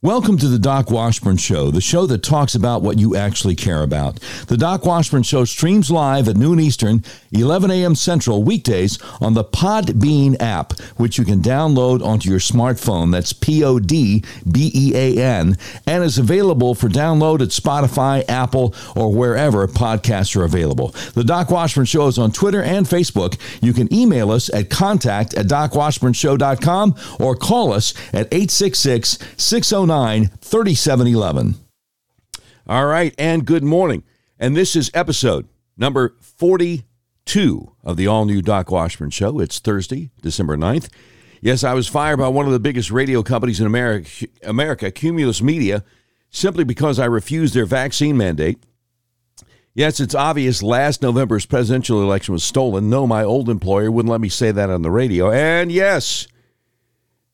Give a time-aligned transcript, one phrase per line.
[0.00, 3.82] Welcome to the Doc Washburn Show, the show that talks about what you actually care
[3.82, 4.20] about.
[4.46, 7.96] The Doc Washburn Show streams live at noon Eastern, 11 a.m.
[7.96, 13.10] Central, weekdays on the Podbean app, which you can download onto your smartphone.
[13.10, 18.24] That's P O D B E A N, and is available for download at Spotify,
[18.28, 20.94] Apple, or wherever podcasts are available.
[21.14, 23.36] The Doc Washburn Show is on Twitter and Facebook.
[23.60, 31.54] You can email us at contact at docwashburnshow.com or call us at 866 609 3711.
[32.66, 34.04] All right, and good morning.
[34.38, 39.40] And this is episode number 42 of the all new Doc Washburn Show.
[39.40, 40.90] It's Thursday, December 9th.
[41.40, 45.40] Yes, I was fired by one of the biggest radio companies in America, America, Cumulus
[45.40, 45.82] Media,
[46.28, 48.62] simply because I refused their vaccine mandate.
[49.72, 52.90] Yes, it's obvious last November's presidential election was stolen.
[52.90, 55.30] No, my old employer wouldn't let me say that on the radio.
[55.30, 56.26] And yes,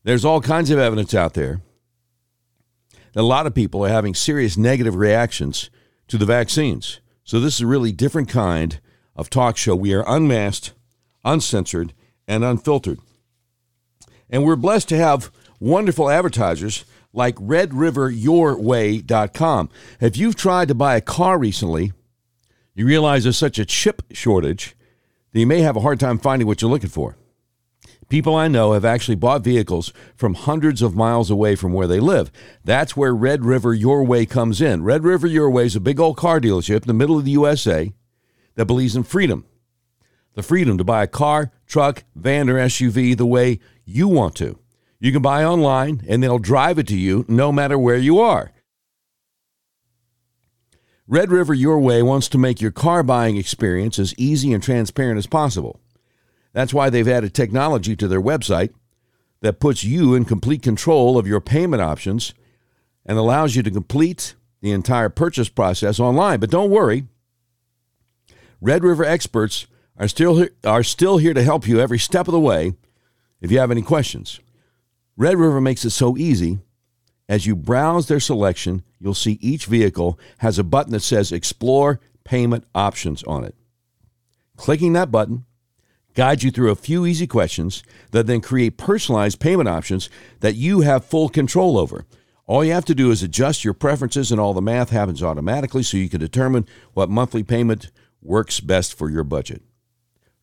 [0.05, 1.59] there's all kinds of evidence out there
[3.15, 5.69] a lot of people are having serious negative reactions
[6.07, 6.99] to the vaccines.
[7.23, 8.79] So this is a really different kind
[9.15, 9.75] of talk show.
[9.75, 10.73] We are unmasked,
[11.23, 11.93] uncensored,
[12.27, 12.99] and unfiltered.
[14.29, 19.69] And we're blessed to have wonderful advertisers like redriveryourway.com.
[20.01, 21.93] If you've tried to buy a car recently,
[22.73, 24.75] you realize there's such a chip shortage
[25.31, 27.15] that you may have a hard time finding what you're looking for.
[28.07, 31.99] People I know have actually bought vehicles from hundreds of miles away from where they
[31.99, 32.31] live.
[32.63, 34.83] That's where Red River Your Way comes in.
[34.83, 37.31] Red River Your Way is a big old car dealership in the middle of the
[37.31, 37.93] USA
[38.55, 39.45] that believes in freedom
[40.35, 44.59] the freedom to buy a car, truck, van, or SUV the way you want to.
[44.99, 48.51] You can buy online and they'll drive it to you no matter where you are.
[51.07, 55.17] Red River Your Way wants to make your car buying experience as easy and transparent
[55.17, 55.79] as possible.
[56.55, 58.73] That's why they've added technology to their website
[59.41, 62.33] that puts you in complete control of your payment options
[63.05, 66.39] and allows you to complete the entire purchase process online.
[66.39, 67.07] But don't worry,
[68.61, 69.67] Red River experts
[69.97, 72.73] are still are still here to help you every step of the way
[73.41, 74.39] if you have any questions.
[75.17, 76.59] Red River makes it so easy.
[77.27, 81.99] As you browse their selection, you'll see each vehicle has a button that says Explore
[82.23, 83.55] Payment Options on it.
[84.55, 85.43] Clicking that button
[86.15, 90.09] guide you through a few easy questions that then create personalized payment options
[90.39, 92.05] that you have full control over.
[92.47, 95.83] All you have to do is adjust your preferences, and all the math happens automatically
[95.83, 99.61] so you can determine what monthly payment works best for your budget.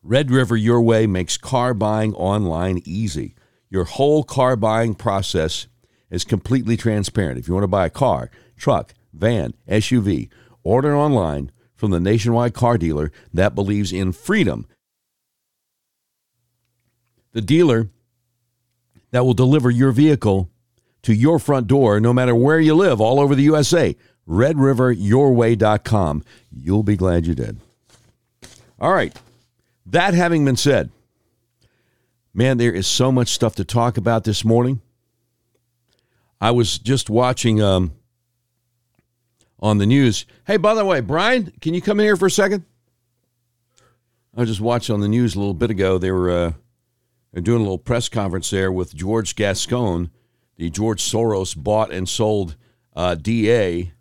[0.01, 3.35] Red River Your Way makes car buying online easy.
[3.69, 5.67] Your whole car buying process
[6.11, 7.39] is completely transparent.
[7.39, 10.29] If you want to buy a car, truck, van, SUV,
[10.61, 14.67] order online from the nationwide car dealer that believes in freedom
[17.33, 17.89] the dealer
[19.11, 20.49] that will deliver your vehicle
[21.03, 23.95] to your front door, no matter where you live, all over the USA.
[24.27, 26.23] RedRiverYourWay.com.
[26.51, 27.59] You'll be glad you did.
[28.79, 29.13] All right.
[29.85, 30.89] That having been said,
[32.33, 34.79] man, there is so much stuff to talk about this morning.
[36.39, 37.91] I was just watching um,
[39.59, 40.25] on the news.
[40.45, 42.63] Hey, by the way, Brian, can you come in here for a second?
[44.35, 45.97] I was just watching on the news a little bit ago.
[45.97, 46.53] They were uh,
[47.41, 50.11] doing a little press conference there with George Gascon,
[50.57, 52.55] the George Soros bought and sold
[52.95, 53.91] uh, DA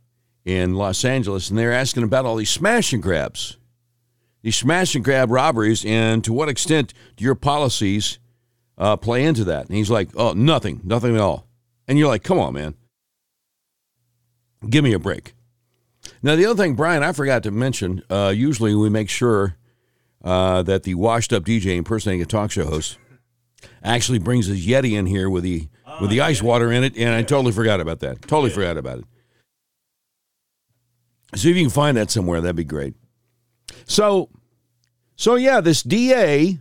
[0.44, 3.56] in Los Angeles, and they're asking about all these smash and grabs,
[4.42, 8.18] these smash and grab robberies, and to what extent do your policies
[8.76, 9.66] uh, play into that?
[9.66, 11.46] And he's like, oh, nothing, nothing at all.
[11.88, 12.74] And you're like, come on, man.
[14.68, 15.34] Give me a break.
[16.22, 19.56] Now, the other thing, Brian, I forgot to mention, uh, usually we make sure
[20.22, 22.98] uh, that the washed up DJ impersonating a talk show host
[23.82, 25.68] actually brings his Yeti in here with the
[26.00, 28.22] with the ice water in it, and I totally forgot about that.
[28.22, 28.54] Totally yeah.
[28.54, 29.04] forgot about it.
[31.34, 32.40] See if you can find that somewhere.
[32.40, 32.94] That'd be great.
[33.84, 34.28] So,
[35.16, 36.58] so yeah, this DA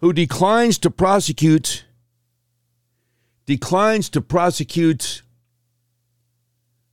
[0.00, 1.84] who declines to prosecute
[3.46, 5.22] declines to prosecute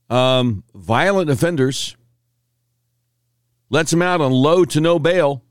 [0.08, 1.96] um, violent offenders,
[3.70, 5.43] lets them out on low to no bail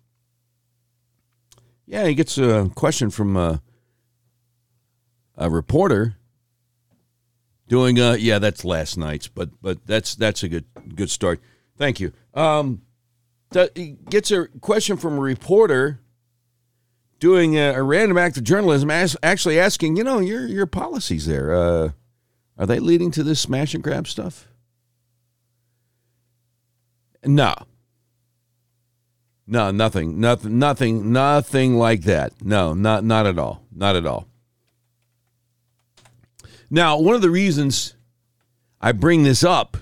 [1.86, 3.62] yeah, he gets a question from a,
[5.38, 6.16] a reporter
[7.68, 10.66] doing uh yeah that's last night's but but that's that's a good
[10.96, 11.40] good start.
[11.78, 12.12] Thank you.
[12.34, 12.82] Um
[13.76, 16.00] he gets a question from a reporter
[17.20, 21.26] doing a, a random act of journalism as, actually asking you know your your policies
[21.26, 21.90] there uh
[22.58, 24.48] are they leading to this smash and grab stuff?
[27.26, 27.56] No
[29.46, 32.34] no, nothing, nothing, nothing, nothing like that.
[32.42, 34.28] No, not not at all, not at all.
[36.70, 37.96] Now, one of the reasons
[38.82, 39.78] I bring this up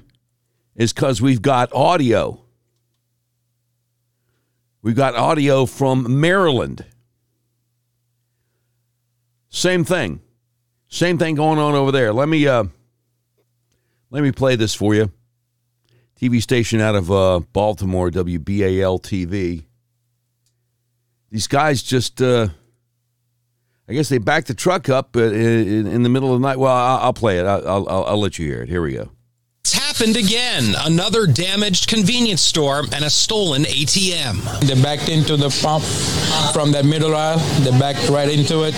[0.75, 2.43] is because we've got audio.
[4.81, 6.85] We've got audio from Maryland.
[9.49, 10.21] Same thing.
[10.87, 12.11] Same thing going on over there.
[12.11, 12.63] Let me uh,
[14.09, 15.11] let me play this for you.
[16.21, 19.65] TV station out of uh, Baltimore, WBAL TV.
[21.31, 22.49] These guys just, uh,
[23.89, 26.59] I guess they backed the truck up uh, in, in the middle of the night.
[26.59, 27.45] Well, I'll, I'll play it.
[27.45, 28.69] I'll, I'll, I'll let you hear it.
[28.69, 29.09] Here we go.
[29.63, 30.75] It's happened again.
[30.85, 34.59] Another damaged convenience store and a stolen ATM.
[34.67, 35.83] They backed into the pump
[36.53, 37.39] from that middle aisle.
[37.61, 38.75] They backed right into it,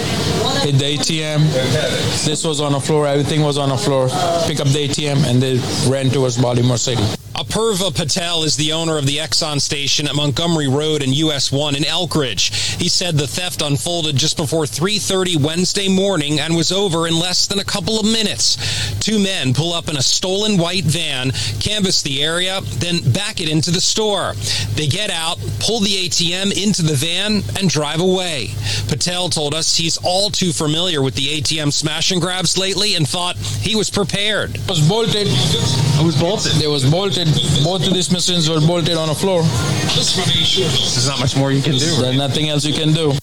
[0.63, 2.25] hit the ATM.
[2.25, 3.07] This was on the floor.
[3.07, 4.07] Everything was on the floor.
[4.46, 5.57] Pick up the ATM and they
[5.89, 7.04] ran towards Baltimore City.
[7.35, 11.75] Apurva Patel is the owner of the Exxon station at Montgomery Road and US 1
[11.75, 12.51] in Elkridge.
[12.80, 17.47] He said the theft unfolded just before 3:30 Wednesday morning and was over in less
[17.47, 18.57] than a couple of minutes.
[19.00, 23.50] Two men pull up in a stolen white van, canvass the area, then back it
[23.50, 24.36] into the store.
[24.75, 28.51] They get out, pull the ATM into the van and drive away.
[28.88, 33.07] Patel told us he's all too familiar with the ATM smash and grabs lately and
[33.09, 34.53] thought he was prepared.
[34.53, 35.27] It was bolted.
[35.27, 36.62] It was bolted.
[36.62, 37.23] It was bolted.
[37.64, 39.44] Both of these machines were bolted on the floor.
[39.44, 41.80] There's not much more you can do.
[41.80, 42.16] There's Right?
[42.16, 43.14] nothing else you can do.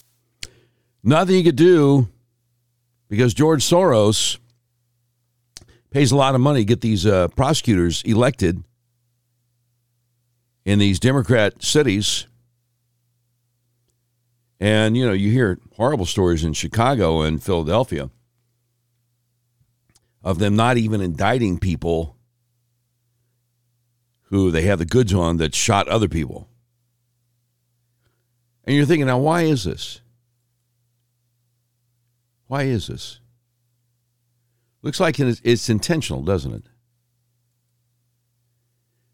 [1.02, 2.08] Nothing you could do
[3.08, 4.38] because George Soros
[5.90, 8.62] pays a lot of money to get these uh, prosecutors elected
[10.64, 12.26] in these Democrat cities.
[14.60, 18.10] And, you know, you hear horrible stories in Chicago and Philadelphia
[20.22, 22.14] of them not even indicting people
[24.30, 26.48] who they have the goods on that shot other people.
[28.64, 30.00] And you're thinking, now, why is this?
[32.46, 33.18] Why is this?
[34.82, 36.62] Looks like it's, intentional, doesn't it?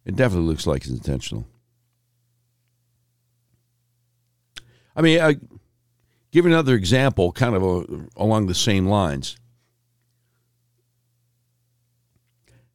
[0.04, 1.48] It definitely looks like it's intentional.
[4.94, 5.32] I mean, uh,
[6.30, 9.36] give another example, kind of a, along the same lines.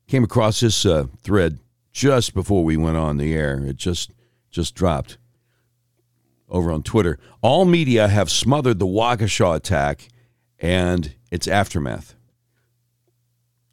[0.07, 1.59] Came across this uh, thread
[1.91, 3.63] just before we went on the air.
[3.65, 4.11] It just
[4.49, 5.17] just dropped
[6.49, 7.17] over on Twitter.
[7.41, 10.09] All media have smothered the Waukesha attack
[10.59, 12.15] and its aftermath.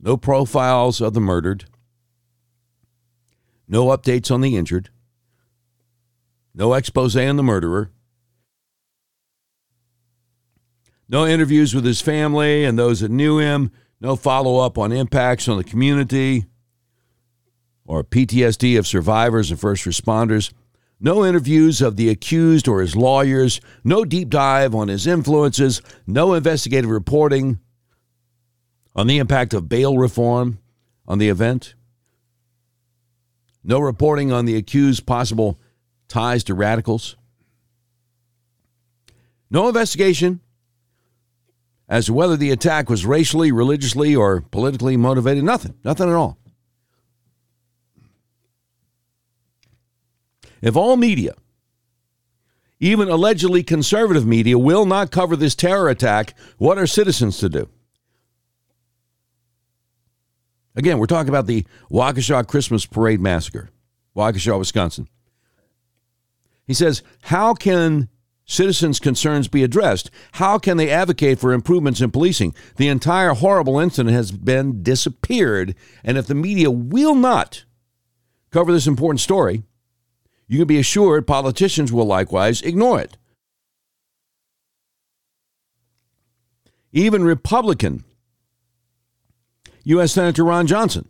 [0.01, 1.65] No profiles of the murdered.
[3.67, 4.91] No updates on the injured.
[6.55, 7.91] No expose on the murderer.
[11.09, 13.71] No interviews with his family and those that knew him.
[14.01, 16.47] No follow up on impacts on the community
[17.89, 20.53] or PTSD of survivors and first responders.
[21.01, 23.61] No interviews of the accused or his lawyers.
[23.83, 25.81] No deep dive on his influences.
[26.07, 27.59] No investigative reporting
[28.95, 30.59] on the impact of bail reform
[31.07, 31.75] on the event.
[33.65, 35.59] No reporting on the accused possible
[36.09, 37.17] ties to radicals.
[39.51, 40.41] No investigation
[41.89, 45.43] as to whether the attack was racially, religiously, or politically motivated.
[45.43, 45.75] Nothing.
[45.85, 46.39] Nothing at all.
[50.61, 51.35] If all media,
[52.81, 57.69] even allegedly conservative media, will not cover this terror attack, what are citizens to do?
[60.77, 63.71] Again, we're talking about the Waukesha Christmas Parade Massacre,
[64.17, 65.09] Waukesha, Wisconsin.
[66.69, 68.09] He says, How can
[68.45, 70.11] citizens' concerns be addressed?
[70.33, 72.55] How can they advocate for improvements in policing?
[72.77, 77.65] The entire horrible incident has been disappeared, and if the media will not
[78.53, 79.65] cover this important story,
[80.49, 83.17] you can be assured politicians will likewise ignore it.
[86.91, 88.05] Even Republican
[89.85, 90.13] U.S.
[90.13, 91.09] Senator Ron Johnson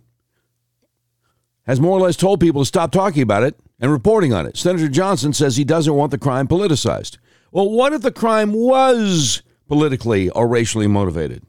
[1.66, 4.56] has more or less told people to stop talking about it and reporting on it.
[4.56, 7.18] Senator Johnson says he doesn't want the crime politicized.
[7.52, 11.44] Well, what if the crime was politically or racially motivated?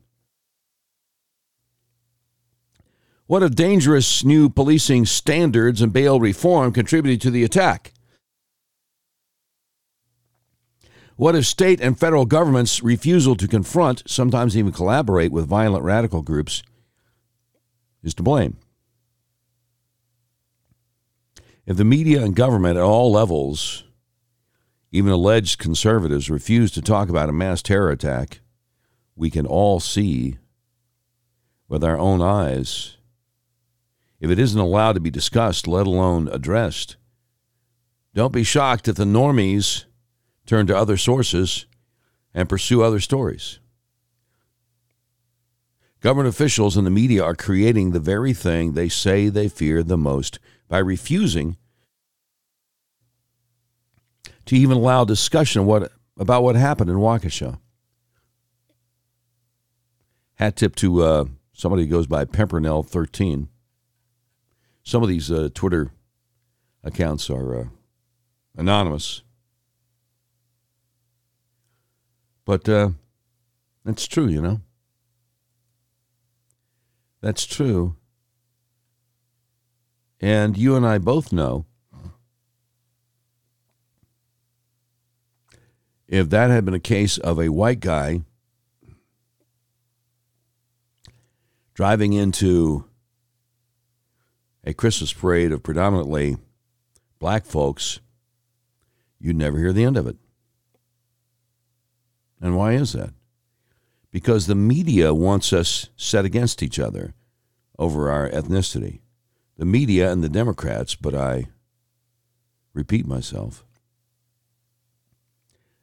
[3.29, 7.93] What if dangerous new policing standards and bail reform contributed to the attack?
[11.15, 16.23] What if state and federal governments' refusal to confront, sometimes even collaborate with violent radical
[16.23, 16.63] groups,
[18.01, 18.57] is to blame?
[21.67, 23.83] If the media and government at all levels,
[24.91, 28.39] even alleged conservatives, refuse to talk about a mass terror attack,
[29.15, 30.39] we can all see
[31.67, 32.95] with our own eyes
[34.19, 36.97] if it isn't allowed to be discussed, let alone addressed.
[38.13, 39.85] Don't be shocked if the normies
[40.45, 41.65] turn to other sources
[42.33, 43.59] and pursue other stories.
[46.01, 49.97] Government officials and the media are creating the very thing they say they fear the
[49.97, 51.57] most by refusing
[54.45, 57.59] to even allow discussion what, about what happened in Waukesha.
[60.35, 63.47] Hat tip to uh, somebody who goes by Pimpernel13.
[64.89, 65.91] Some of these uh, Twitter
[66.83, 67.65] accounts are uh,
[68.57, 69.21] anonymous.
[72.43, 72.89] But uh,
[73.85, 74.61] that's true, you know.
[77.21, 77.97] That's true.
[80.19, 81.67] And you and I both know
[86.07, 88.21] if that had been a case of a white guy
[91.75, 92.88] driving into
[94.63, 96.37] a Christmas parade of predominantly
[97.19, 97.99] black folks,
[99.19, 100.17] you'd never hear the end of it.
[102.41, 103.13] And why is that?
[104.11, 107.13] Because the media wants us set against each other
[107.77, 108.99] over our ethnicity.
[109.57, 111.47] The media and the Democrats, but I
[112.73, 113.65] repeat myself.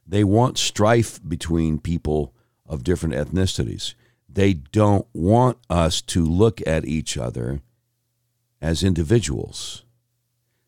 [0.06, 2.32] They want strife between people
[2.64, 3.94] of different ethnicities.
[4.28, 7.60] They don't want us to look at each other
[8.60, 9.84] as individuals.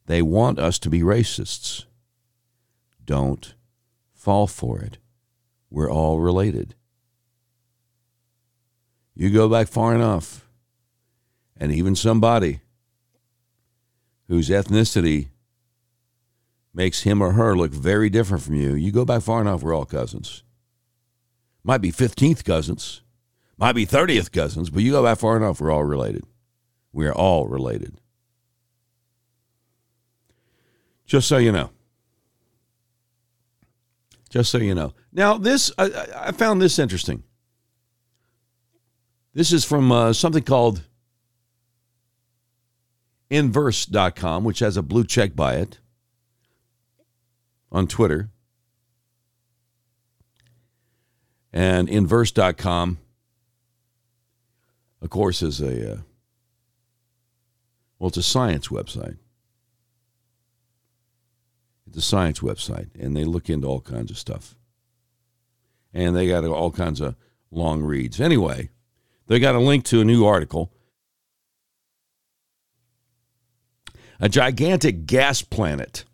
[0.07, 1.85] They want us to be racists.
[3.04, 3.54] Don't
[4.14, 4.99] fall for it.
[5.71, 6.75] We're all related.
[9.14, 10.49] You go back far enough,
[11.57, 12.61] and even somebody
[14.28, 15.28] whose ethnicity
[16.73, 19.75] makes him or her look very different from you, you go back far enough, we're
[19.75, 20.45] all cousins.
[21.64, 23.02] Might be 15th cousins,
[23.57, 26.25] might be 30th cousins, but you go back far enough, we're all related.
[26.92, 28.00] We are all related.
[31.07, 31.71] Just so you know.
[34.30, 34.95] Just so you know.
[35.12, 37.23] Now, this, I, I found this interesting.
[39.33, 40.83] This is from uh, something called
[43.30, 45.78] inverse.com, which has a blue check by it
[47.71, 48.30] on Twitter.
[51.52, 52.99] And inverse.com,
[55.00, 55.97] of course, is a, uh,
[57.98, 59.16] well, it's a science website.
[61.86, 64.54] It's a science website, and they look into all kinds of stuff.
[65.92, 67.16] And they got all kinds of
[67.50, 68.20] long reads.
[68.20, 68.68] Anyway,
[69.26, 70.72] they got a link to a new article.
[74.20, 76.04] A gigantic gas planet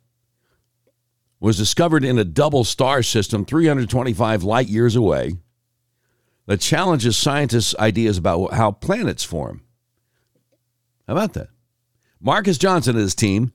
[1.40, 5.36] was discovered in a double star system 325 light years away
[6.46, 9.62] that challenges scientists' ideas about how planets form.
[11.06, 11.48] How about that?
[12.25, 13.52] Markus Janson and his team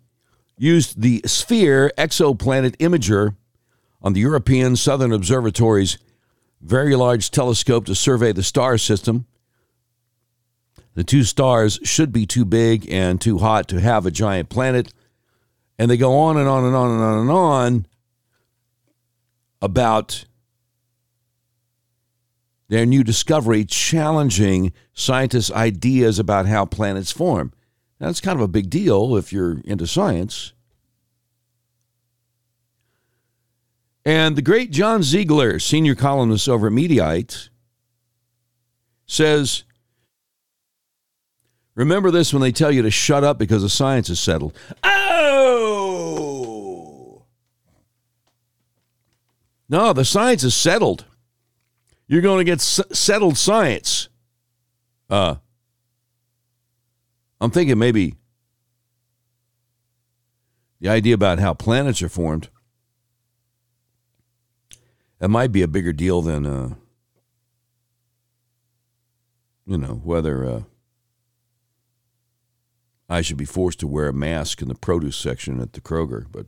[0.55, 3.35] used the Sphere exoplanet imager
[3.99, 5.97] on the European Southern Observatory's
[6.61, 9.25] very large telescope to survey the star system.
[10.93, 14.93] The two stars should be too big and too hot to have a giant planet.
[15.79, 17.85] And they go on and on and on and on and on
[19.63, 20.25] about
[22.67, 27.51] their new discovery challenging scientists' ideas about how planets form.
[27.99, 30.53] That's kind of a big deal if you're into science.
[34.05, 37.49] And the great John Ziegler, senior columnist over at Mediaite,
[39.05, 39.65] says,
[41.75, 44.57] Remember this when they tell you to shut up because the science is settled.
[44.83, 45.29] Oh!
[49.69, 51.05] No, the science is settled.
[52.07, 54.09] You're going to get s- settled science.
[55.09, 55.35] Uh,
[57.41, 58.15] I'm thinking maybe
[60.81, 62.49] the idea about how planets are formed.
[65.21, 66.75] It might be a bigger deal than, uh,
[69.65, 70.61] you know, whether uh,
[73.09, 76.25] I should be forced to wear a mask in the produce section at the Kroger.
[76.31, 76.47] But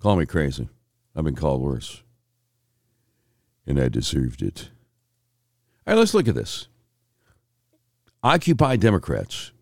[0.00, 0.68] call me crazy.
[1.14, 2.02] I've been called worse.
[3.66, 4.70] And I deserved it.
[5.86, 6.68] All right, let's look at this.
[8.22, 9.52] Occupy Democrats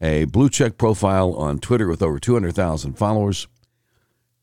[0.00, 3.48] a blue check profile on Twitter with over 200,000 followers.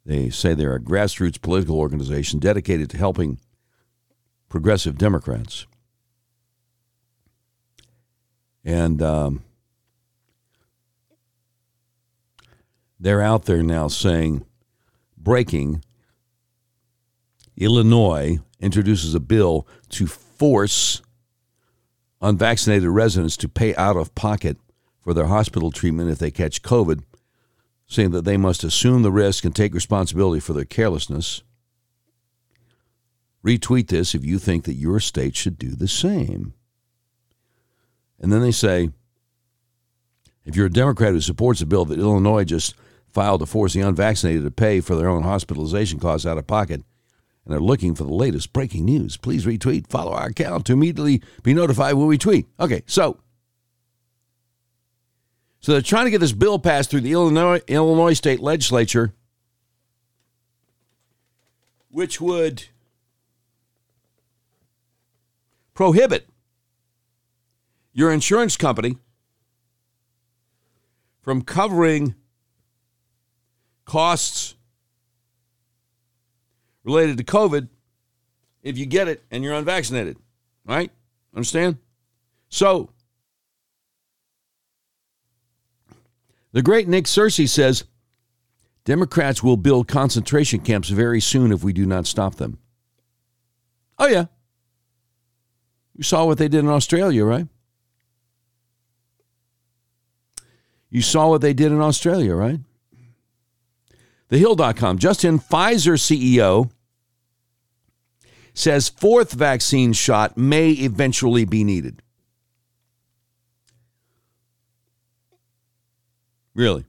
[0.06, 3.40] They say they're a grassroots political organization dedicated to helping
[4.50, 5.66] progressive Democrats.
[8.64, 9.44] And um,
[13.00, 14.46] they're out there now saying,
[15.18, 15.84] breaking,
[17.58, 21.02] Illinois introduces a bill to force
[22.22, 24.58] unvaccinated residents to pay out of pocket
[25.06, 27.04] for their hospital treatment if they catch COVID,
[27.86, 31.44] saying that they must assume the risk and take responsibility for their carelessness.
[33.46, 36.56] Retweet this if you think that your state should do the same.
[38.20, 38.90] And then they say
[40.44, 42.74] if you're a Democrat who supports a bill that Illinois just
[43.08, 46.82] filed to force the unvaccinated to pay for their own hospitalization costs out of pocket,
[47.46, 51.22] and are looking for the latest breaking news, please retweet, follow our account to immediately
[51.44, 52.48] be notified when we tweet.
[52.60, 53.20] Okay, so
[55.66, 59.16] so they're trying to get this bill passed through the Illinois Illinois state legislature,
[61.90, 62.66] which would
[65.74, 66.28] prohibit
[67.94, 69.00] your insurance company
[71.24, 72.14] from covering
[73.86, 74.54] costs
[76.84, 77.70] related to COVID
[78.62, 80.18] if you get it and you're unvaccinated.
[80.64, 80.92] Right?
[81.34, 81.80] Understand?
[82.50, 82.92] So,
[86.56, 87.84] the great Nick Searcy says
[88.86, 92.60] Democrats will build concentration camps very soon if we do not stop them.
[94.00, 94.28] Oh, yeah.
[95.98, 97.48] You saw what they did in Australia, right?
[100.90, 102.62] You saw what they did in Australia, right?
[104.32, 104.98] TheHill.com.
[104.98, 106.72] Justin Pfizer CEO
[108.54, 112.02] says fourth vaccine shot may eventually be needed.
[116.56, 116.86] Really?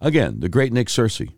[0.00, 1.34] Again, the great Nick Searcy,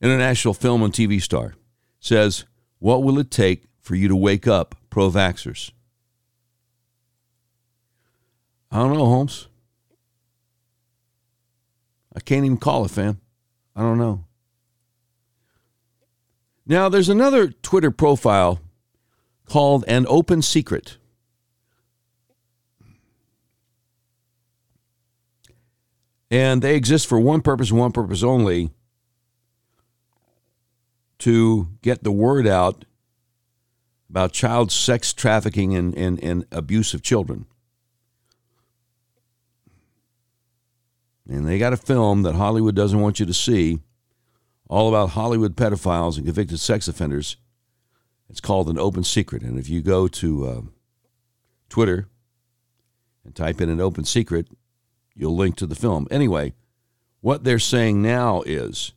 [0.00, 1.54] international film and TV star,
[2.00, 2.46] says,
[2.80, 5.70] What will it take for you to wake up pro vaxxers?
[8.72, 9.48] I don't know, Holmes.
[12.14, 13.20] I can't even call it, fam.
[13.76, 14.24] I don't know.
[16.66, 18.60] Now, there's another Twitter profile
[19.46, 20.98] called An Open Secret.
[26.30, 28.70] And they exist for one purpose one purpose only
[31.20, 32.84] to get the word out
[34.10, 37.46] about child sex trafficking and, and, and abuse of children.
[41.28, 43.80] And they got a film that Hollywood doesn't want you to see,
[44.68, 47.36] all about Hollywood pedophiles and convicted sex offenders.
[48.30, 49.42] It's called An Open Secret.
[49.42, 50.60] And if you go to uh,
[51.68, 52.08] Twitter
[53.24, 54.48] and type in An Open Secret,
[55.18, 56.06] you'll link to the film.
[56.10, 56.54] Anyway,
[57.20, 58.92] what they're saying now is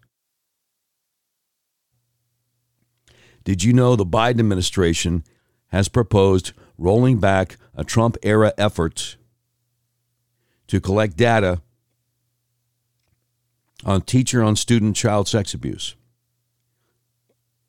[3.44, 5.24] Did you know the Biden administration
[5.68, 9.18] has proposed rolling back a Trump era effort
[10.68, 11.62] to collect data
[13.84, 15.96] on teacher on student child sex abuse.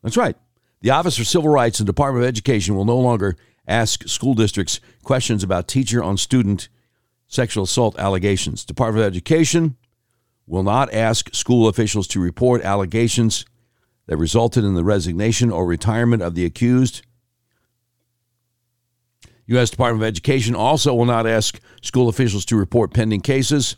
[0.02, 0.36] That's right.
[0.80, 3.36] The Office for Civil Rights and Department of Education will no longer
[3.66, 6.68] ask school districts questions about teacher on student
[7.32, 8.64] sexual assault allegations.
[8.64, 9.76] Department of Education
[10.46, 13.46] will not ask school officials to report allegations
[14.06, 17.02] that resulted in the resignation or retirement of the accused.
[19.46, 19.70] U.S.
[19.70, 23.76] Department of Education also will not ask school officials to report pending cases.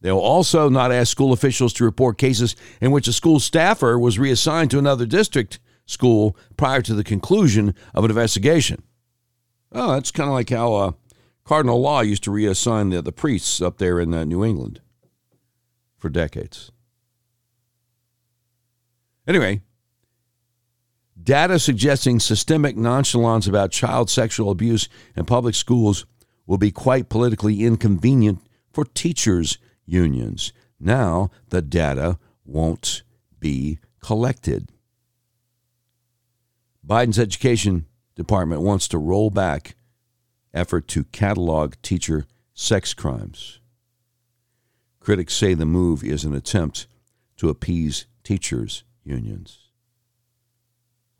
[0.00, 3.98] They will also not ask school officials to report cases in which a school staffer
[3.98, 8.82] was reassigned to another district school prior to the conclusion of an investigation.
[9.72, 10.92] Oh, that's kind of like how uh,
[11.46, 14.80] Cardinal Law used to reassign the, the priests up there in uh, New England
[15.96, 16.72] for decades.
[19.28, 19.62] Anyway,
[21.20, 26.04] data suggesting systemic nonchalance about child sexual abuse in public schools
[26.46, 28.40] will be quite politically inconvenient
[28.72, 30.52] for teachers unions.
[30.80, 33.04] Now the data won't
[33.38, 34.72] be collected.
[36.84, 39.76] Biden's education department wants to roll back
[40.56, 43.60] effort to catalog teacher sex crimes.
[45.00, 46.86] Critics say the move is an attempt
[47.36, 49.58] to appease teachers' unions.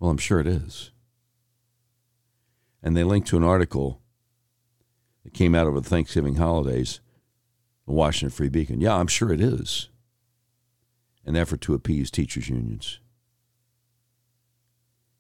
[0.01, 0.90] Well, I'm sure it is.
[2.83, 4.01] And they link to an article
[5.25, 7.01] that came out over the Thanksgiving holidays
[7.87, 8.81] the Washington Free Beacon.
[8.81, 9.88] Yeah, I'm sure it is
[11.25, 13.01] an effort to appease teachers' unions.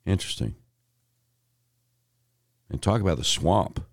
[0.04, 0.54] Interesting.
[2.70, 3.84] And talk about the swamp.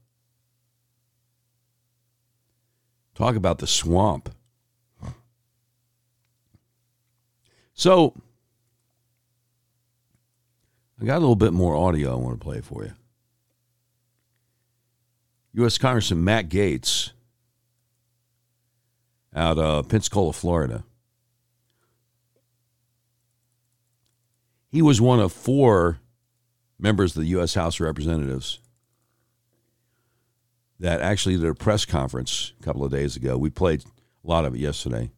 [3.15, 4.29] Talk about the swamp.
[7.75, 8.13] So,
[11.01, 12.93] I got a little bit more audio I want to play for you.
[15.53, 15.77] U.S.
[15.77, 17.11] Congressman Matt Gaetz
[19.35, 20.83] out of Pensacola, Florida.
[24.69, 25.99] He was one of four
[26.79, 27.53] members of the U.S.
[27.53, 28.59] House of Representatives
[30.79, 33.37] that actually a press conference a couple of days ago.
[33.37, 35.11] We played a lot of it yesterday,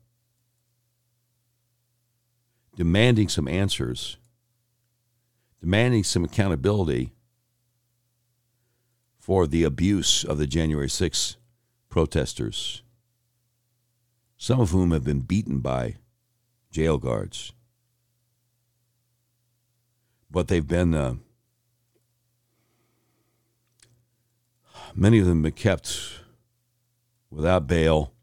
[2.76, 4.18] demanding some answers,
[5.62, 7.13] demanding some accountability
[9.20, 11.38] for the abuse of the January 6th
[11.89, 12.84] protesters,
[14.38, 15.96] some of whom have been beaten by
[16.70, 17.52] jail guards.
[20.30, 21.15] But they've been, uh,
[24.95, 26.21] many of them have been kept
[27.29, 28.13] without bail.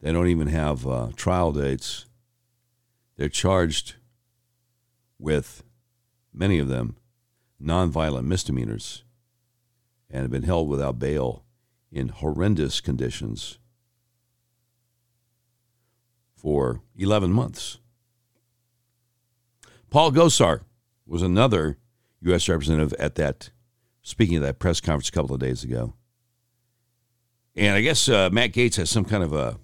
[0.00, 2.06] They don't even have uh, trial dates.
[3.16, 3.94] They're charged
[5.18, 5.62] with,
[6.32, 6.96] many of them,
[7.62, 9.04] nonviolent misdemeanors
[10.10, 11.44] and have been held without bail
[11.90, 13.58] in horrendous conditions
[16.36, 17.78] for 11 months.
[19.90, 20.62] Paul Gosar
[21.06, 21.78] was another
[22.22, 22.48] U.S.
[22.48, 23.50] representative at that,
[24.02, 25.94] speaking at that press conference a couple of days ago.
[27.54, 29.58] And I guess uh, Matt Gaetz has some kind of a,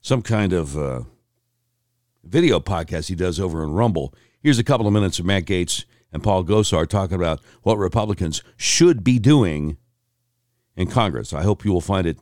[0.00, 1.02] some kind of uh,
[2.22, 4.14] video podcast he does over in Rumble.
[4.42, 8.42] Here's a couple of minutes of Matt Gaetz and Paul Gosar talking about what Republicans
[8.56, 9.78] should be doing
[10.76, 11.32] in Congress.
[11.32, 12.18] I hope you will find it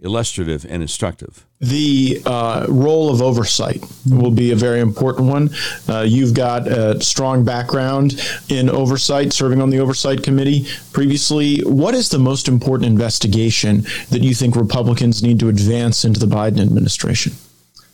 [0.00, 1.44] illustrative and instructive.
[1.60, 5.50] The uh, role of oversight will be a very important one.
[5.88, 11.60] Uh, you've got a strong background in oversight, serving on the oversight committee previously.
[11.60, 16.26] What is the most important investigation that you think Republicans need to advance into the
[16.26, 17.32] Biden administration?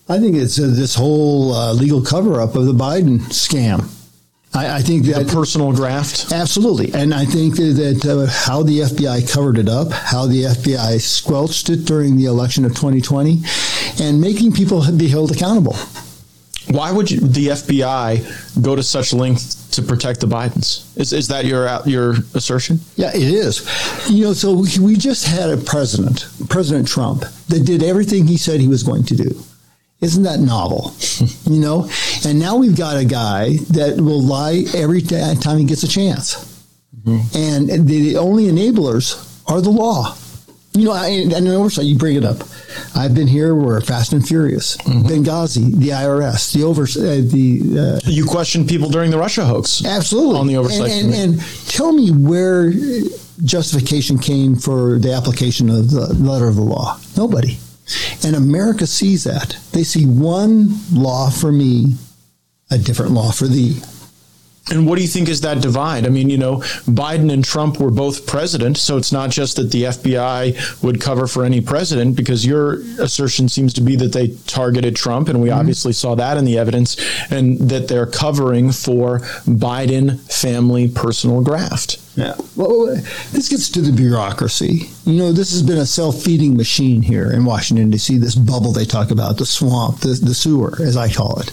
[0.08, 3.88] I think it's uh, this whole uh, legal cover up of the Biden scam.
[4.54, 8.80] I, I think that the personal graft, absolutely, and I think that uh, how the
[8.80, 13.40] FBI covered it up, how the FBI squelched it during the election of 2020,
[14.00, 15.76] and making people be held accountable.
[16.70, 20.96] Why would you, the FBI go to such length to protect the Bidens?
[20.96, 22.80] Is is that your your assertion?
[22.96, 23.66] Yeah, it is.
[24.08, 28.60] You know, so we just had a president, President Trump, that did everything he said
[28.60, 29.42] he was going to do.
[30.02, 30.92] Isn't that novel?
[31.50, 31.88] you know?
[32.26, 36.34] And now we've got a guy that will lie every time he gets a chance.
[37.04, 37.70] Mm-hmm.
[37.70, 40.16] And the only enablers are the law.
[40.74, 42.38] You know, and oversight, you bring it up.
[42.96, 43.54] I've been here.
[43.54, 44.78] We're fast and furious.
[44.78, 45.06] Mm-hmm.
[45.06, 48.00] Benghazi, the IRS, the over, uh, the.
[48.06, 49.84] Uh, you questioned people during the Russia hoax.
[49.84, 50.40] Absolutely.
[50.40, 50.90] On the oversight.
[50.90, 52.72] And, and, and, tell me where
[53.44, 56.98] justification came for the application of the letter of the law.
[57.18, 57.58] Nobody.
[58.25, 59.57] And America sees that.
[59.73, 61.97] They see one law for me,
[62.71, 63.83] a different law for thee.
[64.71, 66.07] And what do you think is that divide?
[66.07, 69.73] I mean, you know, Biden and Trump were both president, so it's not just that
[69.73, 74.29] the FBI would cover for any president, because your assertion seems to be that they
[74.47, 75.59] targeted Trump, and we mm-hmm.
[75.59, 76.97] obviously saw that in the evidence,
[77.31, 81.99] and that they're covering for Biden family personal graft.
[82.14, 82.35] Yeah.
[82.57, 82.87] Well,
[83.33, 84.90] this gets to the bureaucracy.
[85.05, 88.18] You know, this has been a self-feeding machine here in Washington D.C.
[88.18, 91.53] This bubble they talk about, the swamp, the, the sewer, as I call it,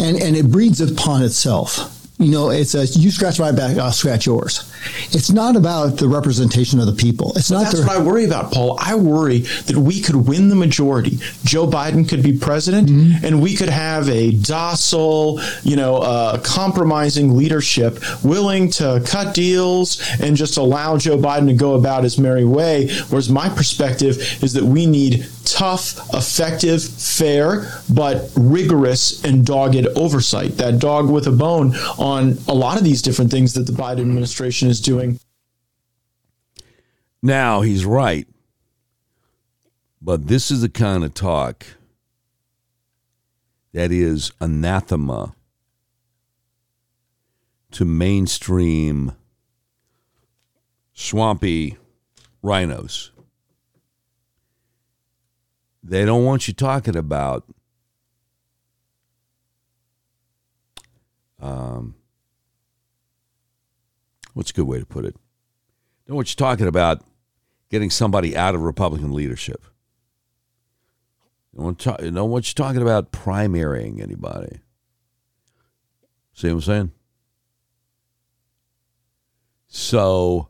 [0.00, 3.92] and and it breeds upon itself you know, it's a you scratch my back, I'll
[3.92, 4.70] scratch yours.
[5.10, 7.32] It's not about the representation of the people.
[7.36, 7.64] It's but not.
[7.64, 8.78] That's the, what I worry about, Paul.
[8.80, 11.18] I worry that we could win the majority.
[11.44, 13.24] Joe Biden could be president, mm-hmm.
[13.24, 20.02] and we could have a docile, you know, uh, compromising leadership, willing to cut deals
[20.20, 22.88] and just allow Joe Biden to go about his merry way.
[23.08, 30.56] Whereas my perspective is that we need tough, effective, fair, but rigorous and dogged oversight.
[30.56, 34.00] That dog with a bone on a lot of these different things that the Biden
[34.00, 35.20] administration is doing.
[37.22, 38.28] Now, he's right.
[40.00, 41.64] But this is the kind of talk
[43.72, 45.34] that is anathema
[47.72, 49.12] to mainstream
[50.92, 51.76] swampy
[52.42, 53.10] rhinos.
[55.82, 57.44] They don't want you talking about
[61.40, 61.94] um,
[64.34, 65.16] what's a good way to put it?
[66.06, 67.02] Know what you're talking about
[67.70, 69.64] getting somebody out of Republican leadership.
[71.56, 74.60] You know, know what you're talking about primarying anybody.
[76.34, 76.92] See what I'm saying?
[79.68, 80.48] So,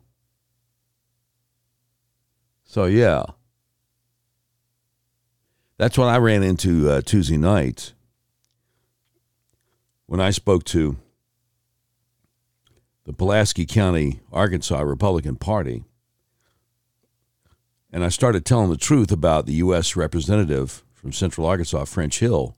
[2.63, 3.23] so yeah.
[5.77, 7.93] That's what I ran into uh, Tuesday night
[10.05, 10.97] when I spoke to
[13.05, 15.83] the Pulaski County, Arkansas Republican Party,
[17.91, 19.95] and I started telling the truth about the U.S.
[19.95, 22.57] representative from Central Arkansas, French Hill,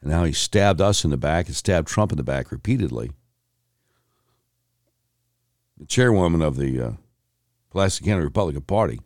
[0.00, 3.10] and how he stabbed us in the back and stabbed Trump in the back repeatedly.
[5.76, 6.90] The chairwoman of the uh,
[7.70, 9.00] Pulaski County Republican Party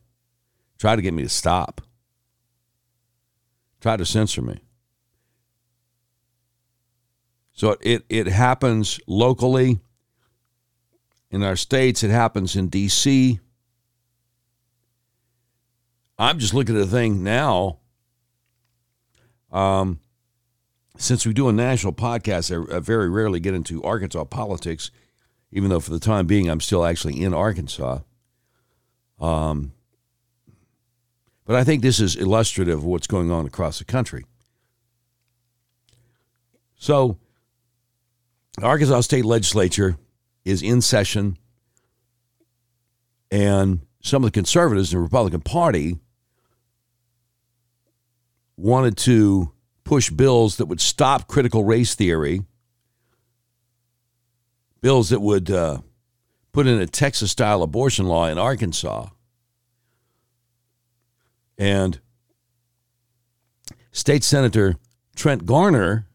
[0.78, 1.80] tried to get me to stop,
[3.80, 4.60] tried to censor me.
[7.54, 9.80] So it, it happens locally
[11.32, 13.40] in our states, it happens in D.C.
[16.18, 17.78] I'm just looking at the thing now.
[19.50, 19.98] Um,
[20.98, 24.90] since we do a national podcast, I, I very rarely get into Arkansas politics,
[25.50, 28.00] even though for the time being I'm still actually in Arkansas.
[29.18, 29.72] Um,
[31.46, 34.24] but I think this is illustrative of what's going on across the country.
[36.76, 37.16] So,
[38.60, 39.96] Arkansas State Legislature
[40.44, 41.36] is in session,
[43.30, 45.98] and some of the conservatives in the Republican Party
[48.56, 49.52] wanted to
[49.84, 52.42] push bills that would stop critical race theory,
[54.80, 55.78] bills that would uh,
[56.52, 59.06] put in a Texas style abortion law in Arkansas.
[61.58, 62.00] And
[63.92, 64.76] State Senator
[65.14, 66.06] Trent Garner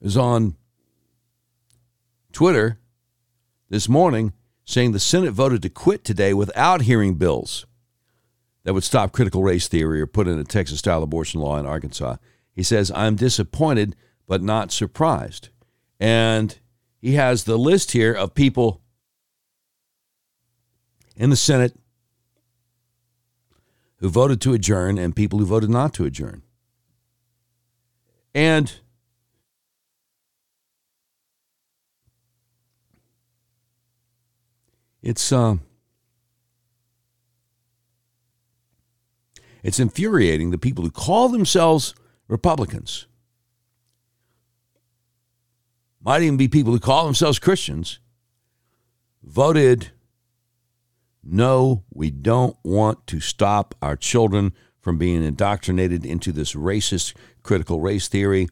[0.00, 0.54] is on
[2.38, 2.78] Twitter
[3.68, 4.32] this morning
[4.64, 7.66] saying the Senate voted to quit today without hearing bills
[8.62, 11.66] that would stop critical race theory or put in a Texas style abortion law in
[11.66, 12.14] Arkansas.
[12.52, 13.96] He says, I'm disappointed
[14.28, 15.48] but not surprised.
[15.98, 16.56] And
[17.00, 18.82] he has the list here of people
[21.16, 21.74] in the Senate
[23.96, 26.44] who voted to adjourn and people who voted not to adjourn.
[28.32, 28.76] And
[35.02, 35.60] it's um
[39.62, 41.94] it's infuriating the people who call themselves
[42.28, 43.06] Republicans
[46.00, 48.00] might even be people who call themselves Christians
[49.22, 49.90] voted
[51.30, 57.80] no, we don't want to stop our children from being indoctrinated into this racist critical
[57.80, 58.48] race theory.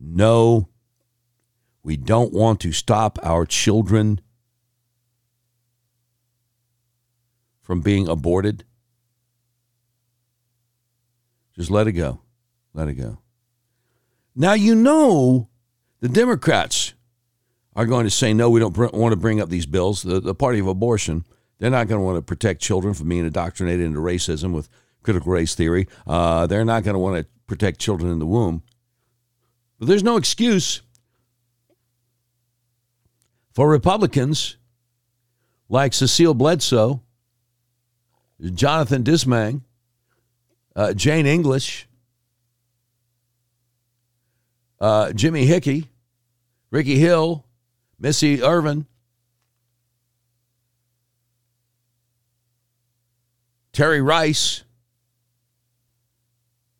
[0.00, 0.68] No,
[1.84, 4.20] we don't want to stop our children
[7.68, 8.64] from being aborted.
[11.54, 12.22] Just let it go.
[12.74, 13.18] Let it go.
[14.34, 15.48] Now, you know,
[16.00, 16.94] the Democrats
[17.76, 20.02] are going to say, no, we don't want to bring up these bills.
[20.02, 21.24] The, the party of abortion
[21.58, 24.68] they're not going to want to protect children from being indoctrinated into racism with
[25.02, 25.88] critical race theory.
[26.06, 28.62] Uh, they're not going to want to protect children in the womb.
[29.78, 30.82] But there's no excuse
[33.52, 34.56] for Republicans
[35.68, 37.02] like Cecile Bledsoe,
[38.40, 39.62] Jonathan Dismang,
[40.76, 41.88] uh, Jane English,
[44.80, 45.88] uh, Jimmy Hickey,
[46.70, 47.44] Ricky Hill,
[47.98, 48.86] Missy Irvin,
[53.72, 54.62] Terry Rice,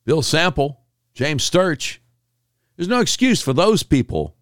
[0.04, 0.80] Bill Sample,
[1.14, 2.00] James Sturch.
[2.76, 4.36] There's no excuse for those people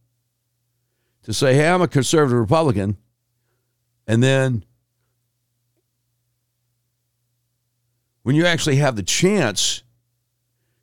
[1.23, 2.99] to say, hey, I'm a conservative Republican,
[4.07, 4.65] and then
[8.27, 9.85] when you actually have the chance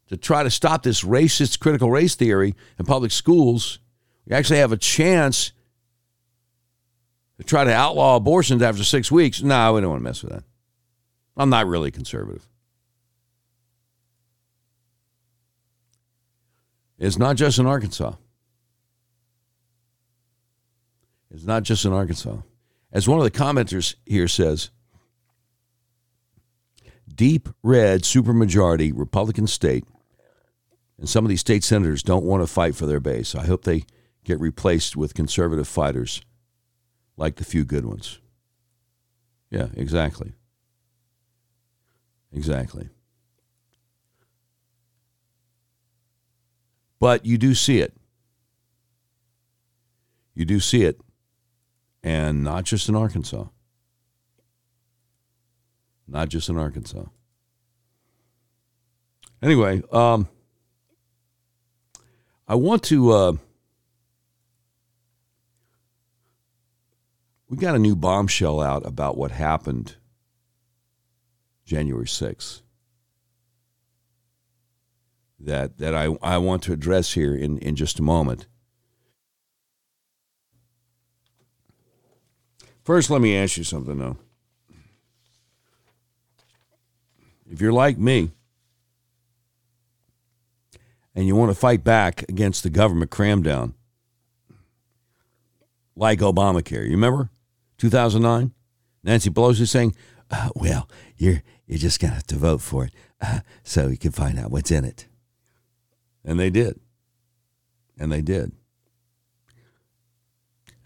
[0.08, 3.80] to try to stop this racist critical race theory in public schools,
[4.26, 5.52] you actually have a chance
[7.38, 9.44] to try to outlaw abortions after six weeks.
[9.44, 10.46] No, we don't want to mess with that.
[11.36, 12.48] I'm not really conservative.
[16.98, 18.14] It's not just in Arkansas.
[21.30, 22.38] It's not just in Arkansas.
[22.94, 24.70] As one of the commenters here says,
[27.16, 29.86] deep red supermajority Republican state,
[30.98, 33.36] and some of these state senators don't want to fight for their base.
[33.36, 33.84] I hope they
[34.24, 36.22] get replaced with conservative fighters
[37.18, 38.20] like the few good ones.
[39.50, 40.34] Yeah, exactly.
[42.32, 42.90] Exactly.
[47.00, 47.94] But you do see it.
[50.34, 51.00] You do see it.
[52.02, 53.46] And not just in Arkansas.
[56.08, 57.06] Not just in Arkansas.
[59.42, 60.28] Anyway, um,
[62.48, 63.12] I want to.
[63.12, 63.34] Uh,
[67.50, 69.96] we got a new bombshell out about what happened
[71.66, 72.62] January 6th
[75.40, 78.48] that, that I, I want to address here in, in just a moment.
[82.84, 84.18] First, let me ask you something, though.
[87.54, 88.32] If you're like me
[91.14, 93.74] and you want to fight back against the government cramdown,
[95.96, 97.30] like Obamacare, you remember
[97.78, 98.52] 2009?
[99.04, 99.96] Nancy Pelosi saying,
[100.32, 104.12] uh, well, you're you're just gonna have to vote for it, uh, so you can
[104.12, 105.06] find out what's in it.
[106.26, 106.80] And they did,
[108.00, 108.52] and they did.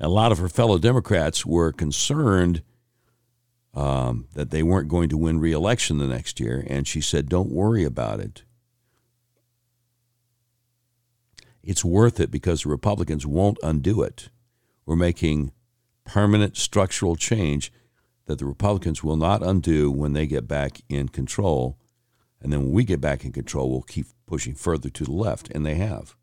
[0.01, 2.61] A lot of her fellow Democrats were concerned
[3.77, 7.51] um, that they weren't going to win re-election the next year, and she said, "Don't
[7.51, 8.43] worry about it.
[11.61, 14.29] It's worth it because the Republicans won't undo it.
[14.87, 15.51] We're making
[16.05, 17.71] permanent structural change
[18.25, 21.77] that the Republicans will not undo when they get back in control."
[22.41, 25.51] And then when we get back in control, we'll keep pushing further to the left,
[25.51, 26.15] and they have.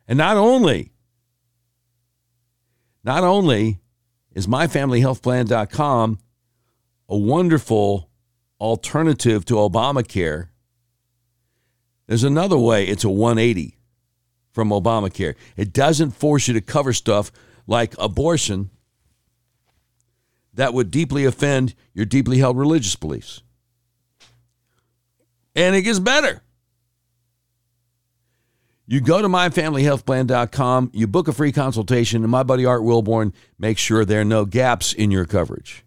[0.09, 0.91] And not only,
[3.01, 3.79] not only
[4.33, 6.19] is myfamilyhealthplan.com
[7.07, 8.09] a wonderful
[8.59, 10.49] alternative to Obamacare,
[12.07, 13.77] there's another way it's a 180
[14.51, 15.35] from Obamacare.
[15.57, 17.31] It doesn't force you to cover stuff
[17.67, 18.69] like abortion
[20.53, 23.41] that would deeply offend your deeply held religious beliefs.
[25.55, 26.41] And it gets better.
[28.87, 33.81] You go to myfamilyhealthplan.com, you book a free consultation, and my buddy Art Wilborn makes
[33.81, 35.83] sure there are no gaps in your coverage.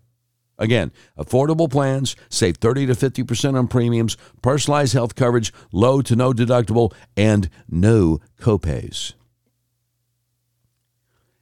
[0.58, 6.32] Again, affordable plans, save 30 to 50% on premiums, personalized health coverage, low to no
[6.32, 9.12] deductible, and no copays.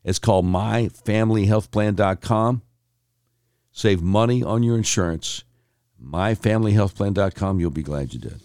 [0.04, 2.62] It's called myfamilyhealthplan.com.
[3.72, 5.44] Save money on your insurance.
[6.02, 7.58] Myfamilyhealthplan.com.
[7.58, 8.40] You'll be glad you did.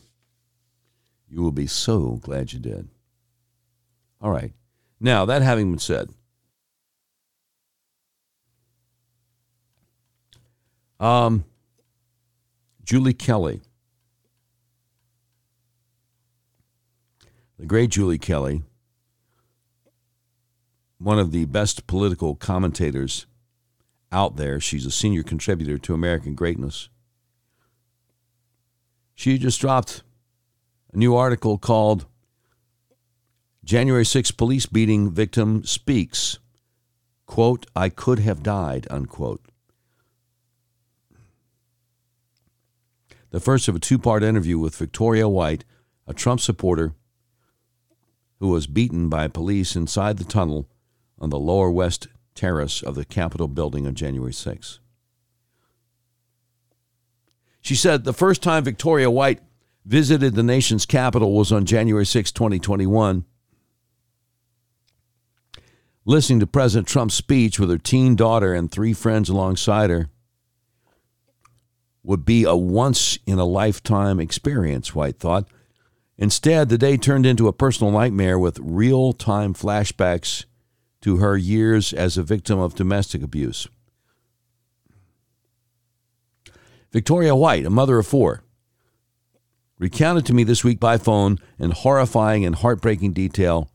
[1.29, 2.89] You will be so glad you did.
[4.19, 4.51] All right.
[4.99, 6.09] Now, that having been said,
[11.01, 11.43] um,
[12.83, 13.61] Julie Kelly,
[17.57, 18.61] the great Julie Kelly,
[20.99, 23.25] one of the best political commentators
[24.11, 24.59] out there.
[24.59, 26.89] She's a senior contributor to American Greatness.
[29.15, 30.03] She just dropped
[30.93, 32.05] a new article called
[33.63, 36.37] January 6 police beating victim speaks,
[37.25, 39.50] quote, I could have died, unquote.
[43.31, 45.65] The first of a two part interview with Victoria White,
[46.05, 46.93] a Trump supporter
[48.39, 50.67] who was beaten by police inside the tunnel
[51.19, 54.79] on the lower west terrace of the Capitol building on January 6.
[57.61, 59.39] She said the first time Victoria White
[59.85, 63.25] visited the nation's capital was on January 6, 2021
[66.05, 70.09] listening to President Trump's speech with her teen daughter and three friends alongside her
[72.03, 75.47] would be a once in a lifetime experience, White thought.
[76.17, 80.45] Instead, the day turned into a personal nightmare with real time flashbacks
[81.01, 83.67] to her years as a victim of domestic abuse.
[86.91, 88.43] Victoria White, a mother of four,
[89.79, 93.69] recounted to me this week by phone in horrifying and heartbreaking detail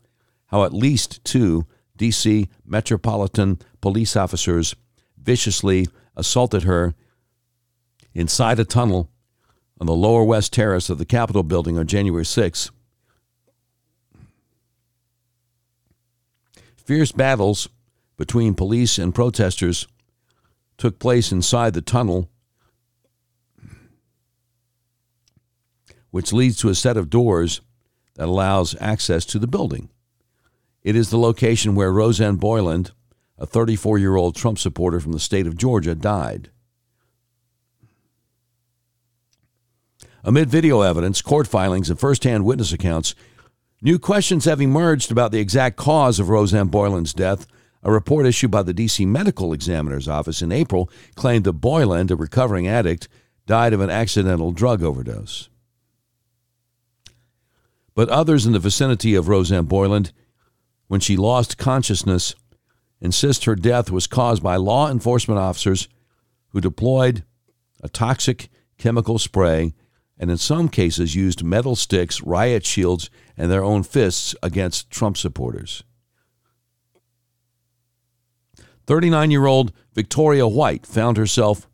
[0.47, 1.65] how at least two
[1.97, 2.47] D.C.
[2.65, 4.75] Metropolitan police officers
[5.21, 6.95] viciously assaulted her
[8.17, 9.11] inside a tunnel
[9.79, 12.71] on the lower west terrace of the Capitol building on January 6.
[16.75, 17.69] Fierce battles
[18.17, 19.87] between police and protesters
[20.79, 22.27] took place inside the tunnel,
[26.09, 27.61] which leads to a set of doors
[28.15, 29.89] that allows access to the building.
[30.81, 32.91] It is the location where Rosanne Boyland,
[33.37, 36.49] a 34 year old Trump supporter from the state of Georgia, died.
[40.23, 43.15] Amid video evidence, court filings, and firsthand witness accounts,
[43.81, 47.47] new questions have emerged about the exact cause of Rosanne Boyland's death.
[47.83, 49.05] A report issued by the D.C.
[49.05, 53.07] Medical Examiner's Office in April claimed that Boyland, a recovering addict,
[53.45, 55.49] died of an accidental drug overdose.
[57.95, 60.11] But others in the vicinity of Rosanne Boyland
[60.87, 62.35] when she lost consciousness
[62.99, 65.87] insist her death was caused by law enforcement officers
[66.49, 67.23] who deployed
[67.81, 69.73] a toxic chemical spray
[70.19, 75.17] and in some cases used metal sticks, riot shields, and their own fists against Trump
[75.17, 75.83] supporters.
[78.87, 81.67] 39 year old Victoria White found herself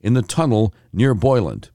[0.00, 1.70] in the tunnel near Boyland.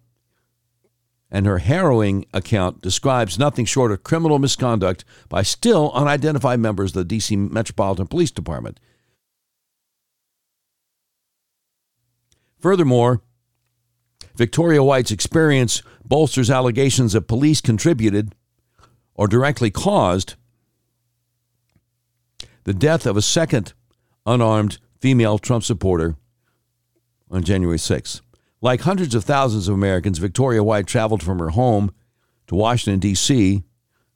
[1.30, 7.02] And her harrowing account describes nothing short of criminal misconduct by still unidentified members of
[7.02, 7.36] the D.C.
[7.36, 8.80] Metropolitan Police Department.
[12.60, 13.22] Furthermore,
[14.38, 18.36] Victoria White's experience bolsters allegations that police contributed
[19.16, 20.36] or directly caused
[22.64, 23.74] the death of a second
[24.28, 26.16] unarmed female Trump supporter
[27.32, 28.22] on January 6th.
[28.62, 31.92] Like hundreds of thousands of Americans, Victoria White traveled from her home
[32.46, 33.64] to Washington, D.C.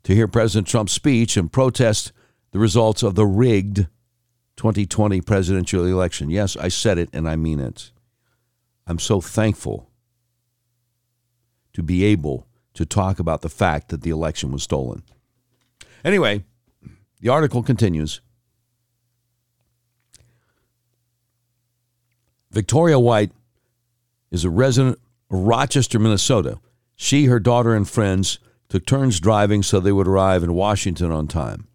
[0.03, 2.11] to hear President Trump's speech and protest
[2.51, 3.87] the results of the rigged
[4.57, 6.29] 2020 presidential election.
[6.29, 7.91] Yes, I said it and I mean it.
[8.85, 9.90] I'm so thankful
[11.73, 15.03] to be able to talk about the fact that the election was stolen.
[16.03, 16.43] Anyway,
[17.19, 18.21] the article continues.
[22.51, 23.31] Victoria White
[24.29, 24.99] is a resident
[25.29, 26.59] of Rochester, Minnesota.
[26.95, 31.27] She, her daughter, and friends took turns driving so they would arrive in Washington on
[31.27, 31.67] time.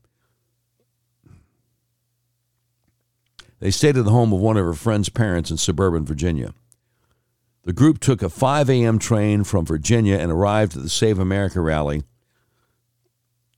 [3.59, 6.53] They stayed at the home of one of her friend's parents in suburban Virginia.
[7.67, 8.97] The group took a 5 a.m.
[9.01, 12.05] train from Virginia and arrived at the Save America rally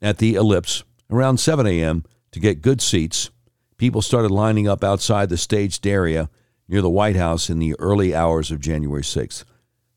[0.01, 2.05] at the Ellipse around 7 a.m.
[2.33, 3.29] to get good seats.
[3.77, 6.31] People started lining up outside the staged area
[6.67, 9.45] near the White House in the early hours of January 6th.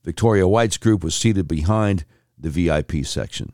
[0.03, 2.03] Victoria White's group was seated behind
[2.38, 3.53] the VIP section.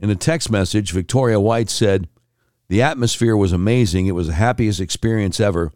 [0.00, 2.08] In a text message, Victoria White said,
[2.66, 4.08] The atmosphere was amazing.
[4.08, 5.70] It was the happiest experience ever.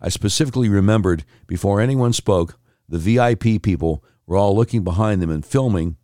[0.00, 5.44] I specifically remembered before anyone spoke, the VIP people were all looking behind them and
[5.44, 5.96] filming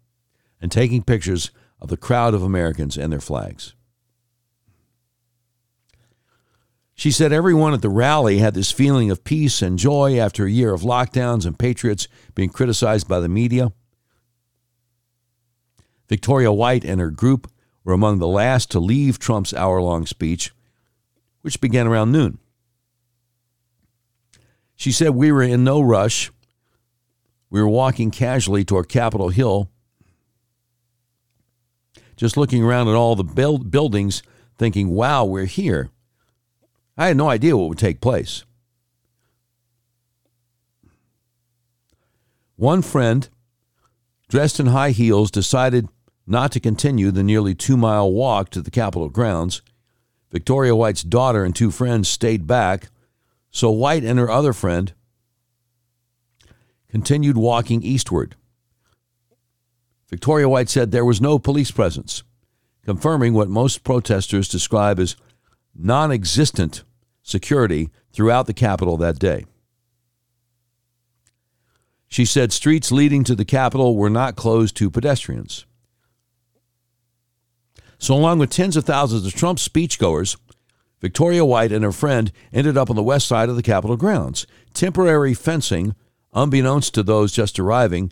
[0.61, 3.75] and taking pictures of the crowd of Americans and their flags.
[6.95, 10.51] She said everyone at the rally had this feeling of peace and joy after a
[10.51, 13.73] year of lockdowns and patriots being criticized by the media.
[16.09, 17.51] Victoria White and her group
[17.83, 20.53] were among the last to leave Trump's hour long speech,
[21.43, 22.39] which began around noon.
[24.77, 26.31] She said, We were in no rush.
[27.51, 29.71] We were walking casually toward Capitol Hill,
[32.17, 34.23] just looking around at all the build- buildings,
[34.59, 35.91] thinking, Wow, we're here.
[36.97, 38.45] I had no idea what would take place.
[42.57, 43.29] One friend,
[44.29, 45.89] dressed in high heels, decided
[46.27, 49.61] not to continue the nearly two mile walk to the Capitol grounds.
[50.31, 52.91] Victoria White's daughter and two friends stayed back,
[53.55, 54.93] so White and her other friend
[56.89, 58.35] continued walking eastward.
[60.11, 62.25] Victoria White said there was no police presence,
[62.85, 65.15] confirming what most protesters describe as
[65.73, 66.83] non existent
[67.23, 69.45] security throughout the Capitol that day.
[72.09, 75.65] She said streets leading to the Capitol were not closed to pedestrians.
[77.99, 80.37] So, along with tens of thousands of Trump speechgoers,
[81.05, 84.47] Victoria White and her friend ended up on the west side of the Capitol grounds.
[84.73, 85.95] Temporary fencing,
[86.33, 88.11] unbeknownst to those just arriving,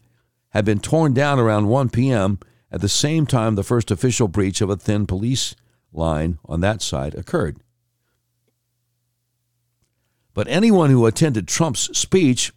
[0.50, 2.38] had been torn down around 1 p.m.
[2.70, 5.56] at the same time the first official breach of a thin police
[5.90, 7.56] line on that side occurred.
[10.34, 12.52] But anyone who attended Trump's speech,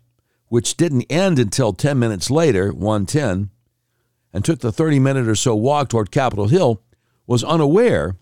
[0.49, 3.51] which didn't end until 10 minutes later, 110,
[4.33, 6.81] and took the 30 minute or so walk toward Capitol Hill,
[7.25, 8.17] was unaware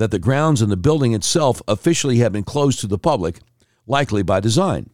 [0.00, 3.40] that the grounds and the building itself officially have been closed to the public,
[3.86, 4.88] likely by design.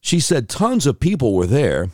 [0.00, 1.90] She said tons of people were there.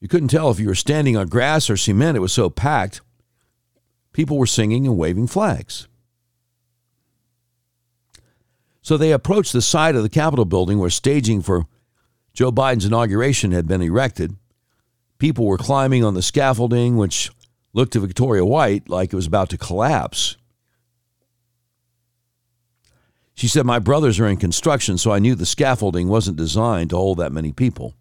[0.00, 3.00] You couldn't tell if you were standing on grass or cement, it was so packed.
[4.12, 5.88] People were singing and waving flags.
[8.82, 11.66] So they approached the side of the Capitol building where staging for
[12.34, 14.36] Joe Biden's inauguration had been erected.
[15.18, 17.30] People were climbing on the scaffolding, which
[17.72, 20.36] looked to Victoria White like it was about to collapse.
[23.34, 26.96] She said, My brothers are in construction, so I knew the scaffolding wasn't designed to
[26.96, 27.94] hold that many people.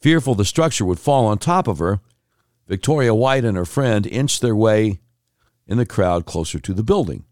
[0.00, 2.00] Fearful the structure would fall on top of her,
[2.66, 5.00] Victoria White and her friend inched their way
[5.66, 7.24] in the crowd closer to the building.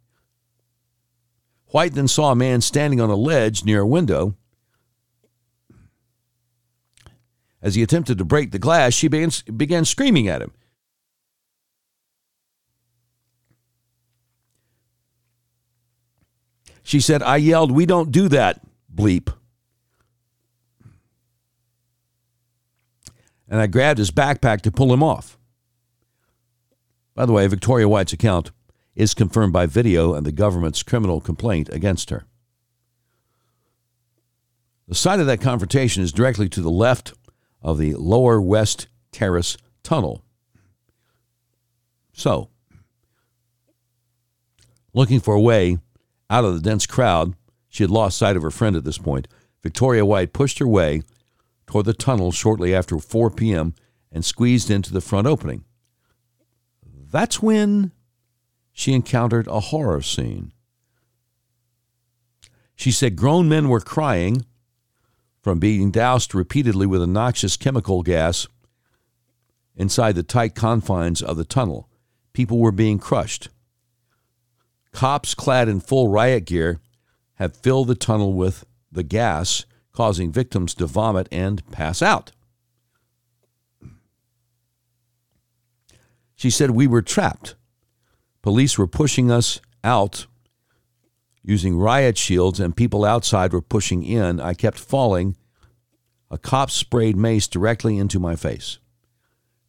[1.68, 4.34] White then saw a man standing on a ledge near a window.
[7.62, 10.52] As he attempted to break the glass, she began, began screaming at him.
[16.82, 19.32] She said, I yelled, We don't do that, bleep.
[23.48, 25.38] And I grabbed his backpack to pull him off.
[27.14, 28.52] By the way, Victoria White's account
[28.94, 32.24] is confirmed by video and the government's criminal complaint against her.
[34.88, 37.12] The site of that confrontation is directly to the left
[37.62, 40.24] of the lower West Terrace tunnel.
[42.12, 42.48] So,
[44.92, 45.78] looking for a way
[46.28, 47.34] out of the dense crowd,
[47.68, 49.28] she had lost sight of her friend at this point.
[49.62, 51.02] Victoria White pushed her way
[51.66, 53.74] toward the tunnel shortly after 4 p.m.
[54.10, 55.64] and squeezed into the front opening.
[57.10, 57.92] That's when
[58.72, 60.52] she encountered a horror scene.
[62.74, 64.46] She said grown men were crying
[65.42, 68.46] from being doused repeatedly with a noxious chemical gas
[69.76, 71.88] inside the tight confines of the tunnel.
[72.32, 73.48] People were being crushed.
[74.92, 76.80] Cops clad in full riot gear
[77.34, 82.32] have filled the tunnel with the gas, causing victims to vomit and pass out.
[86.34, 87.54] She said, We were trapped.
[88.42, 90.26] Police were pushing us out
[91.42, 94.40] using riot shields, and people outside were pushing in.
[94.40, 95.36] I kept falling.
[96.30, 98.78] A cop sprayed mace directly into my face.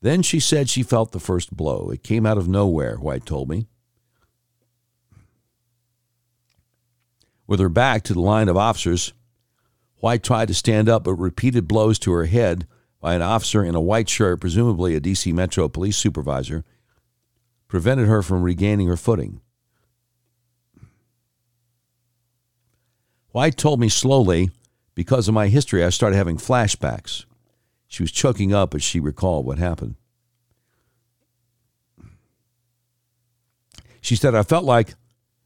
[0.02, 1.90] Then she said she felt the first blow.
[1.90, 3.68] It came out of nowhere, White told me.
[7.48, 9.14] With her back to the line of officers,
[9.98, 12.68] White tried to stand up, but repeated blows to her head
[13.00, 15.32] by an officer in a white shirt, presumably a D.C.
[15.34, 16.64] Metro police supervisor,
[17.68, 19.42] prevented her from regaining her footing.
[23.32, 24.52] White told me slowly,
[24.94, 27.26] because of my history, I started having flashbacks.
[27.88, 29.96] She was choking up as she recalled what happened.
[34.02, 34.96] She said, I felt like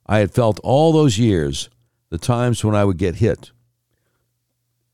[0.05, 1.69] I had felt all those years,
[2.09, 3.51] the times when I would get hit.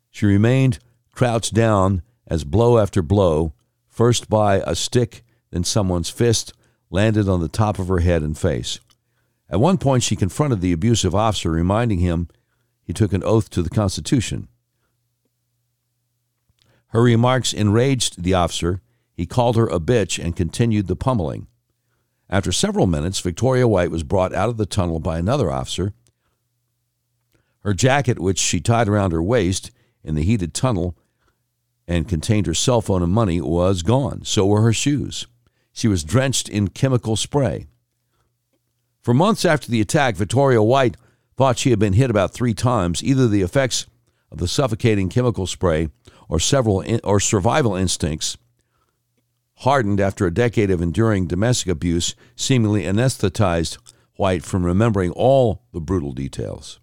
[0.10, 0.80] She remained
[1.14, 3.54] crouched down as blow after blow,
[3.88, 6.54] first by a stick, then someone's fist,
[6.90, 8.80] landed on the top of her head and face.
[9.50, 12.30] At one point, she confronted the abusive officer, reminding him
[12.92, 14.50] he took an oath to the Constitution.
[16.88, 18.82] Her remarks enraged the officer.
[19.14, 21.48] He called her a bitch and continued the pummeling.
[22.30, 25.94] After several minutes, Victoria White was brought out of the tunnel by another officer.
[27.60, 29.72] Her jacket, which she tied around her waist
[30.04, 30.98] in the heated tunnel
[31.88, 34.26] and contained her cell phone and money, was gone.
[34.26, 35.28] So were her shoes.
[35.72, 37.68] She was drenched in chemical spray.
[39.02, 40.98] For months after the attack, Victoria White
[41.38, 43.88] thought she had been hit about three times, either the effects
[44.32, 45.90] of the suffocating chemical spray
[46.30, 48.38] or several in, or survival instincts
[49.58, 53.78] hardened after a decade of enduring domestic abuse seemingly anesthetized
[54.16, 56.80] White from remembering all the brutal details.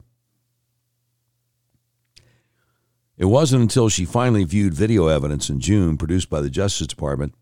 [3.16, 7.34] It wasn't until she finally viewed video evidence in June produced by the Justice Department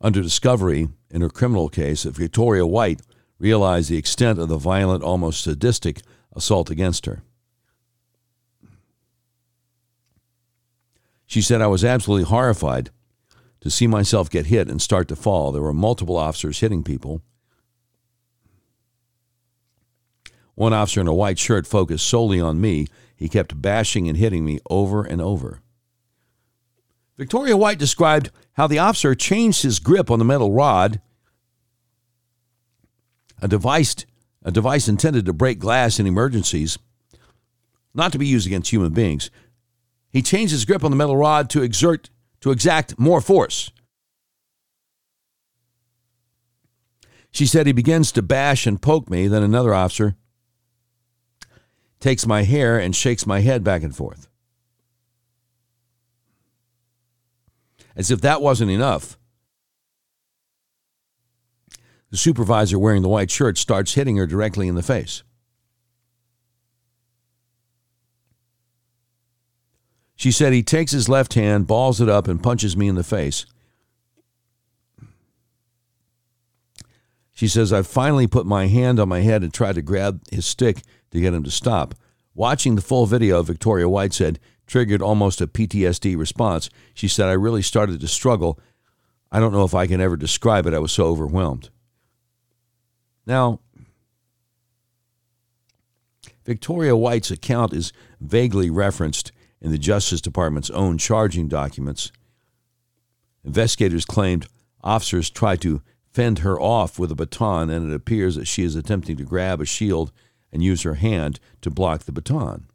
[0.00, 3.00] under discovery in her criminal case that Victoria White
[3.42, 6.02] realized the extent of the violent, almost sadistic
[6.34, 7.24] assault against her.
[11.26, 12.90] She said, I was absolutely horrified
[13.60, 15.50] to see myself get hit and start to fall.
[15.50, 17.20] There were multiple officers hitting people.
[20.54, 22.86] One officer in a white shirt focused solely on me.
[23.16, 25.62] He kept bashing and hitting me over and over.
[27.18, 31.00] Victoria White described how the officer changed his grip on the metal rod,
[33.42, 33.94] a device,
[34.42, 36.78] a device intended to break glass in emergencies,
[37.92, 39.30] not to be used against human beings.
[40.10, 42.08] He changed his grip on the metal rod to exert
[42.40, 43.70] to exact more force.
[47.32, 50.16] She said he begins to bash and poke me, then another officer
[51.98, 54.28] takes my hair and shakes my head back and forth.
[57.94, 59.18] As if that wasn't enough,
[62.12, 65.22] the supervisor wearing the white shirt starts hitting her directly in the face.
[70.14, 73.02] She said he takes his left hand, balls it up, and punches me in the
[73.02, 73.46] face.
[77.32, 80.44] She says, I finally put my hand on my head and tried to grab his
[80.44, 80.82] stick
[81.12, 81.94] to get him to stop.
[82.34, 86.68] Watching the full video, Victoria White said, triggered almost a PTSD response.
[86.92, 88.60] She said, I really started to struggle.
[89.32, 90.74] I don't know if I can ever describe it.
[90.74, 91.70] I was so overwhelmed.
[93.26, 93.60] Now,
[96.44, 102.10] Victoria White's account is vaguely referenced in the Justice Department's own charging documents.
[103.44, 104.48] Investigators claimed
[104.82, 108.76] officers tried to fend her off with a baton, and it appears that she is
[108.76, 110.12] attempting to grab a shield
[110.52, 112.66] and use her hand to block the baton.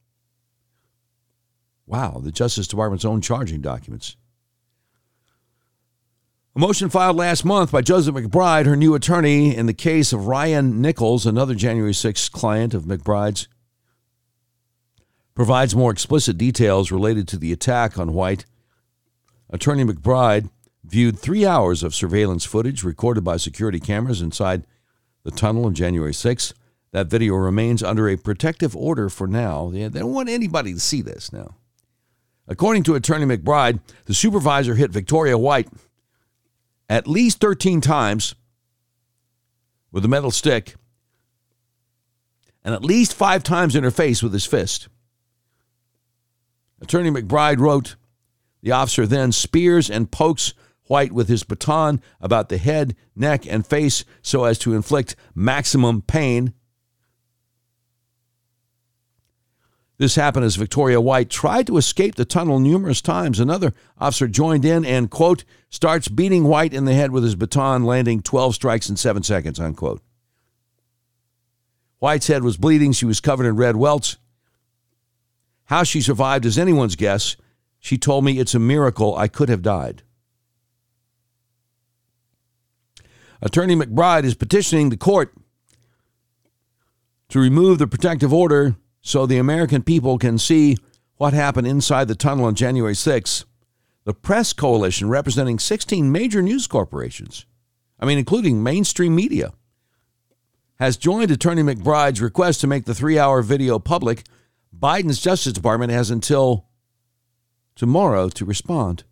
[1.86, 4.16] Wow, the Justice Department's own charging documents.
[6.58, 10.26] A motion filed last month by Joseph McBride, her new attorney, in the case of
[10.26, 13.48] Ryan Nichols, another January 6th client of McBride's,
[15.36, 18.46] provides more explicit details related to the attack on White.
[19.52, 20.50] Attorney McBride
[20.84, 24.66] viewed three hours of surveillance footage recorded by security cameras inside
[25.22, 26.54] the tunnel on January 6th.
[26.92, 29.70] That video remains under a protective order for now.
[29.70, 31.54] They don't want anybody to see this now.
[32.48, 35.68] According to Attorney McBride, the supervisor hit Victoria White
[36.90, 38.36] at least 13 times
[39.92, 40.76] with a metal stick
[42.64, 44.90] and at least five times in her face with his fist.
[46.82, 47.96] Attorney McBride wrote
[48.62, 50.54] The officer then spears and pokes
[50.88, 56.02] White with his baton about the head, neck, and face so as to inflict maximum
[56.02, 56.54] pain.
[59.98, 63.40] This happened as Victoria White tried to escape the tunnel numerous times.
[63.40, 67.84] Another officer joined in and, quote, starts beating White in the head with his baton,
[67.84, 70.02] landing 12 strikes in seven seconds, unquote.
[71.98, 72.92] White's head was bleeding.
[72.92, 74.18] She was covered in red welts.
[75.66, 77.36] How she survived is anyone's guess.
[77.80, 80.04] She told me it's a miracle I could have died.
[83.42, 85.34] Attorney McBride is petitioning the court
[87.30, 90.78] to remove the protective order so the American people can see
[91.16, 93.46] what happened inside the tunnel on January 6th.
[94.06, 97.46] The Press Coalition, representing 16 major news corporations,
[98.00, 99.54] I mean, including mainstream media,
[100.80, 104.24] has joined Attorney McBride's request to make the three hour video public.
[104.78, 106.68] Biden's Justice Department has until
[107.76, 109.04] tomorrow to respond.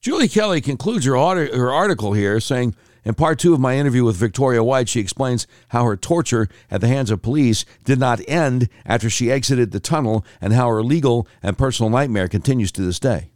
[0.00, 2.74] Julie Kelly concludes her, her article here saying
[3.04, 6.80] in part two of my interview with Victoria White, she explains how her torture at
[6.80, 10.82] the hands of police did not end after she exited the tunnel and how her
[10.82, 13.32] legal and personal nightmare continues to this day.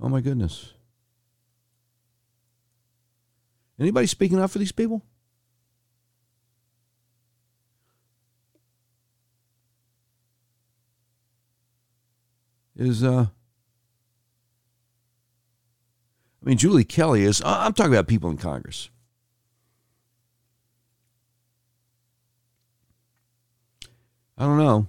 [0.00, 0.72] Oh my goodness.
[3.78, 5.02] Anybody speaking up for these people?
[12.76, 13.26] Is uh
[16.42, 18.90] I mean, Julie Kelly is, I'm talking about people in Congress.
[24.36, 24.86] I don't know.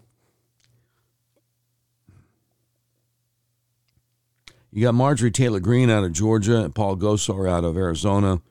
[4.71, 8.41] You got Marjorie Taylor Greene out of Georgia, and Paul Gosar out of Arizona,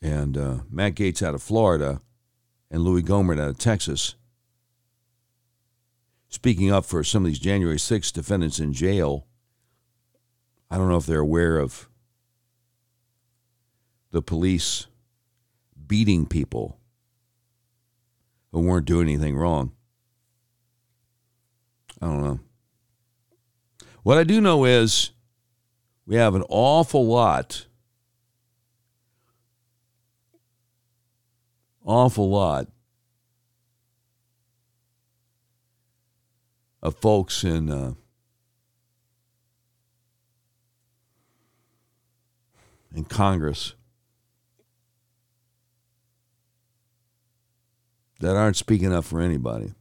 [0.00, 2.00] and uh, Matt Gaetz out of Florida,
[2.70, 4.14] and Louis Gohmert out of Texas.
[6.30, 9.26] Speaking up for some of these January 6 defendants in jail.
[10.70, 11.90] I don't know if they're aware of
[14.12, 14.86] the police
[15.86, 16.78] beating people
[18.52, 19.72] who weren't doing anything wrong.
[22.00, 22.40] I don't know.
[24.02, 25.10] What I do know is
[26.06, 27.66] we have an awful lot,
[31.84, 32.66] awful lot
[36.82, 37.94] of folks in uh,
[42.94, 43.74] in Congress
[48.22, 49.74] that aren't speaking up for anybody.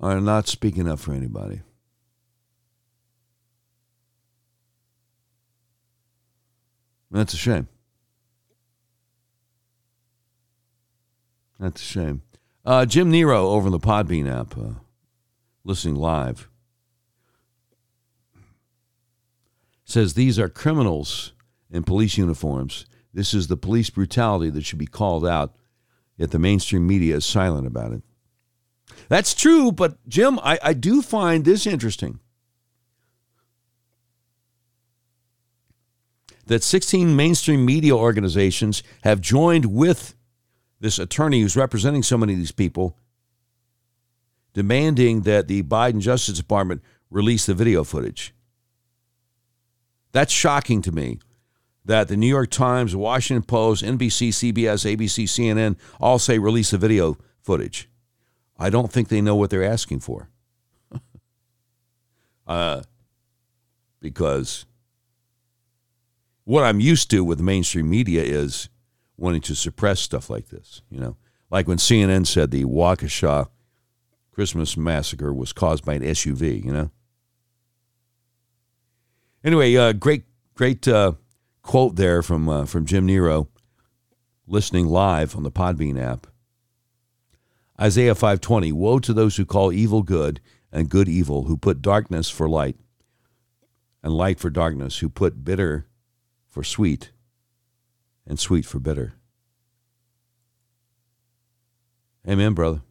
[0.00, 1.60] Are not speaking up for anybody.
[7.10, 7.68] That's a shame.
[11.60, 12.22] That's a shame.
[12.64, 14.80] Uh, Jim Nero over in the Podbean app, uh,
[15.64, 16.47] listening live.
[19.88, 21.32] Says these are criminals
[21.70, 22.84] in police uniforms.
[23.12, 25.56] This is the police brutality that should be called out,
[26.18, 28.02] yet the mainstream media is silent about it.
[29.08, 32.20] That's true, but Jim, I, I do find this interesting.
[36.46, 40.14] That 16 mainstream media organizations have joined with
[40.80, 42.98] this attorney who's representing so many of these people,
[44.52, 48.34] demanding that the Biden Justice Department release the video footage.
[50.12, 51.18] That's shocking to me
[51.84, 56.78] that the New York Times, Washington Post, NBC, CBS, ABC, CNN all say release the
[56.78, 57.88] video footage.
[58.58, 60.28] I don't think they know what they're asking for.
[62.46, 62.82] uh,
[64.00, 64.66] because
[66.44, 68.68] what I'm used to with mainstream media is
[69.16, 70.82] wanting to suppress stuff like this.
[70.90, 71.16] You know,
[71.50, 73.48] like when CNN said the Waukesha
[74.32, 76.64] Christmas massacre was caused by an SUV.
[76.64, 76.90] You know.
[79.44, 80.24] Anyway, uh, great,
[80.54, 81.12] great uh,
[81.62, 83.48] quote there from uh, from Jim Nero,
[84.46, 86.26] listening live on the Podbean app.
[87.80, 90.40] Isaiah 5:20 Woe to those who call evil good
[90.72, 92.76] and good evil who put darkness for light
[94.02, 95.86] and light for darkness who put bitter
[96.48, 97.12] for sweet
[98.26, 99.14] and sweet for bitter.
[102.28, 102.82] Amen, brother.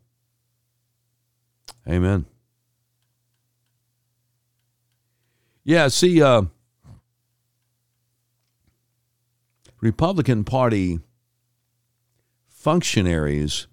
[1.88, 2.26] Amen.
[5.68, 6.44] Yeah, see, uh,
[9.82, 11.02] Republican Party
[12.48, 13.68] functionaries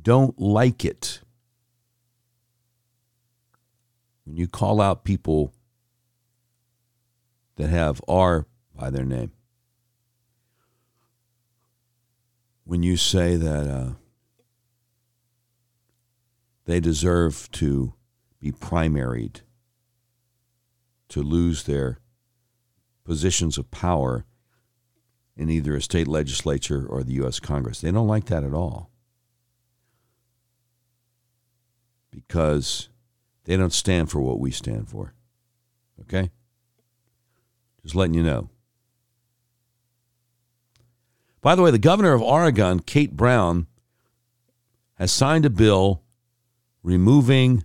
[0.00, 1.22] don't like it
[4.24, 5.52] when you call out people
[7.56, 8.46] that have R
[8.76, 9.32] by their name.
[12.62, 13.90] When you say that uh,
[16.68, 17.94] they deserve to
[18.38, 19.40] be primaried,
[21.08, 21.98] to lose their
[23.04, 24.26] positions of power
[25.34, 27.40] in either a state legislature or the U.S.
[27.40, 27.80] Congress.
[27.80, 28.90] They don't like that at all.
[32.10, 32.90] Because
[33.44, 35.14] they don't stand for what we stand for.
[36.02, 36.30] Okay?
[37.82, 38.50] Just letting you know.
[41.40, 43.68] By the way, the governor of Oregon, Kate Brown,
[44.96, 46.02] has signed a bill
[46.88, 47.62] removing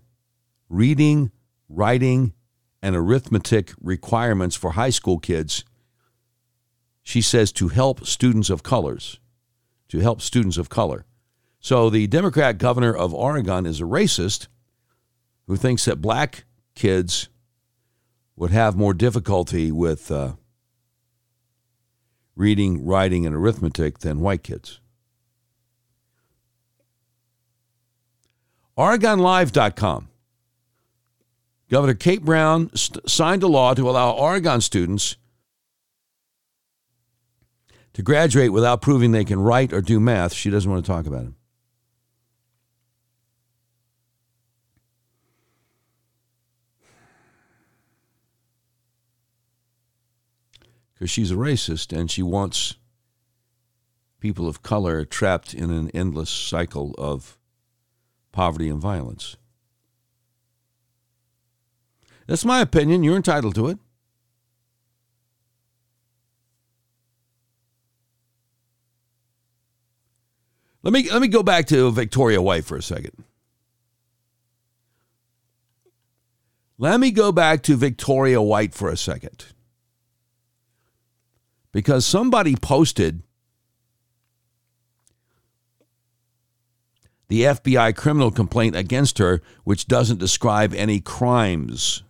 [0.73, 1.31] reading,
[1.69, 2.33] writing,
[2.81, 5.63] and arithmetic requirements for high school kids.
[7.03, 9.19] She says to help students of colors,
[9.89, 11.05] to help students of color.
[11.59, 14.47] So the Democrat governor of Oregon is a racist
[15.47, 16.45] who thinks that black
[16.75, 17.29] kids
[18.35, 20.33] would have more difficulty with uh,
[22.35, 24.81] reading, writing, and arithmetic than white kids.
[28.77, 30.09] OregonLive.com.
[31.69, 35.15] Governor Kate Brown st- signed a law to allow Oregon students
[37.93, 40.33] to graduate without proving they can write or do math.
[40.33, 41.33] She doesn't want to talk about it.
[51.03, 52.75] because she's a racist and she wants
[54.21, 57.37] people of color trapped in an endless cycle of
[58.33, 59.37] poverty and violence.
[62.27, 63.03] That's my opinion.
[63.03, 63.77] You're entitled to it.
[70.81, 73.23] Let me let me go back to Victoria White for a second.
[76.77, 79.45] Let me go back to Victoria White for a second
[81.71, 83.23] because somebody posted
[87.33, 92.03] the FBI criminal complaint against her, which doesn't describe any crimes.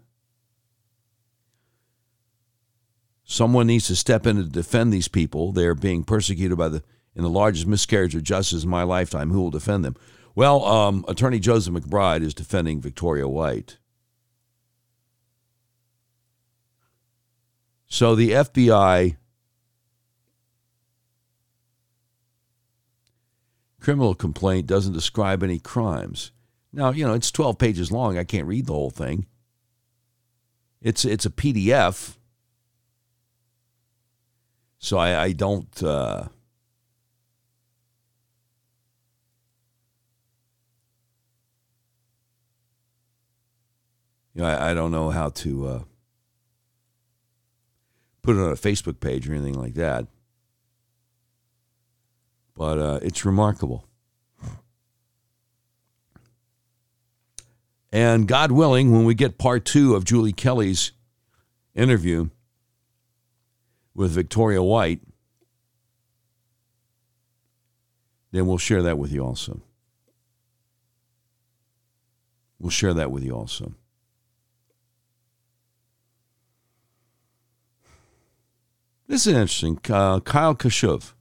[3.24, 5.54] Someone needs to step in to defend these people.
[5.54, 6.84] They're being persecuted by the
[7.16, 9.30] in the largest miscarriage of justice in my lifetime.
[9.32, 9.96] Who will defend them?
[10.36, 13.78] Well, um, Attorney Joseph McBride is defending Victoria White.
[17.88, 19.16] So the FBI
[23.84, 26.32] criminal complaint doesn't describe any crimes.
[26.72, 28.18] Now, you know, it's 12 pages long.
[28.18, 29.28] I can't read the whole thing.
[30.82, 32.16] It's it's a PDF.
[34.80, 36.28] So I, I don't uh,
[44.34, 45.84] you know, I, I, don't know how to uh,
[48.22, 50.08] put it on a Facebook page or anything like that.
[52.56, 53.88] But uh, it's remarkable.
[57.92, 60.94] And God willing, when we get part two of Julie Kelly's
[61.76, 62.30] interview
[63.94, 65.02] with Victoria White,
[68.32, 69.62] then we'll share that with you also.
[72.60, 73.74] We'll share that with you also.
[79.08, 79.80] This is interesting.
[79.88, 81.14] Uh, Kyle Kashuv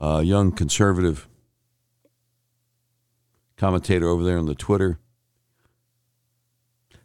[0.00, 1.28] uh, young conservative
[3.56, 4.98] commentator over there on the Twitter,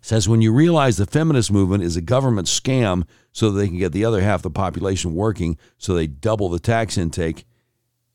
[0.02, 3.92] says when you realize the feminist movement is a government scam so they can get
[3.92, 7.46] the other half of the population working so they double the tax intake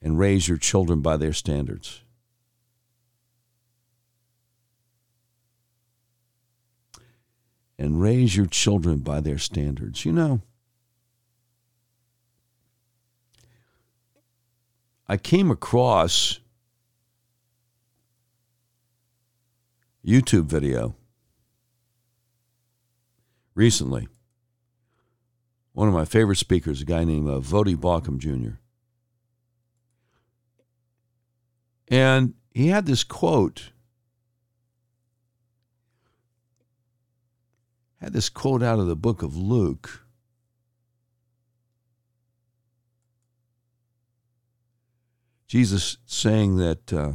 [0.00, 2.02] and raise your children by their standards.
[7.78, 10.04] and raise your children by their standards.
[10.04, 10.40] You know,
[15.08, 16.40] I came across
[20.04, 20.96] YouTube video
[23.54, 24.08] recently.
[25.72, 28.58] One of my favorite speakers, a guy named uh, Voddie Baucham Jr.
[31.88, 33.70] And he had this quote.
[38.00, 40.07] Had this quote out of the book of Luke.
[45.48, 47.12] Jesus saying that uh,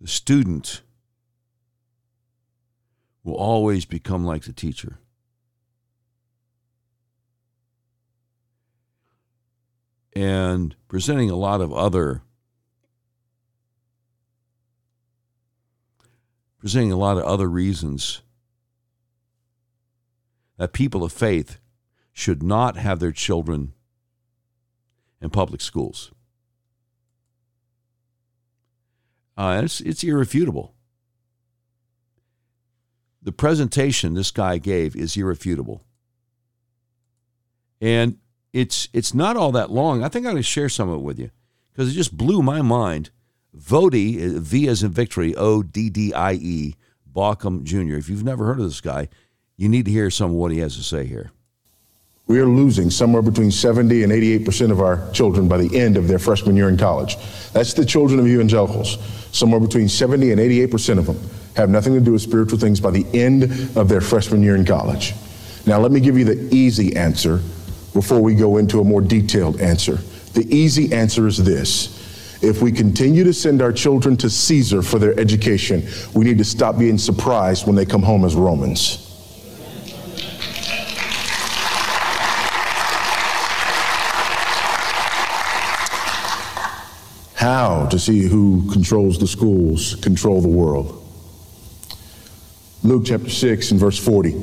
[0.00, 0.80] the student
[3.22, 4.98] will always become like the teacher.
[10.14, 12.22] And presenting a lot of other
[16.58, 18.22] presenting a lot of other reasons
[20.56, 21.58] that people of faith
[22.14, 23.74] should not have their children
[25.20, 26.12] in public schools.
[29.36, 30.74] Uh, it's, it's irrefutable.
[33.22, 35.84] The presentation this guy gave is irrefutable.
[37.80, 38.18] And
[38.52, 40.02] it's, it's not all that long.
[40.02, 41.30] I think I'm going to share some of it with you
[41.72, 43.10] because it just blew my mind.
[43.54, 46.74] Voddie, uh, V as in victory, O D D I E,
[47.10, 47.96] Baucham Jr.
[47.96, 49.08] If you've never heard of this guy,
[49.56, 51.32] you need to hear some of what he has to say here.
[52.28, 55.96] We are losing somewhere between 70 and 88 percent of our children by the end
[55.96, 57.16] of their freshman year in college.
[57.52, 58.98] That's the children of evangelicals.
[59.30, 61.20] Somewhere between 70 and 88 percent of them
[61.54, 63.44] have nothing to do with spiritual things by the end
[63.76, 65.14] of their freshman year in college.
[65.66, 67.40] Now, let me give you the easy answer
[67.94, 69.96] before we go into a more detailed answer.
[70.34, 72.42] The easy answer is this.
[72.42, 76.44] If we continue to send our children to Caesar for their education, we need to
[76.44, 79.05] stop being surprised when they come home as Romans.
[87.46, 91.00] How to see who controls the schools, control the world.
[92.82, 94.34] Luke chapter 6 and verse 40.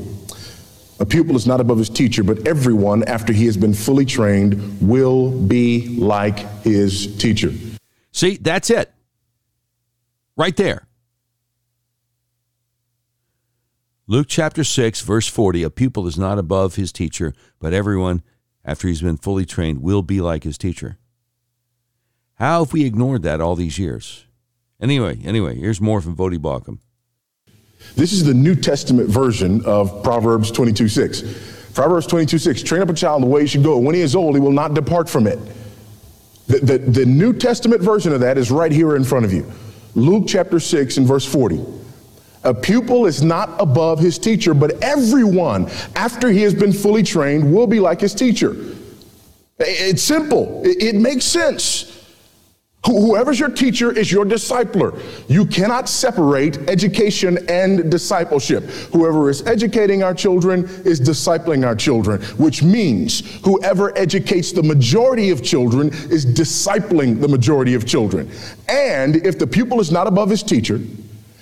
[1.01, 4.79] A pupil is not above his teacher, but everyone, after he has been fully trained,
[4.79, 7.51] will be like his teacher.
[8.13, 8.93] See, that's it.
[10.37, 10.87] Right there.
[14.07, 18.23] Luke chapter 6, verse 40 A pupil is not above his teacher, but everyone,
[18.63, 20.99] after he's been fully trained, will be like his teacher.
[22.35, 24.25] How have we ignored that all these years?
[24.81, 26.79] Anyway, anyway, here's more from Voddie Baucham.
[27.95, 31.71] This is the New Testament version of Proverbs 22 6.
[31.73, 33.77] Proverbs 22 6 Train up a child in the way he should go.
[33.77, 35.39] When he is old, he will not depart from it.
[36.47, 39.49] The, the, the New Testament version of that is right here in front of you.
[39.95, 41.63] Luke chapter 6 and verse 40.
[42.43, 47.53] A pupil is not above his teacher, but everyone, after he has been fully trained,
[47.53, 48.55] will be like his teacher.
[49.59, 52.02] It's simple, it, it makes sense.
[52.85, 55.01] Whoever's your teacher is your discipler.
[55.29, 58.65] You cannot separate education and discipleship.
[58.91, 65.29] Whoever is educating our children is discipling our children, which means whoever educates the majority
[65.29, 68.29] of children is discipling the majority of children.
[68.67, 70.81] And if the pupil is not above his teacher,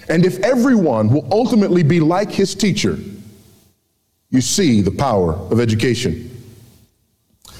[0.09, 2.99] and if everyone will ultimately be like his teacher,
[4.29, 6.27] you see the power of education.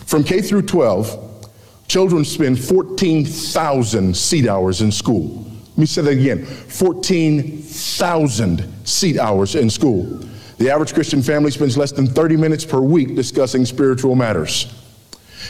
[0.06, 1.31] From K through 12,
[1.92, 5.46] Children spend 14,000 seat hours in school.
[5.72, 10.06] Let me say that again 14,000 seat hours in school.
[10.58, 14.74] The average Christian family spends less than 30 minutes per week discussing spiritual matters.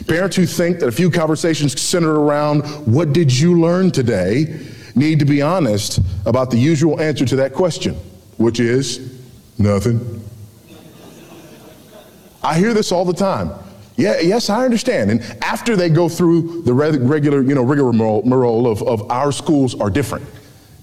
[0.08, 2.62] Parents who think that a few conversations centered around
[2.92, 4.66] what did you learn today
[4.96, 7.94] need to be honest about the usual answer to that question,
[8.38, 9.22] which is
[9.60, 10.28] nothing.
[12.42, 13.52] I hear this all the time.
[14.02, 15.12] Yeah, yes, I understand.
[15.12, 19.92] And after they go through the regular, you know, rigmarole of, of our schools are
[19.92, 20.26] different.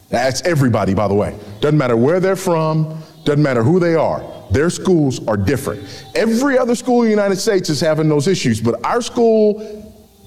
[0.08, 1.36] That's everybody, by the way.
[1.60, 4.22] Doesn't matter where they're from, doesn't matter who they are.
[4.52, 5.82] Their schools are different.
[6.14, 9.60] Every other school in the United States is having those issues, but our school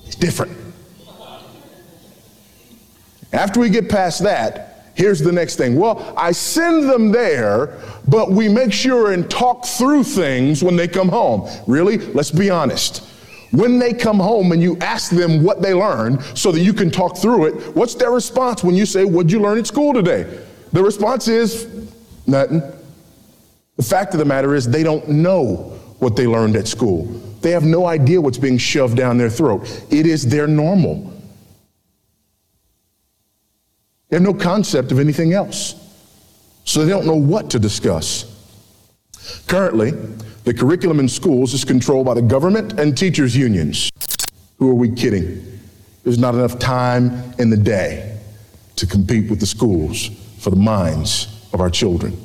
[0.06, 0.52] is different.
[3.32, 5.76] After we get past that, Here's the next thing.
[5.76, 10.88] Well, I send them there, but we make sure and talk through things when they
[10.88, 11.50] come home.
[11.68, 11.98] Really?
[11.98, 13.08] Let's be honest.
[13.52, 16.90] When they come home and you ask them what they learned so that you can
[16.90, 20.40] talk through it, what's their response when you say, What'd you learn at school today?
[20.72, 21.68] The response is,
[22.28, 22.62] Nothing.
[23.78, 27.06] The fact of the matter is, they don't know what they learned at school.
[27.42, 29.86] They have no idea what's being shoved down their throat.
[29.90, 31.11] It is their normal.
[34.12, 35.76] They have no concept of anything else.
[36.64, 38.26] so they don't know what to discuss.
[39.48, 39.92] Currently,
[40.44, 43.90] the curriculum in schools is controlled by the government and teachers' unions.
[44.60, 45.60] Who are we kidding?
[46.04, 48.20] There's not enough time in the day
[48.76, 50.10] to compete with the schools
[50.40, 52.16] for the minds of our children.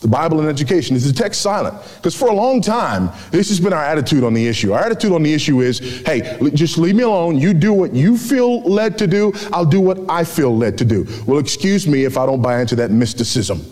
[0.00, 1.74] The Bible and education is the text silent?
[1.96, 4.72] Because for a long time, this has been our attitude on the issue.
[4.72, 7.38] Our attitude on the issue is hey, just leave me alone.
[7.38, 10.84] You do what you feel led to do, I'll do what I feel led to
[10.84, 11.06] do.
[11.26, 13.64] Well, excuse me if I don't buy into that mysticism.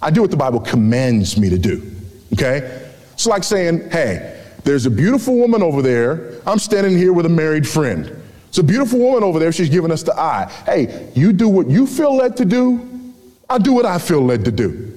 [0.00, 1.90] I do what the Bible commands me to do.
[2.32, 2.88] Okay?
[3.14, 6.40] It's like saying, hey, there's a beautiful woman over there.
[6.46, 8.22] I'm standing here with a married friend.
[8.48, 9.50] It's a beautiful woman over there.
[9.50, 10.50] She's giving us the eye.
[10.66, 13.12] Hey, you do what you feel led to do.
[13.50, 14.93] I do what I feel led to do.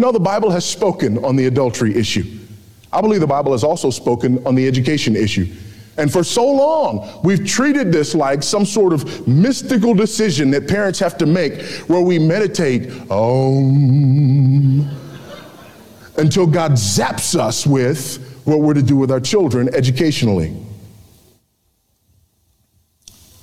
[0.00, 2.24] No, the Bible has spoken on the adultery issue.
[2.90, 5.46] I believe the Bible has also spoken on the education issue.
[5.98, 10.98] And for so long, we've treated this like some sort of mystical decision that parents
[11.00, 14.88] have to make where we meditate, um,
[16.16, 20.56] until God zaps us with what we're to do with our children educationally.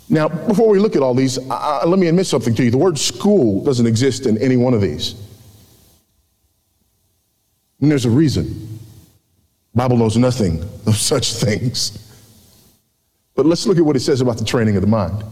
[0.09, 2.71] Now, before we look at all these, uh, let me admit something to you.
[2.71, 5.26] The word school doesn't exist in any one of these.
[7.81, 8.79] And there's a reason.
[9.73, 12.03] The Bible knows nothing of such things.
[13.35, 15.23] But let's look at what it says about the training of the mind.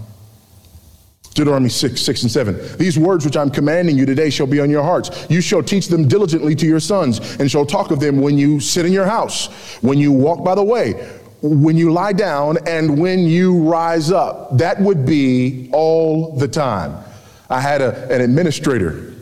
[1.34, 2.78] Deuteronomy 6, 6 and 7.
[2.78, 5.28] These words which I'm commanding you today shall be on your hearts.
[5.30, 8.62] You shall teach them diligently to your sons, and shall talk of them when you
[8.62, 10.94] sit in your house, when you walk by the way,
[11.42, 14.58] when you lie down, and when you rise up.
[14.58, 17.04] That would be all the time.
[17.50, 19.14] I had a, an administrator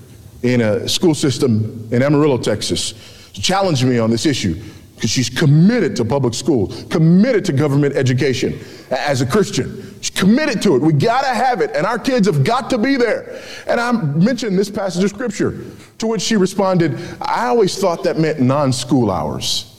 [0.43, 2.93] in a school system in Amarillo, Texas,
[3.41, 4.61] challenge me on this issue
[4.95, 8.57] because she's committed to public schools, committed to government education
[8.89, 9.99] as a Christian.
[10.01, 10.81] She's committed to it.
[10.81, 13.41] We got to have it, and our kids have got to be there.
[13.67, 15.65] And I mentioned this passage of scripture,
[15.97, 19.69] to which she responded, I always thought that meant non school hours.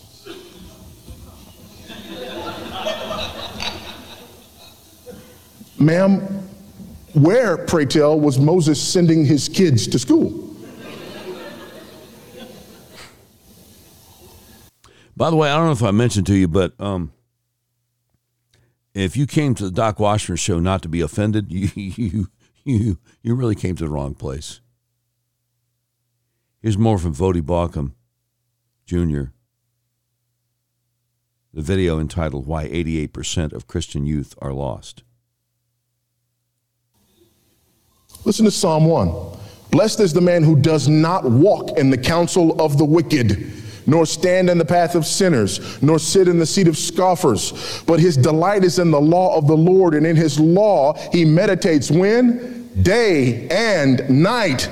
[5.78, 6.20] Ma'am,
[7.14, 10.53] where, pray tell, was Moses sending his kids to school?
[15.16, 17.12] By the way, I don't know if I mentioned to you, but um,
[18.94, 22.28] if you came to the Doc Washburn show not to be offended, you you
[22.64, 24.60] you you really came to the wrong place.
[26.60, 27.92] Here's more from Voddie Baucham
[28.86, 29.30] Jr.
[31.52, 35.04] The video entitled "Why 88% of Christian Youth Are Lost."
[38.24, 39.38] Listen to Psalm 1.
[39.70, 43.52] Blessed is the man who does not walk in the counsel of the wicked
[43.87, 47.82] nor stand in the path of sinners, nor sit in the seat of scoffers.
[47.87, 51.24] But his delight is in the law of the Lord, and in his law he
[51.24, 52.70] meditates when?
[52.82, 54.70] Day and night.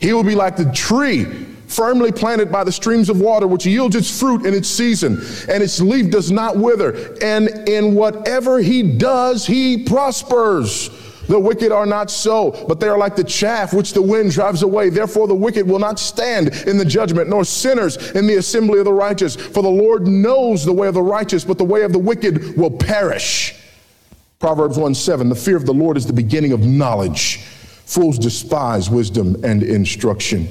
[0.00, 1.26] He will be like the tree
[1.70, 5.12] firmly planted by the streams of water, which yields its fruit in its season,
[5.48, 7.16] and its leaf does not wither.
[7.22, 10.90] And in whatever he does, he prospers.
[11.30, 14.64] The wicked are not so, but they are like the chaff which the wind drives
[14.64, 14.90] away.
[14.90, 18.84] Therefore, the wicked will not stand in the judgment, nor sinners in the assembly of
[18.84, 19.36] the righteous.
[19.36, 22.56] For the Lord knows the way of the righteous, but the way of the wicked
[22.56, 23.54] will perish.
[24.40, 27.36] Proverbs 1 7 The fear of the Lord is the beginning of knowledge.
[27.84, 30.48] Fools despise wisdom and instruction.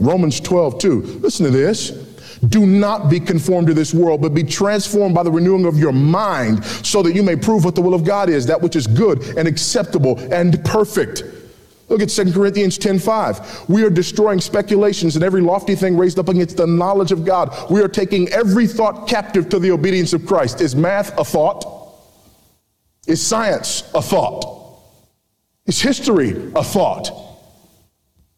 [0.00, 1.02] Romans 12 2.
[1.20, 2.05] Listen to this.
[2.48, 5.92] Do not be conformed to this world, but be transformed by the renewing of your
[5.92, 8.86] mind, so that you may prove what the will of God is, that which is
[8.86, 11.24] good and acceptable and perfect.
[11.88, 13.68] Look at 2 Corinthians 10:5.
[13.68, 17.54] We are destroying speculations and every lofty thing raised up against the knowledge of God.
[17.70, 20.60] We are taking every thought captive to the obedience of Christ.
[20.60, 21.64] Is math a thought?
[23.06, 24.44] Is science a thought?
[25.66, 27.10] Is history a thought?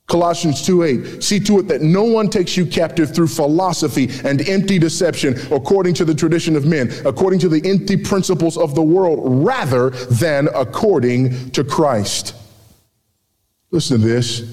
[0.09, 4.79] Colossians 2:8 See to it that no one takes you captive through philosophy and empty
[4.79, 9.21] deception according to the tradition of men, according to the empty principles of the world,
[9.47, 12.35] rather than according to Christ.
[13.71, 14.45] Listen to this.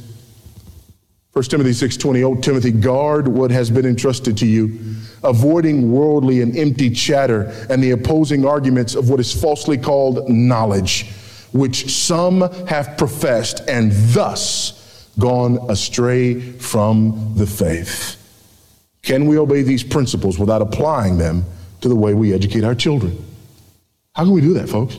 [1.31, 4.77] 1 Timothy 6:20 Oh Timothy guard what has been entrusted to you
[5.23, 11.07] avoiding worldly and empty chatter and the opposing arguments of what is falsely called knowledge
[11.51, 14.84] which some have professed and thus
[15.19, 18.21] gone astray from the faith.
[19.01, 21.45] Can we obey these principles without applying them
[21.81, 23.23] to the way we educate our children?
[24.13, 24.97] How can we do that, folks?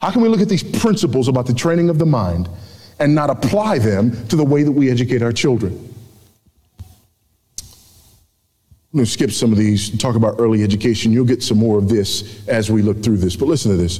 [0.00, 2.48] How can we look at these principles about the training of the mind
[2.98, 5.72] and not apply them to the way that we educate our children?
[8.92, 11.12] I'm going to skip some of these and talk about early education.
[11.12, 13.36] You'll get some more of this as we look through this.
[13.36, 13.98] But listen to this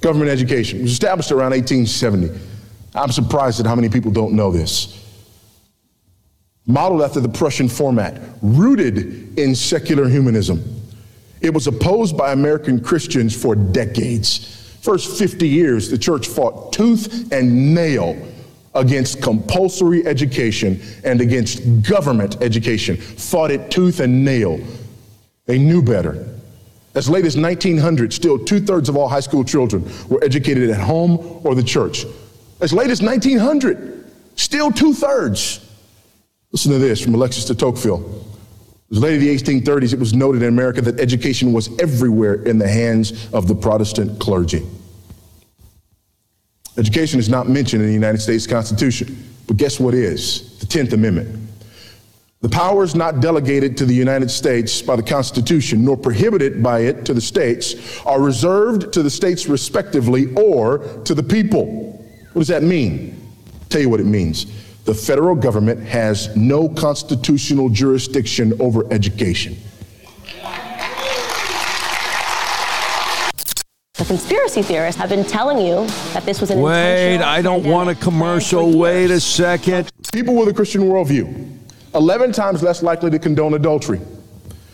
[0.00, 2.53] government education was established around 1870
[2.94, 5.00] I'm surprised at how many people don't know this.
[6.66, 10.62] Modeled after the Prussian format, rooted in secular humanism.
[11.40, 14.78] It was opposed by American Christians for decades.
[14.80, 18.16] First 50 years, the church fought tooth and nail
[18.74, 24.58] against compulsory education and against government education, fought it tooth and nail.
[25.46, 26.26] They knew better.
[26.94, 30.80] As late as 1900, still two thirds of all high school children were educated at
[30.80, 32.06] home or the church.
[32.60, 35.60] As late as 1900, still two thirds.
[36.52, 38.24] Listen to this from Alexis de Tocqueville.
[38.90, 42.58] As late as the 1830s, it was noted in America that education was everywhere in
[42.58, 44.62] the hands of the Protestant clergy.
[46.76, 50.58] Education is not mentioned in the United States Constitution, but guess what is?
[50.58, 51.40] The 10th Amendment.
[52.40, 57.04] The powers not delegated to the United States by the Constitution, nor prohibited by it
[57.06, 61.93] to the states, are reserved to the states respectively or to the people.
[62.34, 63.30] What does that mean?
[63.68, 64.46] Tell you what it means.
[64.86, 69.56] The federal government has no constitutional jurisdiction over education.
[73.94, 77.90] The conspiracy theorists have been telling you that this was an Wait, I don't want
[77.90, 78.76] a commercial.
[78.76, 79.92] Wait a second.
[80.12, 81.56] People with a Christian worldview
[81.94, 84.00] 11 times less likely to condone adultery,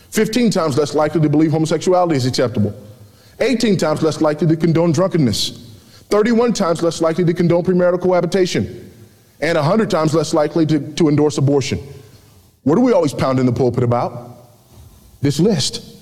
[0.09, 2.73] 15 times less likely to believe homosexuality is acceptable,
[3.39, 5.70] 18 times less likely to condone drunkenness,
[6.11, 8.91] 31 times less likely to condone premarital cohabitation,
[9.39, 11.79] and 100 times less likely to, to endorse abortion.
[12.63, 14.29] What are we always pounding the pulpit about?
[15.21, 15.97] This list.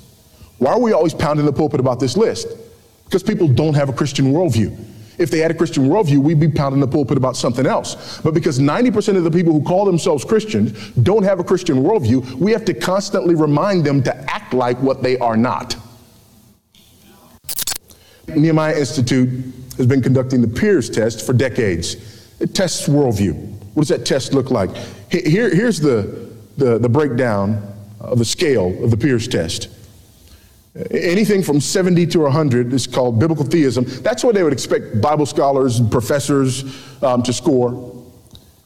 [0.57, 2.47] Why are we always pounding the pulpit about this list?
[3.05, 4.77] Because people don't have a Christian worldview.
[5.17, 8.19] If they had a Christian worldview, we'd be pounding the pulpit about something else.
[8.21, 12.35] But because 90% of the people who call themselves Christians don't have a Christian worldview,
[12.35, 15.75] we have to constantly remind them to act like what they are not.
[18.27, 19.29] Nehemiah Institute
[19.79, 21.95] has been conducting the Peers test for decades.
[22.39, 23.33] It tests worldview.
[23.73, 24.69] What does that test look like?
[25.09, 27.63] Here, here's the, the, the breakdown
[27.99, 29.69] of the scale of the Peers test.
[30.91, 33.85] Anything from 70 to 100 is called biblical theism.
[34.03, 36.63] That's what they would expect Bible scholars and professors
[37.01, 37.98] um, to score.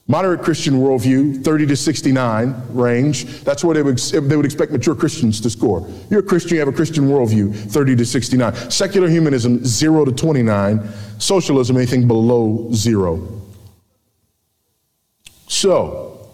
[0.07, 3.23] Moderate Christian worldview, 30 to 69 range.
[3.43, 5.87] That's what they would, they would expect mature Christians to score.
[6.09, 8.53] You're a Christian, you have a Christian worldview, 30 to 69.
[8.69, 10.89] Secular humanism, 0 to 29.
[11.19, 13.41] Socialism, anything below 0.
[15.47, 16.27] So,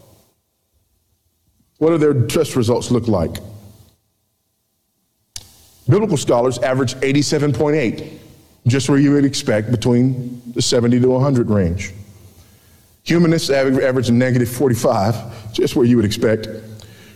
[1.78, 3.38] what do their test results look like?
[5.88, 8.18] Biblical scholars average 87.8,
[8.66, 11.94] just where you would expect between the 70 to 100 range.
[13.10, 16.48] Humanists average a negative 45, just where you would expect.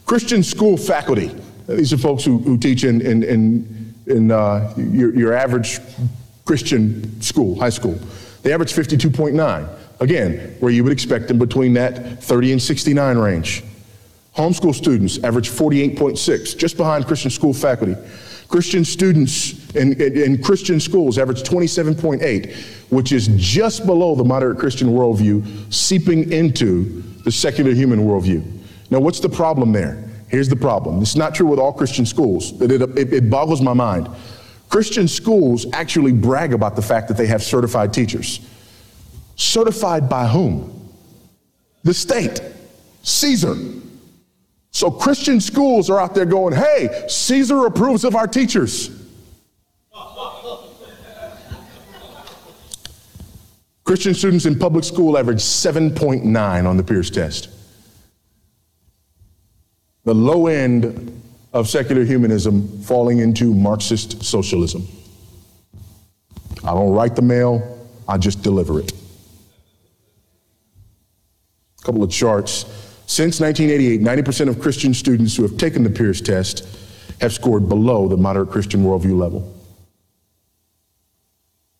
[0.05, 1.31] Christian school faculty,
[1.67, 5.79] these are folks who, who teach in, in, in, in uh, your, your average
[6.45, 7.99] Christian school, high school.
[8.41, 9.79] They average 52.9.
[9.99, 13.63] Again, where you would expect them between that 30 and 69 range.
[14.35, 17.95] Homeschool students average 48.6, just behind Christian school faculty.
[18.47, 22.55] Christian students in, in, in, Christian schools average 27.8,
[22.91, 28.45] which is just below the moderate Christian worldview, seeping into the secular human worldview.
[28.89, 30.03] Now, what's the problem there?
[30.27, 31.01] Here's the problem.
[31.01, 34.09] It's not true with all Christian schools, it, it, it boggles my mind.
[34.69, 38.39] Christian schools actually brag about the fact that they have certified teachers.
[39.35, 40.89] Certified by whom?
[41.83, 42.41] The state,
[43.03, 43.55] Caesar.
[44.71, 49.02] So Christian schools are out there going, hey, Caesar approves of our teachers.
[53.83, 57.49] Christian students in public school average 7.9 on the Peers test.
[60.05, 64.87] The low end of secular humanism falling into Marxist socialism.
[66.63, 68.91] I don't write the mail, I just deliver it.
[71.81, 72.65] A couple of charts
[73.05, 76.65] since 1988, 90% of Christian students who have taken the Peers test
[77.19, 79.53] have scored below the moderate Christian worldview level.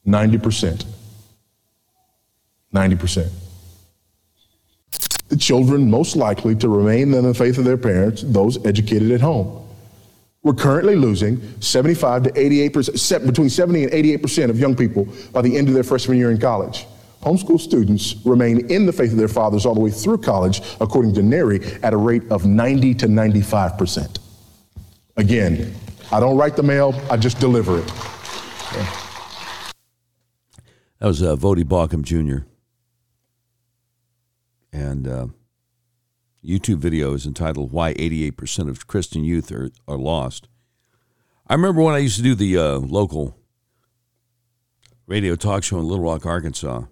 [0.06, 0.86] 90%.
[2.74, 3.30] 90%.
[5.30, 9.22] The children most likely to remain in the faith of their parents, those educated at
[9.22, 9.60] home.
[10.44, 15.58] We're currently losing 75 to 88%, between 70 and 88% of young people by the
[15.58, 16.86] end of their freshman year in college.
[17.22, 21.14] Homeschool students remain in the faith of their fathers all the way through college, according
[21.14, 24.20] to NHERI, at a rate of 90 to 95%.
[25.16, 25.74] Again,
[26.12, 27.88] I don't write the mail, I just deliver it.
[31.00, 32.46] That was uh, Voddie Baucham Jr.
[34.74, 35.28] And uh,
[36.44, 40.50] YouTube video is entitled Why 88% of Christian Youth Are, are Lost.
[41.48, 43.38] I remember when I used to do the uh, local
[45.08, 46.84] radio talk show in Little Rock, Arkansas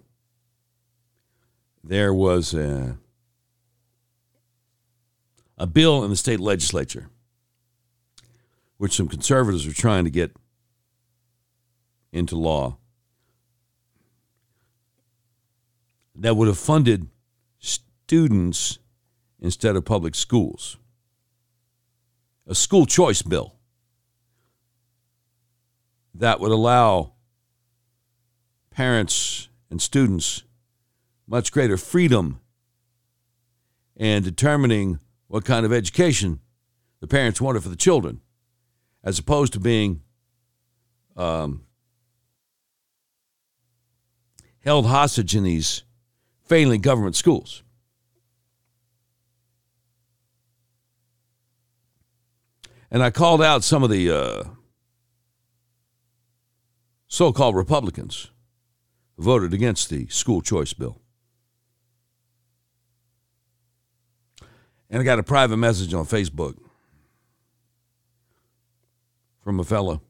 [1.84, 2.98] there was a,
[5.58, 7.08] a bill in the state legislature
[8.76, 10.32] which some conservatives are trying to get
[12.12, 12.76] into law
[16.14, 17.08] that would have funded
[18.12, 18.78] students
[19.40, 20.76] instead of public schools.
[22.46, 23.54] A school choice bill
[26.12, 27.14] that would allow
[28.70, 30.42] parents and students
[31.26, 32.38] much greater freedom
[33.96, 34.98] in determining
[35.28, 36.38] what kind of education
[37.00, 38.20] the parents wanted for the children,
[39.02, 40.02] as opposed to being
[41.16, 41.64] um,
[44.58, 45.84] held hostage in these
[46.44, 47.62] failing government schools.
[52.92, 54.44] And I called out some of the uh,
[57.08, 58.30] so called Republicans
[59.16, 61.00] who voted against the school choice bill.
[64.90, 66.58] And I got a private message on Facebook
[69.42, 70.02] from a fellow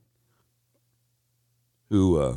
[1.89, 2.37] who uh,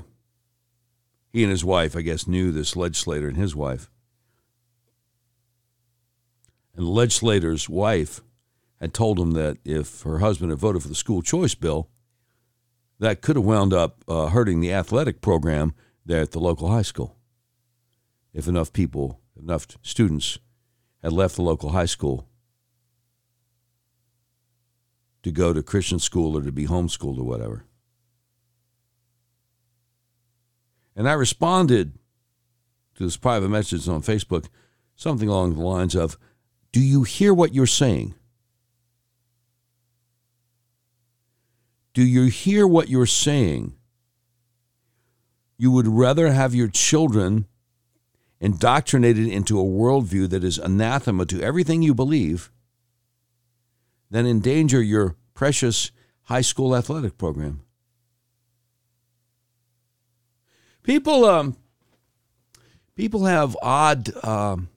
[1.34, 3.90] he and his wife, I guess, knew this legislator and his wife.
[6.76, 8.22] And the legislator's wife
[8.80, 11.90] had told him that if her husband had voted for the school choice bill,
[13.00, 15.74] that could have wound up uh, hurting the athletic program
[16.06, 17.18] there at the local high school.
[18.34, 20.40] If enough people, enough students
[21.02, 22.28] had left the local high school
[25.24, 27.66] to go to Christian school or to be homeschooled or whatever.
[30.96, 31.98] And I responded
[32.96, 34.48] to this private message on Facebook,
[34.96, 36.18] something along the lines of
[36.72, 38.16] Do you hear what you're saying?
[41.96, 43.74] Do you hear what you're saying?
[45.58, 47.46] You would rather have your children
[48.42, 52.52] indoctrinated into a worldview that is anathema to everything you believe
[54.12, 55.92] than endanger your precious
[56.24, 57.62] high school athletic program.
[60.84, 61.56] People, um,
[62.96, 64.68] people have odd um,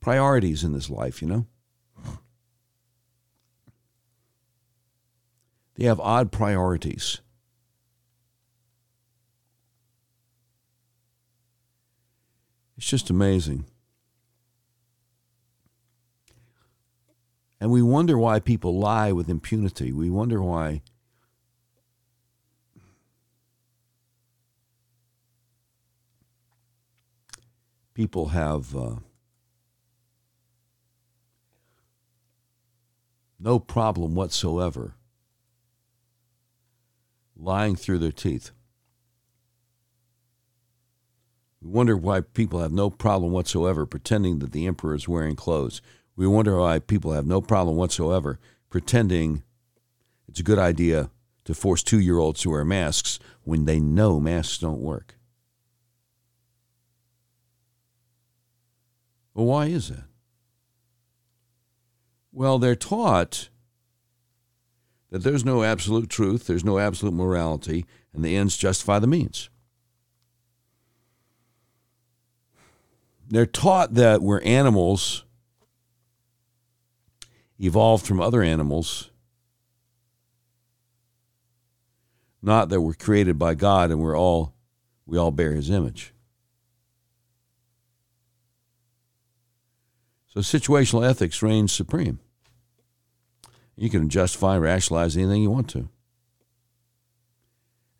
[0.00, 1.46] priorities in this life, you know.
[5.78, 7.20] They have odd priorities.
[12.76, 13.64] It's just amazing.
[17.60, 19.92] And we wonder why people lie with impunity.
[19.92, 20.82] We wonder why
[27.94, 28.96] people have uh,
[33.38, 34.97] no problem whatsoever
[37.38, 38.50] lying through their teeth.
[41.60, 45.80] We wonder why people have no problem whatsoever pretending that the emperor is wearing clothes.
[46.16, 48.38] We wonder why people have no problem whatsoever
[48.70, 49.42] pretending
[50.28, 51.10] it's a good idea
[51.44, 55.16] to force two year olds to wear masks when they know masks don't work.
[59.34, 60.04] Well, why is that?
[62.32, 63.48] Well, they're taught
[65.10, 69.48] that there's no absolute truth, there's no absolute morality, and the ends justify the means.
[73.28, 75.24] They're taught that we're animals
[77.58, 79.10] evolved from other animals,
[82.40, 84.54] not that we're created by God and we're all
[85.06, 86.12] we all bear his image.
[90.28, 92.20] So situational ethics reigns supreme.
[93.78, 95.88] You can justify rationalize anything you want to.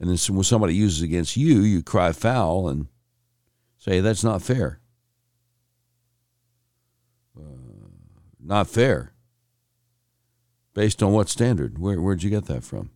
[0.01, 2.89] And then when somebody uses against you, you cry foul and
[3.79, 4.81] say, that's not fair.
[7.37, 7.43] Uh,
[8.41, 9.13] not fair.
[10.75, 11.79] Based on what standard?
[11.79, 12.91] Where, where'd you get that from?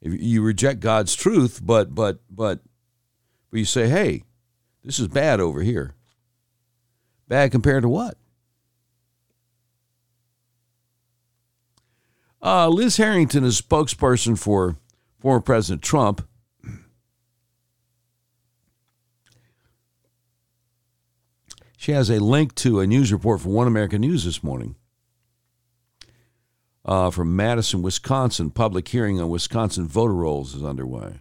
[0.00, 2.58] If you reject God's truth, but but but
[3.50, 4.24] but you say, hey,
[4.82, 5.94] this is bad over here.
[7.28, 8.16] Bad compared to what?
[12.42, 14.76] Uh, Liz Harrington is spokesperson for
[15.20, 16.26] former President Trump.
[21.76, 24.76] She has a link to a news report from One American News this morning
[26.84, 28.50] uh, from Madison, Wisconsin.
[28.50, 31.20] Public hearing on Wisconsin voter rolls is underway.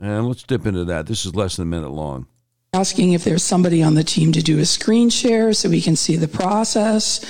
[0.00, 1.06] And let's dip into that.
[1.06, 2.26] This is less than a minute long
[2.74, 5.94] asking if there's somebody on the team to do a screen share so we can
[5.94, 7.22] see the process.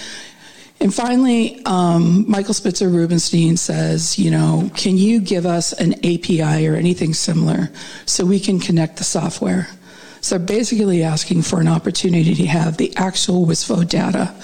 [0.83, 6.67] And finally, um, Michael Spitzer Rubenstein says, you know, can you give us an API
[6.67, 7.71] or anything similar
[8.05, 9.69] so we can connect the software?
[10.23, 14.35] So basically asking for an opportunity to have the actual WISFO data.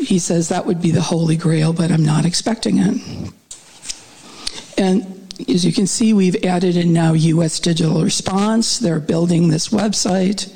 [0.00, 3.30] He says that would be the holy grail, but I'm not expecting it.
[4.78, 8.78] And as you can see, we've added in now US Digital Response.
[8.78, 10.50] They're building this website.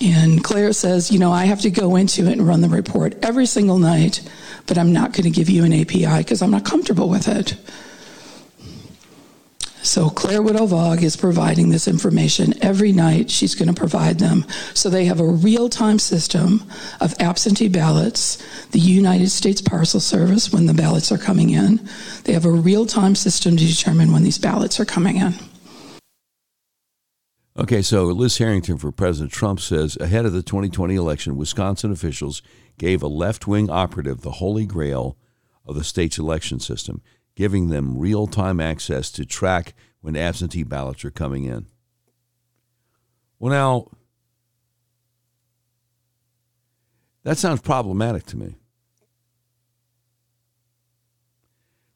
[0.00, 3.14] And Claire says, you know, I have to go into it and run the report
[3.22, 4.26] every single night,
[4.66, 7.56] but I'm not going to give you an API because I'm not comfortable with it.
[9.82, 13.30] So Claire Woodall-Vogg is providing this information every night.
[13.30, 14.44] She's going to provide them.
[14.74, 16.64] So they have a real-time system
[17.00, 18.38] of absentee ballots,
[18.72, 21.80] the United States Parcel Service when the ballots are coming in.
[22.24, 25.34] They have a real-time system to determine when these ballots are coming in.
[27.60, 32.40] Okay, so Liz Harrington for President Trump says ahead of the 2020 election, Wisconsin officials
[32.78, 35.18] gave a left wing operative the holy grail
[35.66, 37.02] of the state's election system
[37.36, 41.66] giving them real time access to track when absentee ballots are coming in.
[43.38, 43.88] Well, now,
[47.24, 48.56] that sounds problematic to me.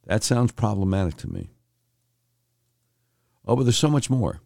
[0.05, 1.49] That sounds problematic to me.
[3.47, 4.43] Oh, but there's so much more.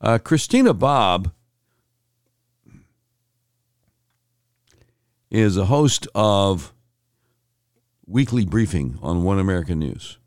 [0.00, 1.32] Uh, Christina Bobb
[5.30, 6.72] is a host of
[8.06, 10.18] weekly briefing on One American News.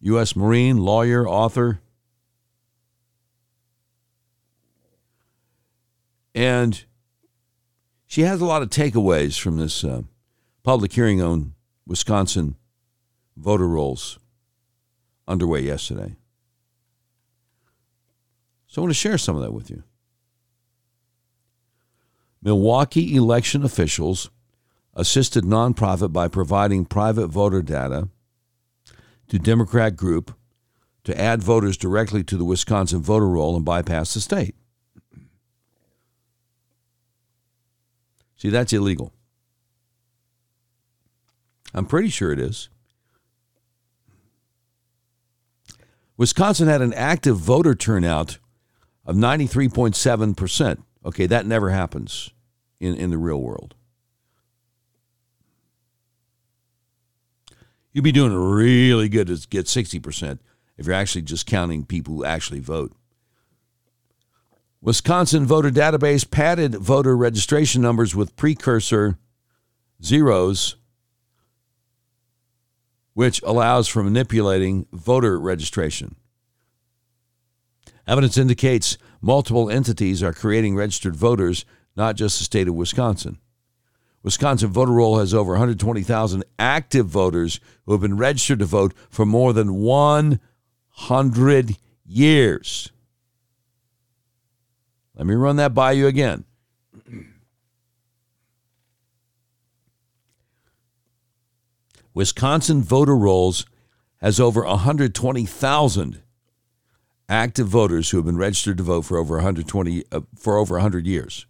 [0.00, 0.36] U.S.
[0.36, 1.80] Marine, lawyer, author.
[6.34, 6.84] And
[8.06, 10.02] she has a lot of takeaways from this uh,
[10.62, 11.54] public hearing on
[11.86, 12.56] Wisconsin
[13.34, 14.18] voter rolls
[15.26, 16.16] underway yesterday.
[18.66, 19.82] So I want to share some of that with you.
[22.42, 24.30] Milwaukee election officials
[24.94, 28.08] assisted nonprofit by providing private voter data
[29.28, 30.36] to Democrat group
[31.04, 34.54] to add voters directly to the Wisconsin voter roll and bypass the state.
[38.36, 39.12] See, that's illegal.
[41.72, 42.68] I'm pretty sure it is.
[46.16, 48.38] Wisconsin had an active voter turnout
[49.04, 50.82] of 93.7%.
[51.04, 52.30] Okay, that never happens
[52.80, 53.74] in, in the real world.
[57.92, 60.38] You'd be doing really good to get 60%
[60.76, 62.92] if you're actually just counting people who actually vote.
[64.80, 69.18] Wisconsin voter database padded voter registration numbers with precursor
[70.02, 70.76] zeros,
[73.14, 76.16] which allows for manipulating voter registration.
[78.06, 81.64] Evidence indicates multiple entities are creating registered voters
[81.96, 83.38] not just the state of Wisconsin.
[84.22, 89.26] Wisconsin voter roll has over 120,000 active voters who have been registered to vote for
[89.26, 92.90] more than 100 years.
[95.14, 96.44] Let me run that by you again.
[102.14, 103.66] Wisconsin voter rolls
[104.18, 106.22] has over 120,000
[107.28, 111.06] active voters who have been registered to vote for over 120 uh, for over 100
[111.06, 111.46] years.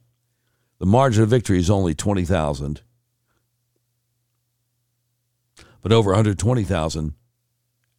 [0.78, 2.80] The margin of victory is only 20,000.
[5.82, 7.14] But over 120,000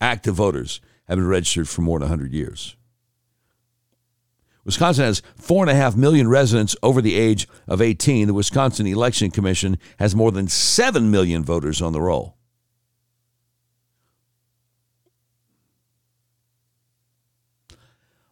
[0.02, 2.76] active voters have been registered for more than 100 years.
[4.64, 8.28] Wisconsin has 4.5 million residents over the age of 18.
[8.28, 12.35] The Wisconsin Election Commission has more than 7 million voters on the roll.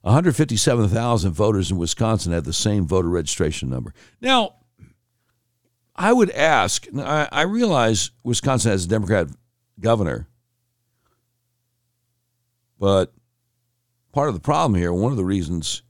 [0.04, 3.94] 157,000 voters in Wisconsin have the same voter registration number.
[4.20, 4.56] Now,
[5.96, 9.30] I would ask, I, I realize Wisconsin has a Democrat
[9.80, 10.28] governor,
[12.78, 13.14] but
[14.12, 15.84] part of the problem here, one of the reasons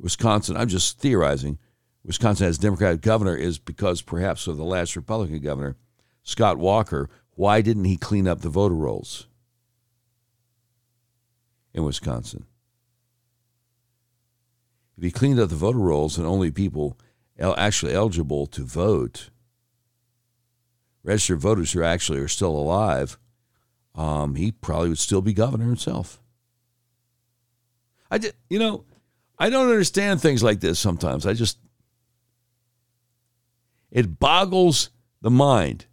[0.00, 1.58] Wisconsin, I'm just theorizing,
[2.04, 5.76] Wisconsin has a Democratic governor is because perhaps of the last Republican governor,
[6.24, 7.08] Scott Walker.
[7.34, 9.26] Why didn't he clean up the voter rolls?
[11.72, 12.46] In Wisconsin.
[14.96, 16.98] If he cleaned up the voter rolls and only people
[17.38, 19.30] actually eligible to vote,
[21.02, 23.18] registered voters who actually are still alive,
[23.94, 26.20] um, he probably would still be governor himself.
[28.10, 28.84] I just, you know,
[29.38, 31.24] I don't understand things like this sometimes.
[31.24, 31.58] I just,
[33.90, 34.90] it boggles
[35.22, 35.86] the mind.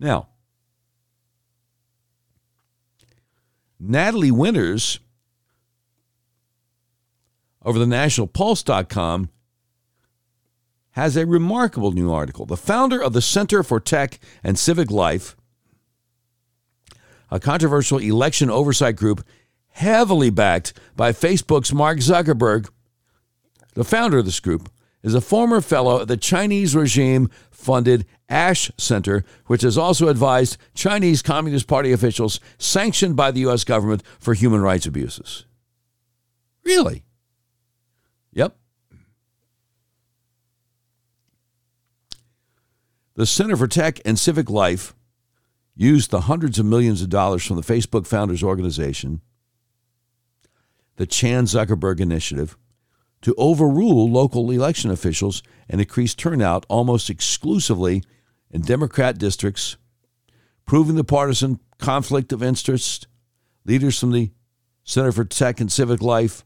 [0.00, 0.28] Now,
[3.86, 4.98] Natalie Winters,
[7.64, 9.30] over the nationalpulse.com
[10.92, 12.46] has a remarkable new article.
[12.46, 15.36] The founder of the Center for Tech and Civic Life,
[17.30, 19.24] a controversial election oversight group
[19.70, 22.68] heavily backed by Facebook's Mark Zuckerberg,
[23.74, 24.70] the founder of this group,
[25.02, 30.56] is a former fellow at the Chinese regime funded Ash Center, which has also advised
[30.74, 33.62] Chinese Communist Party officials sanctioned by the U.S.
[33.62, 35.46] government for human rights abuses.
[36.64, 37.04] Really?
[38.32, 38.56] Yep.
[43.14, 44.96] The Center for Tech and Civic Life
[45.76, 49.20] used the hundreds of millions of dollars from the Facebook Founders Organization,
[50.96, 52.56] the Chan Zuckerberg Initiative,
[53.22, 58.02] to overrule local election officials and increase turnout almost exclusively
[58.54, 59.76] in Democrat districts,
[60.64, 63.08] proving the partisan conflict of interest.
[63.66, 64.30] Leaders from the
[64.84, 66.44] Center for Tech and Civic Life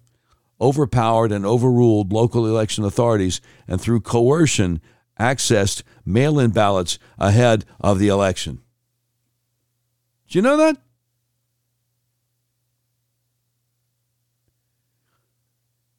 [0.60, 4.80] overpowered and overruled local election authorities and through coercion
[5.20, 8.62] accessed mail in ballots ahead of the election.
[10.28, 10.78] Do you know that?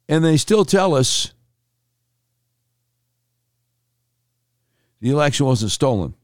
[0.08, 1.32] And they still tell us
[5.00, 6.14] the election wasn't stolen.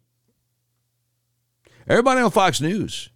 [1.89, 3.11] Everybody on Fox News,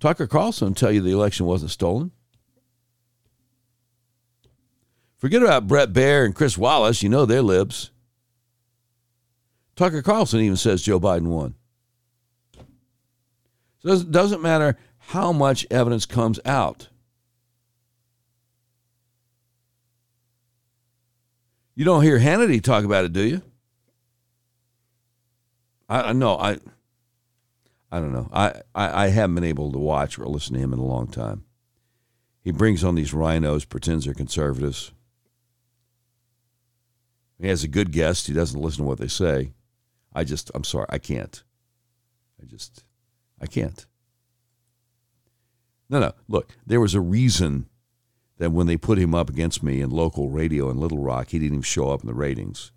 [0.00, 2.10] Tucker Carlson tell you the election wasn't stolen.
[5.18, 7.02] Forget about Bret Baier and Chris Wallace.
[7.02, 7.90] You know they're libs.
[9.74, 11.54] Tucker Carlson even says Joe Biden won.
[13.80, 16.88] So it doesn't matter how much evidence comes out.
[21.74, 23.42] You don't hear Hannity talk about it, do you?
[25.88, 26.58] I know I.
[27.90, 28.28] I don't know.
[28.32, 31.06] I, I, I haven't been able to watch or listen to him in a long
[31.06, 31.44] time.
[32.42, 34.92] He brings on these RINOs, pretends they're conservatives.
[37.40, 38.26] He has a good guest.
[38.26, 39.52] He doesn't listen to what they say.
[40.12, 41.42] I just, I'm sorry, I can't.
[42.42, 42.84] I just,
[43.40, 43.86] I can't.
[45.88, 46.12] No, no.
[46.28, 47.68] Look, there was a reason
[48.36, 51.38] that when they put him up against me in local radio in Little Rock, he
[51.38, 52.72] didn't even show up in the ratings.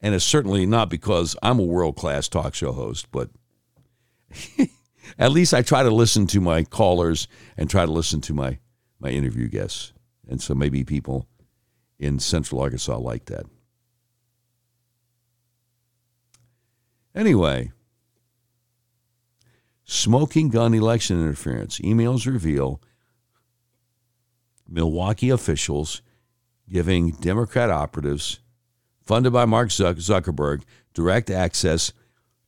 [0.00, 3.30] And it's certainly not because I'm a world class talk show host, but
[5.18, 7.26] at least I try to listen to my callers
[7.56, 8.58] and try to listen to my,
[9.00, 9.92] my interview guests.
[10.28, 11.26] And so maybe people
[11.98, 13.46] in Central Arkansas like that.
[17.14, 17.72] Anyway,
[19.82, 21.80] smoking gun election interference.
[21.80, 22.80] Emails reveal
[24.68, 26.02] Milwaukee officials
[26.70, 28.38] giving Democrat operatives
[29.08, 31.94] funded by Mark Zuckerberg direct access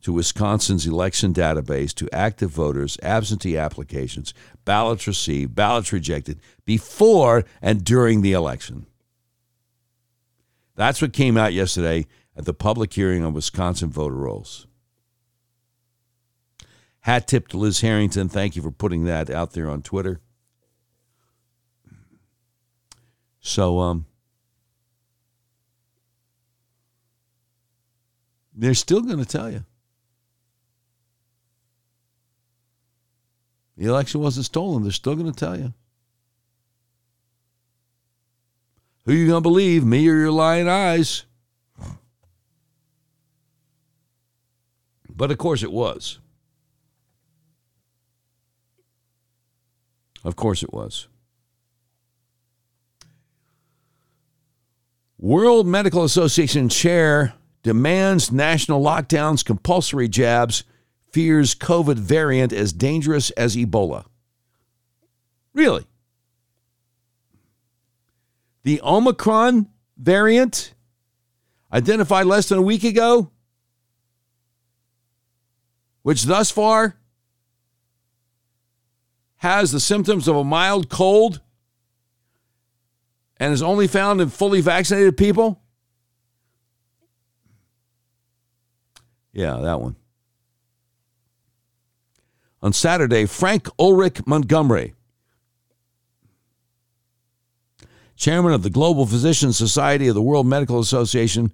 [0.02, 4.34] to Wisconsin's election database to active voters, absentee applications,
[4.66, 8.84] ballots received, ballots rejected before and during the election.
[10.76, 12.06] That's what came out yesterday
[12.36, 14.66] at the public hearing on Wisconsin voter rolls.
[17.00, 18.28] Hat tip to Liz Harrington.
[18.28, 20.20] Thank you for putting that out there on Twitter.
[23.40, 24.04] So, um,
[28.60, 29.64] they're still going to tell you
[33.78, 34.82] the election wasn't stolen.
[34.82, 35.72] They're still going to tell you.
[39.06, 41.24] Who you going to believe, me or your lying eyes?
[45.08, 46.18] But of course it was.
[50.22, 51.08] Of course it was.
[55.18, 57.32] World Medical Association chair
[57.62, 60.64] demands national lockdowns, compulsory jabs,
[61.12, 64.04] fears COVID variant as dangerous as Ebola.
[65.52, 65.84] Really?
[68.62, 70.74] The Omicron variant,
[71.72, 73.30] identified less than a week ago,
[76.02, 76.96] which thus far
[79.36, 81.40] has the symptoms of a mild cold
[83.38, 85.62] and is only found in fully vaccinated people?
[89.32, 89.96] Yeah, that one.
[92.62, 94.94] On Saturday, Frank Ulrich Montgomery,
[98.16, 101.52] chairman of the Global Physician Society of the World Medical Association,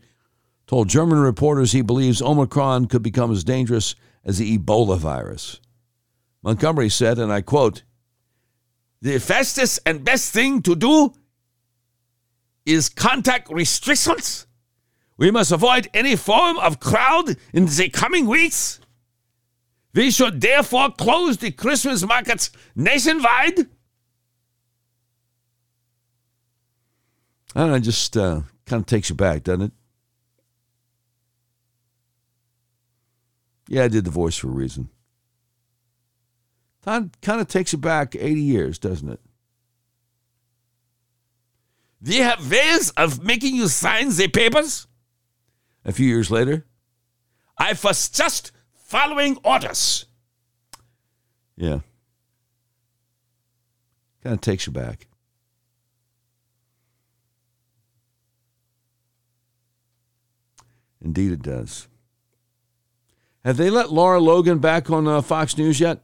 [0.66, 3.94] told German reporters he believes Omicron could become as dangerous
[4.24, 5.60] as the Ebola virus.
[6.42, 7.84] Montgomery said, and I quote,
[9.00, 11.14] The fastest and best thing to do
[12.64, 14.45] is contact restrictions.
[15.18, 18.80] We must avoid any form of crowd in the coming weeks.
[19.94, 23.60] We should therefore close the Christmas markets nationwide.
[27.55, 29.72] I don't know, just uh, kind of takes you back, doesn't it?
[33.68, 34.90] Yeah, I did the voice for a reason.
[36.82, 39.20] That kind of takes you back 80 years, doesn't it?
[42.02, 44.86] They have ways of making you sign the papers
[45.86, 46.66] a few years later,
[47.56, 50.04] I was just following orders.
[51.56, 51.80] Yeah.
[54.22, 55.06] Kind of takes you back.
[61.00, 61.86] Indeed, it does.
[63.44, 66.02] Have they let Lara Logan back on uh, Fox News yet?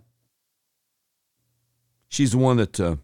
[2.09, 2.97] She's the one that uh,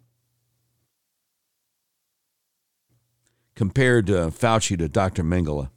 [3.57, 5.25] compared uh, Fauci to Dr.
[5.25, 5.71] Mengele.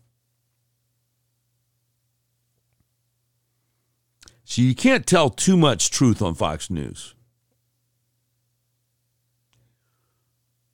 [4.51, 7.15] So you can't tell too much truth on Fox News.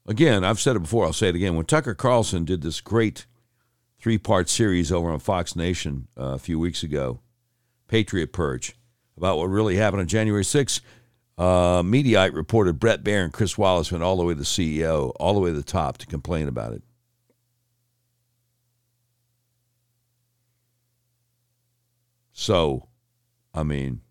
[0.07, 1.55] Again, I've said it before, I'll say it again.
[1.55, 3.27] When Tucker Carlson did this great
[3.99, 7.19] three part series over on Fox Nation uh, a few weeks ago,
[7.87, 8.75] Patriot Purge,
[9.15, 10.81] about what really happened on January 6th,
[11.37, 15.13] uh, Mediaite reported Bret Baier and Chris Wallace went all the way to the CEO,
[15.19, 16.81] all the way to the top to complain about it.
[22.33, 22.87] So,
[23.57, 24.01] I mean,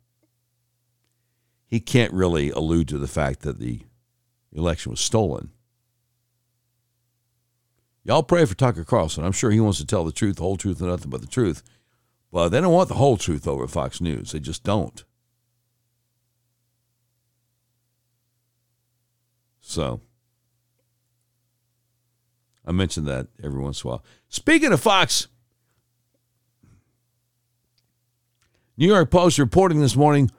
[1.69, 3.83] he can't really allude to the fact that the
[4.53, 5.51] election was stolen.
[8.03, 9.25] Y'all pray for Tucker Carlson.
[9.25, 11.29] I'm sure he wants to tell the truth, the whole truth, and nothing but the
[11.29, 11.63] truth.
[12.33, 14.33] But they don't want the whole truth over Fox News.
[14.33, 15.05] They just don't.
[19.61, 20.01] So,
[22.65, 24.05] I mentioned that every once in a while.
[24.29, 25.29] Speaking of Fox,
[28.77, 30.31] New York Post reporting this morning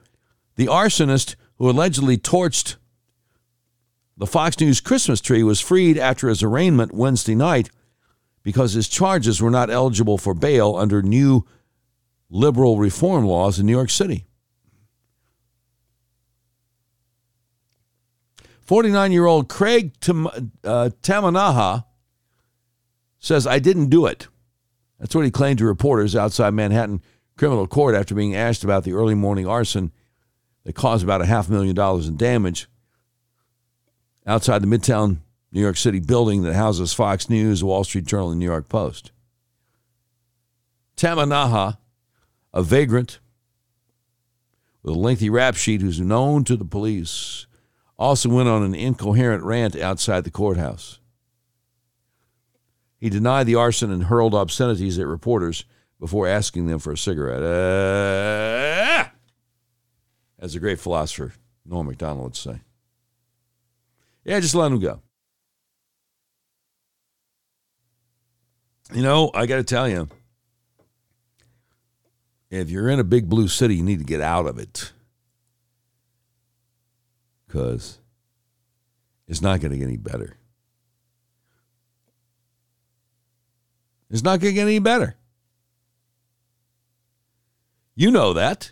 [0.56, 2.76] the arsonist who allegedly torched
[4.16, 7.70] the Fox News Christmas tree was freed after his arraignment Wednesday night
[8.42, 11.46] because his charges were not eligible for bail under new
[12.30, 14.26] liberal reform laws in New York City.
[18.60, 20.26] 49 year old Craig Tam-
[20.62, 21.84] uh, Tamanaha
[23.18, 24.28] says, I didn't do it.
[25.00, 27.00] That's what he claimed to reporters outside Manhattan
[27.38, 29.92] criminal court after being asked about the early morning arson
[30.64, 32.68] that caused about a half million dollars in damage
[34.26, 35.18] outside the Midtown
[35.52, 39.12] New York City building that houses Fox News, Wall Street Journal, and New York Post.
[40.96, 41.78] Tamanaha,
[42.52, 43.20] a vagrant
[44.82, 47.46] with a lengthy rap sheet who's known to the police,
[47.98, 50.98] also went on an incoherent rant outside the courthouse.
[52.98, 55.64] He denied the arson and hurled obscenities at reporters
[56.00, 57.42] before asking them for a cigarette.
[57.42, 59.08] Uh,
[60.38, 61.32] as the great philosopher
[61.66, 62.60] Norm MacDonald would say.
[64.24, 65.00] Yeah, just let him go.
[68.94, 70.08] You know, I got to tell you,
[72.50, 74.92] if you're in a big blue city, you need to get out of it.
[77.46, 77.98] Because
[79.26, 80.36] it's not going to get any better.
[84.10, 85.17] It's not going to get any better.
[87.98, 88.70] You know that.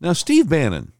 [0.00, 0.92] Now, Steve Bannon.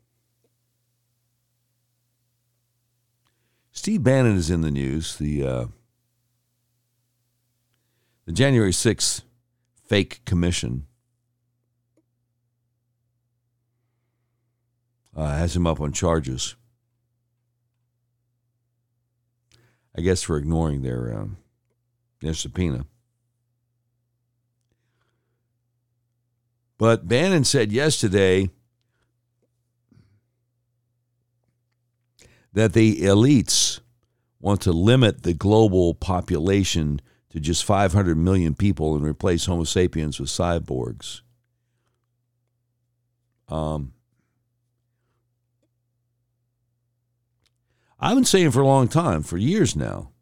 [3.70, 5.18] Steve Bannon is in the news.
[5.18, 5.66] The uh,
[8.26, 9.22] the January 6th
[9.84, 10.88] fake commission
[15.16, 16.56] uh, has him up on charges.
[19.96, 21.36] I guess for ignoring their um,
[22.20, 22.84] their subpoena.
[26.78, 28.50] But Bannon said yesterday
[32.52, 33.80] that the elites
[34.40, 37.00] want to limit the global population
[37.30, 41.20] to just 500 million people and replace Homo sapiens with cyborgs.
[43.48, 43.92] Um,
[47.98, 50.12] I've been saying for a long time, for years now,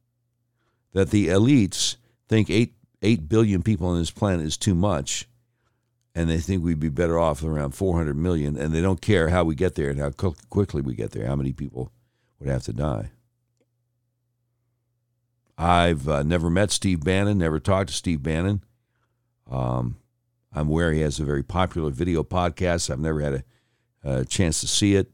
[0.95, 1.97] that the elites
[2.29, 5.29] think 8, 8 billion people on this planet is too much
[6.17, 9.45] and they think we'd be better off around 400 million, and they don't care how
[9.45, 11.93] we get there and how quickly we get there, how many people
[12.41, 13.11] would have to die.
[15.59, 18.65] I've uh, never met Steve Bannon, never talked to Steve Bannon.
[19.51, 19.99] Um,
[20.55, 22.89] I'm aware he has a very popular video podcast.
[22.89, 23.45] I've never had
[24.03, 25.11] a, a chance to see it.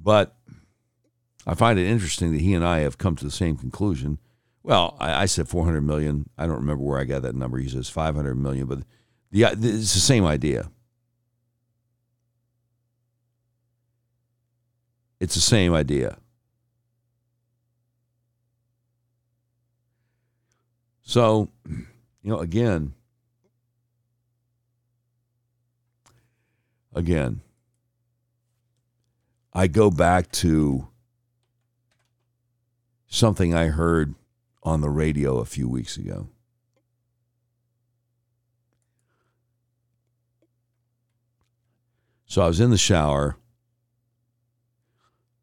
[0.00, 0.34] But
[1.46, 4.18] I find it interesting that he and I have come to the same conclusion
[4.64, 6.28] well, I, I, said 400 million.
[6.38, 7.58] I don't remember where I got that number.
[7.58, 8.78] He says 500 million, but
[9.30, 10.70] the, uh, it's the same idea.
[15.20, 16.16] It's the same idea.
[21.02, 21.84] So, you
[22.22, 22.94] know, again,
[26.94, 27.42] again,
[29.52, 30.88] I go back to
[33.06, 34.14] something I heard
[34.64, 36.28] on the radio a few weeks ago.
[42.26, 43.36] So I was in the shower,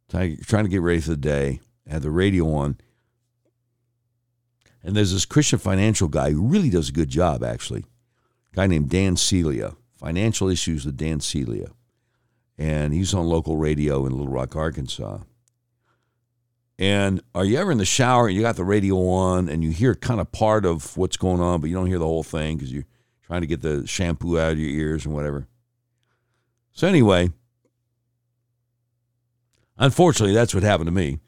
[0.10, 2.78] trying to get ready for the day, had the radio on.
[4.84, 7.86] And there's this Christian financial guy who really does a good job, actually.
[8.52, 11.70] A guy named Dan Celia, Financial Issues with Dan Celia.
[12.58, 15.20] And he's on local radio in Little Rock, Arkansas.
[16.82, 19.70] And are you ever in the shower and you got the radio on and you
[19.70, 22.58] hear kind of part of what's going on, but you don't hear the whole thing
[22.58, 22.88] because you're
[23.22, 25.48] trying to get the shampoo out of your ears and whatever?
[26.72, 27.30] So, anyway,
[29.78, 31.20] unfortunately, that's what happened to me.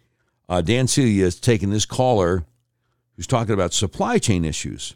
[0.49, 2.45] Uh, Dan Celia is taking this caller
[3.15, 4.95] who's talking about supply chain issues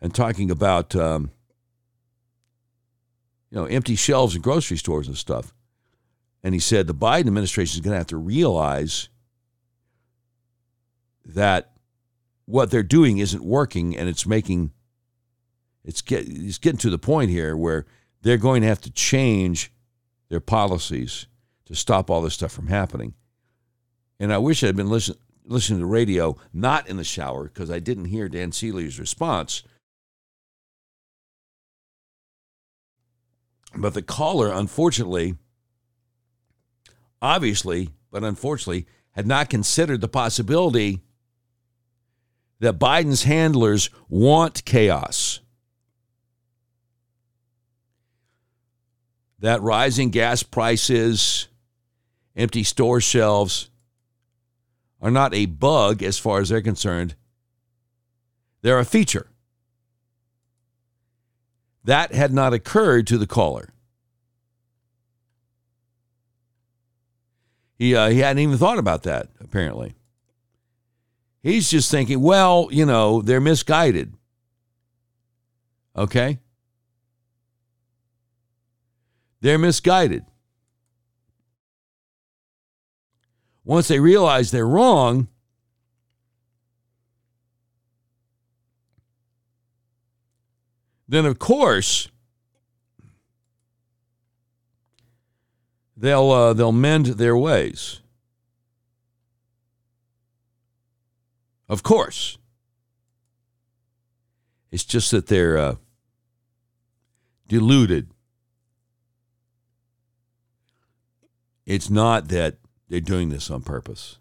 [0.00, 1.30] and talking about, um,
[3.50, 5.52] you know, empty shelves in grocery stores and stuff.
[6.42, 9.10] And he said the Biden administration is going to have to realize
[11.26, 11.72] that
[12.46, 14.72] what they're doing isn't working and it's making
[15.84, 17.86] it's get it's getting to the point here where
[18.22, 19.72] they're going to have to change
[20.28, 21.26] their policies
[21.66, 23.14] to stop all this stuff from happening.
[24.18, 27.70] And I wish I had been listen, listening to radio not in the shower because
[27.70, 29.62] I didn't hear Dan Celia's response.
[33.76, 35.36] But the caller, unfortunately,
[37.20, 41.02] obviously, but unfortunately, had not considered the possibility
[42.60, 45.40] that Biden's handlers want chaos.
[49.40, 51.48] That rising gas prices,
[52.34, 53.70] empty store shelves
[55.02, 57.14] are not a bug as far as they're concerned.
[58.62, 59.28] They're a feature.
[61.84, 63.68] That had not occurred to the caller.
[67.78, 69.95] He, uh, he hadn't even thought about that, apparently.
[71.46, 74.12] He's just thinking, well, you know, they're misguided.
[75.94, 76.40] Okay?
[79.40, 80.24] They're misguided.
[83.64, 85.28] Once they realize they're wrong,
[91.06, 92.08] then of course
[95.96, 98.00] they'll uh, they'll mend their ways.
[101.68, 102.38] Of course.
[104.70, 105.74] It's just that they're uh,
[107.48, 108.10] deluded.
[111.64, 112.56] It's not that
[112.88, 114.18] they're doing this on purpose.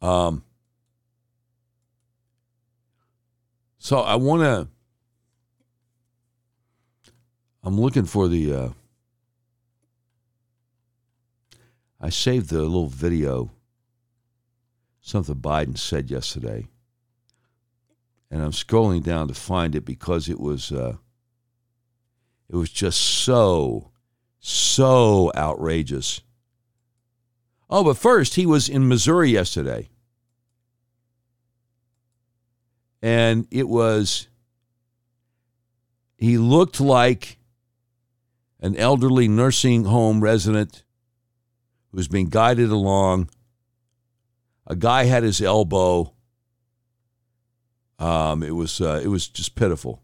[0.00, 0.44] Um,
[3.78, 4.68] so I want to.
[7.62, 8.54] I'm looking for the.
[8.54, 8.68] Uh,
[12.00, 13.50] I saved the little video
[15.00, 16.68] something Biden said yesterday.
[18.30, 20.96] And I'm scrolling down to find it because it was uh,
[22.48, 23.90] it was just so
[24.38, 26.20] so outrageous.
[27.68, 29.88] Oh, but first he was in Missouri yesterday.
[33.02, 34.28] And it was
[36.16, 37.38] he looked like
[38.60, 40.84] an elderly nursing home resident
[41.90, 43.30] who was being guided along
[44.70, 46.14] a guy had his elbow.
[47.98, 50.00] Um, it was uh, it was just pitiful.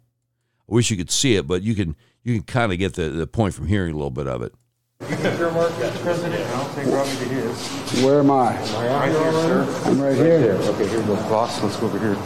[0.68, 1.94] I wish you could see it, but you can
[2.24, 4.52] you can kind of get the, the point from hearing a little bit of it.
[5.00, 6.34] You think you're Mark, President?
[6.34, 8.02] I don't think Robbie did his.
[8.02, 8.56] Where am I?
[8.56, 9.82] Am I right here, sir?
[9.84, 10.38] I'm right, here.
[10.40, 10.56] there.
[10.56, 11.14] Okay, here we go.
[11.14, 12.16] Boss, let's go over here.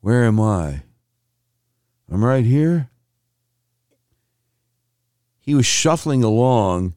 [0.00, 0.82] Where am I?
[2.10, 2.88] I'm right here.
[5.40, 6.94] He was shuffling along.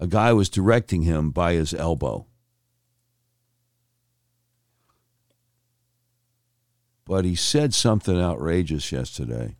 [0.00, 2.26] A guy was directing him by his elbow.
[7.12, 9.54] But he said something outrageous yesterday.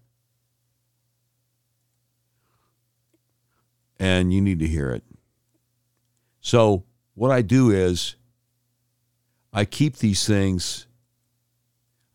[4.01, 5.03] And you need to hear it.
[6.41, 8.17] So, what I do is
[9.53, 10.87] I keep these things,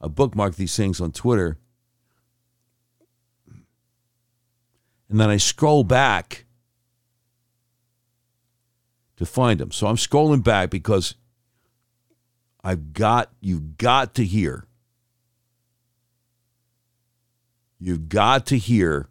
[0.02, 1.60] I bookmark these things on Twitter,
[5.08, 6.46] and then I scroll back
[9.18, 9.70] to find them.
[9.70, 11.14] So I'm scrolling back because
[12.64, 14.66] I've got, you've got to hear
[17.80, 19.10] You've got to hear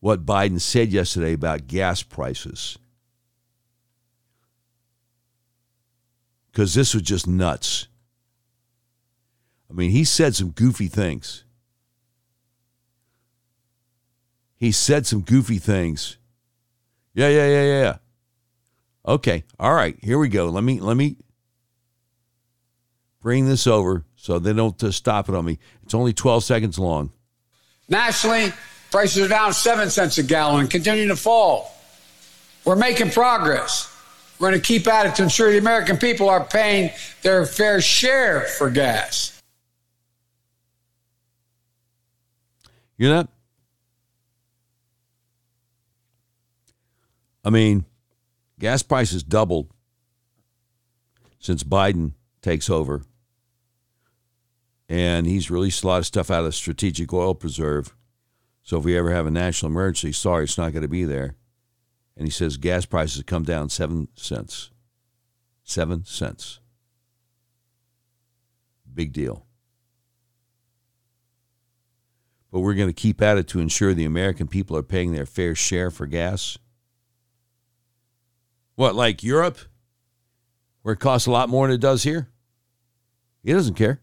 [0.00, 2.78] what Biden said yesterday about gas prices.
[6.50, 7.86] Because this was just nuts.
[9.70, 11.44] I mean, he said some goofy things.
[14.56, 16.18] He said some goofy things.
[17.14, 17.96] Yeah, yeah, yeah, yeah.
[19.06, 19.44] Okay.
[19.58, 19.96] All right.
[20.02, 20.46] Here we go.
[20.46, 21.16] Let me let me
[23.20, 25.58] bring this over so they don't just stop it on me.
[25.82, 27.12] It's only 12 seconds long.
[27.88, 28.52] Nationally,
[28.90, 31.74] prices are down 7 cents a gallon continue to fall.
[32.64, 33.86] We're making progress.
[34.38, 36.90] We're going to keep at it to ensure the American people are paying
[37.22, 39.40] their fair share for gas.
[42.96, 43.28] You know that?
[47.44, 47.86] I mean,
[48.58, 49.68] gas prices doubled
[51.38, 53.02] since Biden takes over.
[54.90, 57.94] And he's released a lot of stuff out of the strategic oil preserve.
[58.64, 61.36] So if we ever have a national emergency, sorry, it's not going to be there.
[62.16, 64.72] And he says gas prices have come down seven cents.
[65.62, 66.58] Seven cents.
[68.92, 69.46] Big deal.
[72.50, 75.24] But we're going to keep at it to ensure the American people are paying their
[75.24, 76.58] fair share for gas.
[78.74, 79.58] What, like Europe,
[80.82, 82.28] where it costs a lot more than it does here?
[83.44, 84.00] He doesn't care.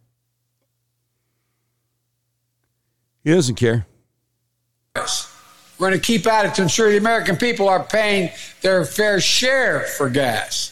[3.28, 3.86] He doesn't care.
[4.95, 8.30] We're going to keep at it to ensure the American people are paying
[8.62, 10.72] their fair share for gas.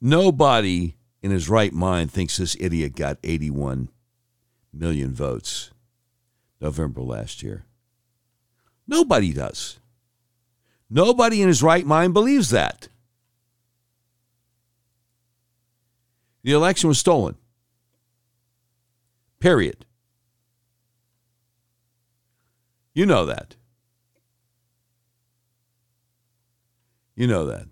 [0.00, 3.90] Nobody in his right mind thinks this idiot got 81
[4.72, 5.70] million votes
[6.62, 7.66] November last year.
[8.88, 9.80] Nobody does.
[10.88, 12.88] Nobody in his right mind believes that.
[16.42, 17.36] The election was stolen.
[19.40, 19.86] Period.
[22.92, 23.56] You know that.
[27.16, 27.66] You know that.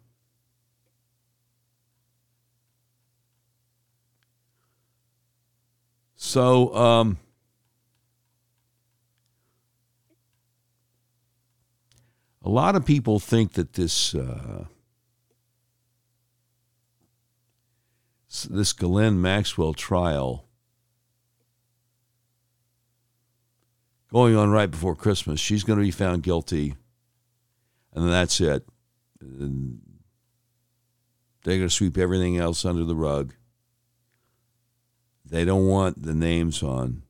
[6.16, 7.19] So, um,
[12.43, 14.65] a lot of people think that this uh,
[18.51, 20.47] this Ghislaine Maxwell trial
[24.12, 26.74] going on right before Christmas, she's going to be found guilty,
[27.94, 28.66] and that's it.
[29.20, 29.80] And
[31.44, 33.35] they're going to sweep everything else under the rug.
[35.24, 37.02] They don't want the names on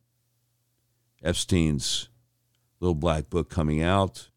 [1.22, 2.08] Epstein's
[2.80, 4.28] little black book coming out.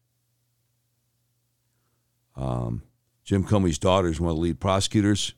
[2.36, 2.82] Um,
[3.24, 5.34] Jim Comey's daughter is one of the lead prosecutors.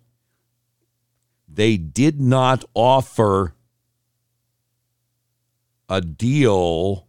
[1.48, 3.54] They did not offer
[5.88, 7.06] a deal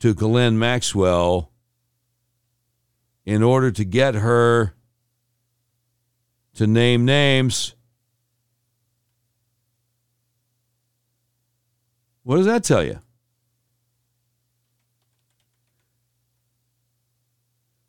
[0.00, 1.50] to Ghislaine Maxwell
[3.24, 4.74] in order to get her
[6.54, 7.74] to name names.
[12.22, 13.00] What does that tell you?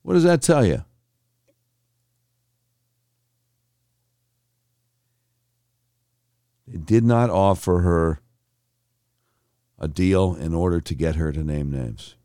[0.01, 0.83] What does that tell you?
[6.67, 8.21] They did not offer her
[9.79, 12.15] a deal in order to get her to name names.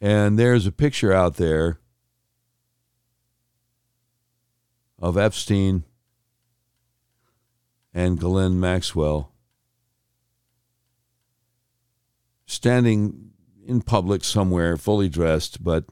[0.00, 1.78] And there's a picture out there
[4.98, 5.84] of Epstein
[7.92, 9.30] and Ghislaine Maxwell
[12.46, 13.30] standing
[13.66, 15.84] in public somewhere, fully dressed, but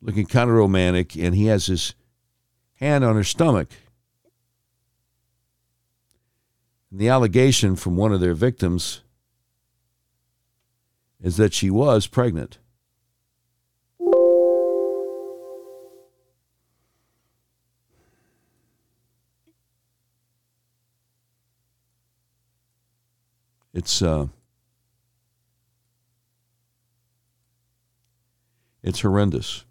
[0.00, 1.94] looking kind of romantic, and he has his
[2.76, 3.68] hand on her stomach.
[3.70, 3.78] And
[6.96, 9.02] the allegation from one of their victims
[11.20, 12.58] is that she was pregnant.
[23.72, 24.28] It's uh,
[28.84, 29.64] it's horrendous.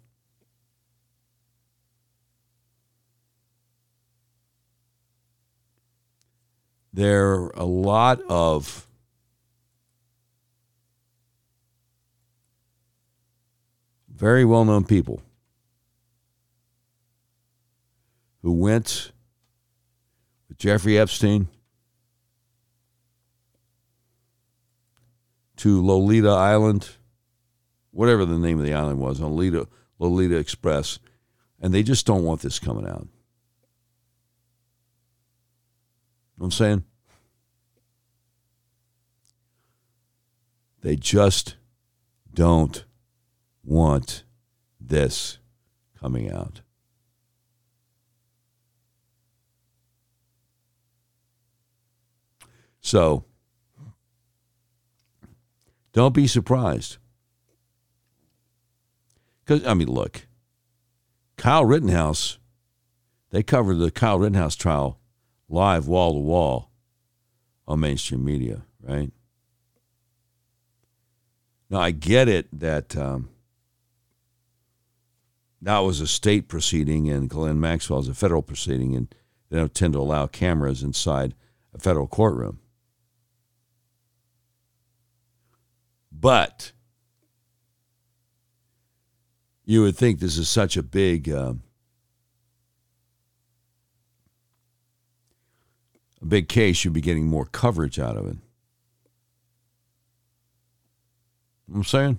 [6.94, 8.86] There are a lot of
[14.08, 15.20] very well known people
[18.42, 19.10] who went
[20.48, 21.48] with Jeffrey Epstein
[25.56, 26.90] to Lolita Island,
[27.90, 29.66] whatever the name of the island was, Lolita,
[29.98, 31.00] Lolita Express,
[31.60, 33.00] And they just don't want this coming out.
[33.00, 33.10] You know
[36.36, 36.84] what I'm saying?
[40.80, 41.56] They just
[42.32, 42.84] don't
[43.64, 44.24] want
[44.80, 45.38] this
[45.98, 46.60] coming out.
[52.80, 53.24] So
[55.94, 56.98] don't be surprised.
[59.42, 60.26] Because, I mean, look,
[61.36, 62.38] Kyle Rittenhouse,
[63.30, 64.98] they covered the Kyle Rittenhouse trial
[65.54, 66.70] live wall to wall
[67.66, 69.10] on mainstream media, right?
[71.70, 73.30] Now, I get it that um,
[75.62, 79.14] that was a state proceeding and Ghislaine Maxwell is a federal proceeding, and
[79.48, 81.34] they don't tend to allow cameras inside
[81.72, 82.58] a federal courtroom.
[86.12, 86.72] But
[89.64, 91.62] you would think this is such a big um,
[96.24, 98.38] a big case, you'd be getting more coverage out of it.
[101.72, 102.18] I'm saying?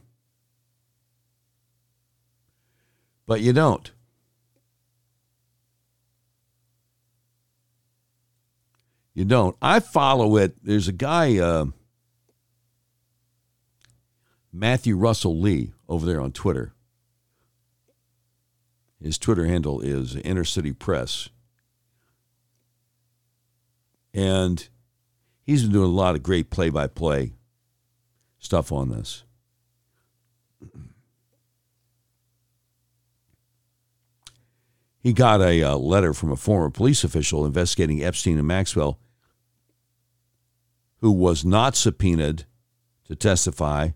[3.25, 3.91] But you don't.
[9.15, 9.55] You don't.
[9.61, 10.55] I follow it.
[10.63, 11.67] There's a guy, uh,
[14.51, 16.73] Matthew Russell Lee, over there on Twitter.
[19.01, 21.29] His Twitter handle is Inner City Press.
[24.15, 24.65] And
[25.43, 27.33] he's been doing a lot of great play by play
[28.39, 29.25] stuff on this.
[34.99, 38.99] He got a uh, letter from a former police official investigating Epstein and Maxwell,
[41.01, 42.45] who was not subpoenaed
[43.07, 43.89] to testify,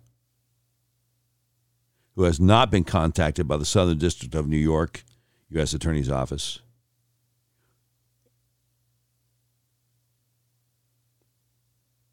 [2.16, 5.04] who has not been contacted by the Southern District of New York
[5.52, 5.74] U.S.
[5.74, 6.60] Attorney's Office.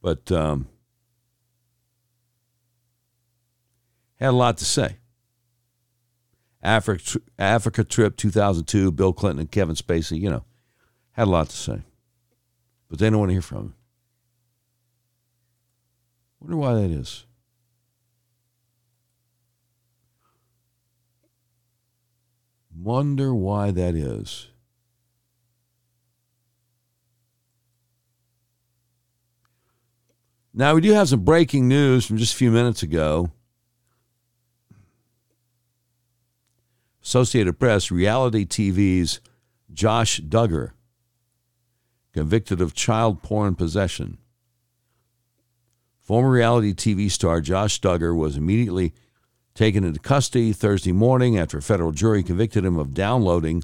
[0.06, 0.68] But um,
[4.20, 4.98] had a lot to say.
[6.62, 10.44] Africa, Africa trip 2002, Bill Clinton and Kevin Spacey, you know,
[11.10, 11.82] had a lot to say.
[12.88, 13.74] But they don't want to hear from him.
[16.38, 17.26] Wonder why that is.
[22.72, 24.50] Wonder why that is.
[30.58, 33.30] Now, we do have some breaking news from just a few minutes ago.
[37.02, 39.20] Associated Press, reality TV's
[39.70, 40.70] Josh Duggar,
[42.14, 44.16] convicted of child porn possession.
[46.00, 48.94] Former reality TV star Josh Duggar was immediately
[49.54, 53.62] taken into custody Thursday morning after a federal jury convicted him of downloading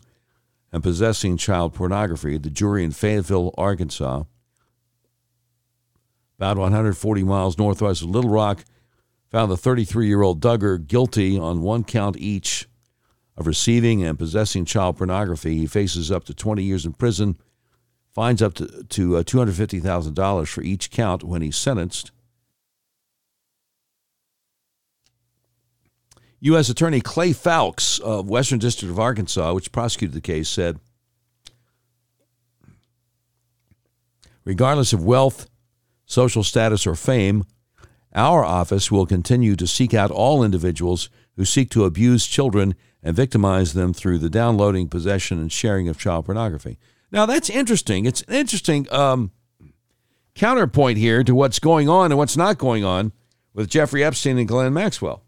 [0.71, 2.37] and possessing child pornography.
[2.37, 4.25] The jury in Fayetteville, Arkansas,
[6.43, 8.65] about 140 miles northwest of Little Rock,
[9.31, 12.67] found the 33 year old Duggar guilty on one count each
[13.37, 15.57] of receiving and possessing child pornography.
[15.57, 17.39] He faces up to 20 years in prison,
[18.13, 22.11] fines up to, to uh, $250,000 for each count when he's sentenced.
[26.41, 26.69] U.S.
[26.69, 30.81] Attorney Clay Fowlkes of Western District of Arkansas, which prosecuted the case, said
[34.45, 35.49] Regardless of wealth,
[36.13, 37.45] social status, or fame,
[38.15, 43.17] our office will continue to seek out all individuals who seek to abuse children and
[43.17, 46.79] victimize them through the downloading, possession, and sharing of child pornography.
[47.11, 48.05] Now, that's interesting.
[48.05, 49.33] It's an interesting um,
[50.35, 53.13] counterpoint here to what's going on and what's not going on
[53.55, 55.23] with Jeffrey Epstein and Ghislaine Maxwell.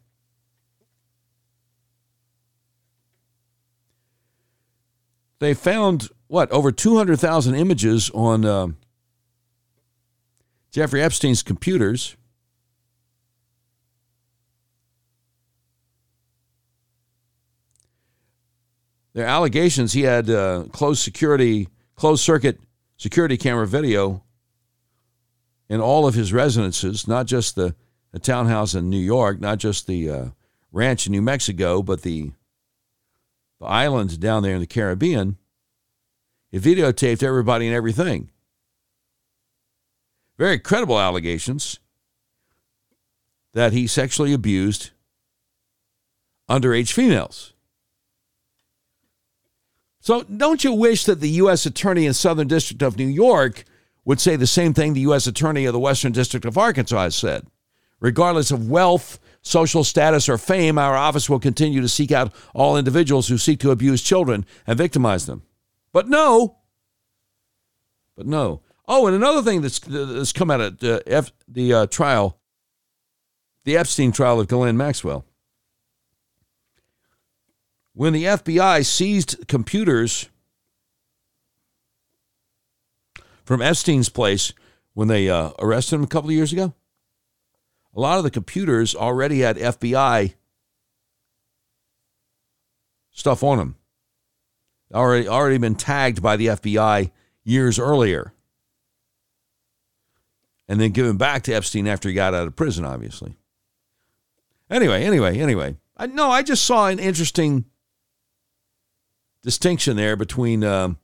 [5.41, 8.69] They found, what, over 200,000 images on uh,
[10.75, 12.17] Jeffrey Epstein's computers.
[19.13, 22.59] Their allegations he had uh, closed security, closed circuit
[22.97, 24.25] security camera video
[25.69, 27.77] in all of his residences, not just the,
[28.11, 30.25] the townhouse in New York, not just the uh,
[30.73, 32.33] ranch in New Mexico, but the,
[33.61, 35.37] the islands down there in the Caribbean.
[36.51, 38.31] He videotaped everybody and everything.
[40.37, 41.79] Very credible allegations
[43.53, 44.91] that he sexually abused
[46.49, 47.53] underage females.
[50.01, 51.65] So, don't you wish that the U.S.
[51.65, 53.65] Attorney in Southern District of New York
[54.05, 55.27] would say the same thing the U.S.
[55.27, 57.47] Attorney of the Western District of Arkansas said?
[58.01, 62.77] Regardless of wealth, social status, or fame, our office will continue to seek out all
[62.77, 65.43] individuals who seek to abuse children and victimize them.
[65.91, 66.59] But no,
[68.15, 68.61] but no.
[68.87, 72.39] Oh, and another thing that's, that's come out of the, F, the uh, trial,
[73.65, 75.25] the Epstein trial of Ghislaine Maxwell.
[77.95, 80.29] When the FBI seized computers
[83.45, 84.53] from Epstein's place
[84.93, 86.75] when they uh, arrested him a couple of years ago,
[87.95, 90.35] a lot of the computers already had FBI
[93.13, 93.77] stuff on them.
[94.93, 97.11] Already, already been tagged by the FBI
[97.45, 98.35] years earlier.
[100.69, 103.37] And then given back to Epstein after he got out of prison, obviously.
[104.71, 105.77] Anyway, anyway, anyway.
[105.97, 107.67] I, no, I just saw an interesting
[109.43, 110.99] distinction there between um,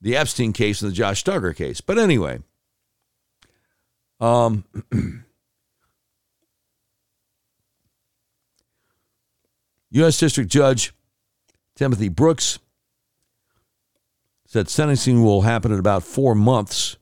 [0.00, 1.80] the Epstein case and the Josh Duggar case.
[1.80, 2.40] But anyway,
[4.20, 4.64] um,
[9.90, 10.18] U.S.
[10.18, 10.92] District Judge
[11.74, 12.58] Timothy Brooks
[14.46, 16.96] said sentencing will happen in about four months,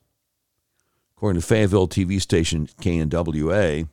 [1.19, 3.89] according to Fayetteville TV station KNWA.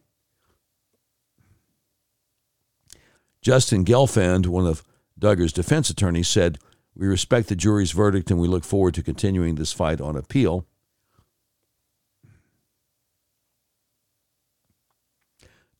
[3.43, 4.85] Justin Gelfand, one of
[5.19, 6.59] Duggar's defense attorneys, said,
[6.95, 10.67] We respect the jury's verdict and we look forward to continuing this fight on appeal.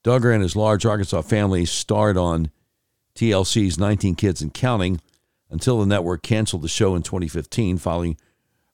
[0.03, 2.51] Duggar and his large Arkansas family starred on
[3.15, 5.01] TLC's 19 Kids and Counting
[5.49, 8.17] until the network canceled the show in 2015 following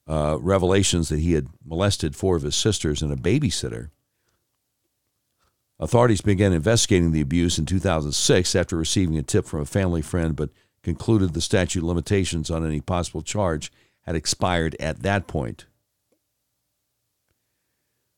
[0.09, 3.91] uh, revelations that he had molested four of his sisters and a babysitter.
[5.79, 10.37] Authorities began investigating the abuse in 2006 after receiving a tip from a family friend,
[10.37, 10.51] but
[10.83, 13.73] concluded the statute limitations on any possible charge
[14.03, 15.67] had expired at that point.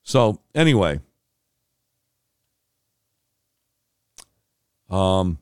[0.03, 1.01] So, anyway,
[4.91, 5.39] um,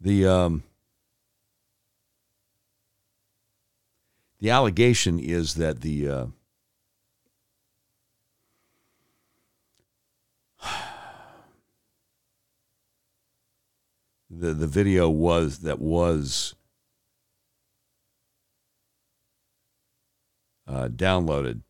[0.00, 0.62] the um,
[4.40, 6.26] the allegation is that the uh,
[14.30, 16.54] the the video was that was
[20.66, 21.62] uh, downloaded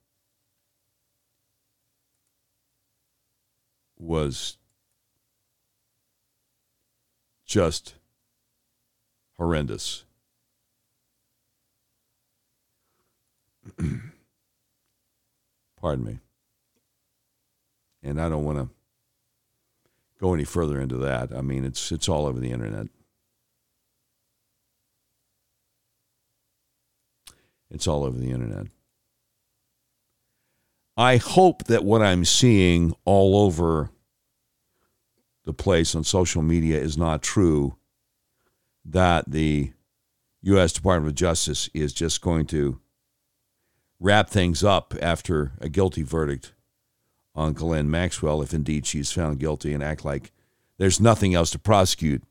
[3.97, 4.57] was
[7.47, 7.95] just
[9.37, 10.05] horrendous.
[15.81, 16.19] Pardon me.
[18.03, 18.69] And I don't want to
[20.21, 21.33] go any further into that.
[21.35, 22.87] I mean, it's it's all over the internet.
[27.71, 28.67] It's all over the internet.
[30.97, 33.91] I hope that what I'm seeing all over
[35.45, 37.77] the place on social media is not true
[38.85, 39.73] that the
[40.43, 40.73] U.S.
[40.73, 42.81] Department of Justice is just going to
[44.01, 46.53] wrap things up after a guilty verdict
[47.35, 50.33] on Ghislaine Maxwell, if indeed she's found guilty, and act like
[50.79, 52.23] there's nothing else to prosecute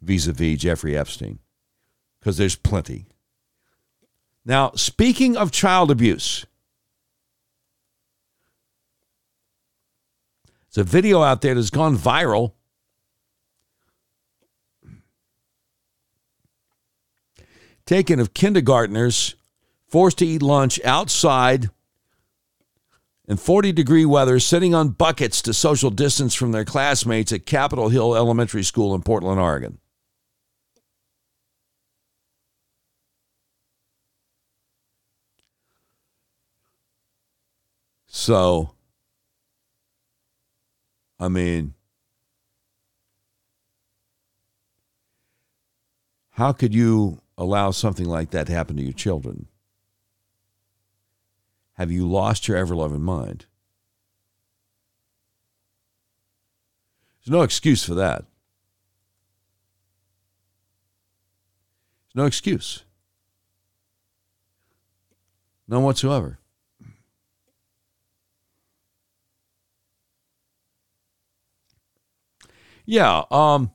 [0.00, 1.38] vis a vis Jeffrey Epstein,
[2.18, 3.06] because there's plenty.
[4.44, 6.46] Now, speaking of child abuse,
[10.72, 12.52] there's a video out there that's gone viral
[17.84, 19.34] taken of kindergartners
[19.88, 21.70] forced to eat lunch outside
[23.26, 27.88] in 40 degree weather, sitting on buckets to social distance from their classmates at Capitol
[27.88, 29.78] Hill Elementary School in Portland, Oregon.
[38.06, 38.74] So,
[41.20, 41.74] I mean,
[46.30, 49.46] how could you allow something like that to happen to your children?
[51.78, 53.46] Have you lost your ever loving mind?
[57.24, 58.24] There's no excuse for that.
[62.02, 62.82] There's no excuse.
[65.68, 66.40] None whatsoever.
[72.84, 73.70] Yeah, um,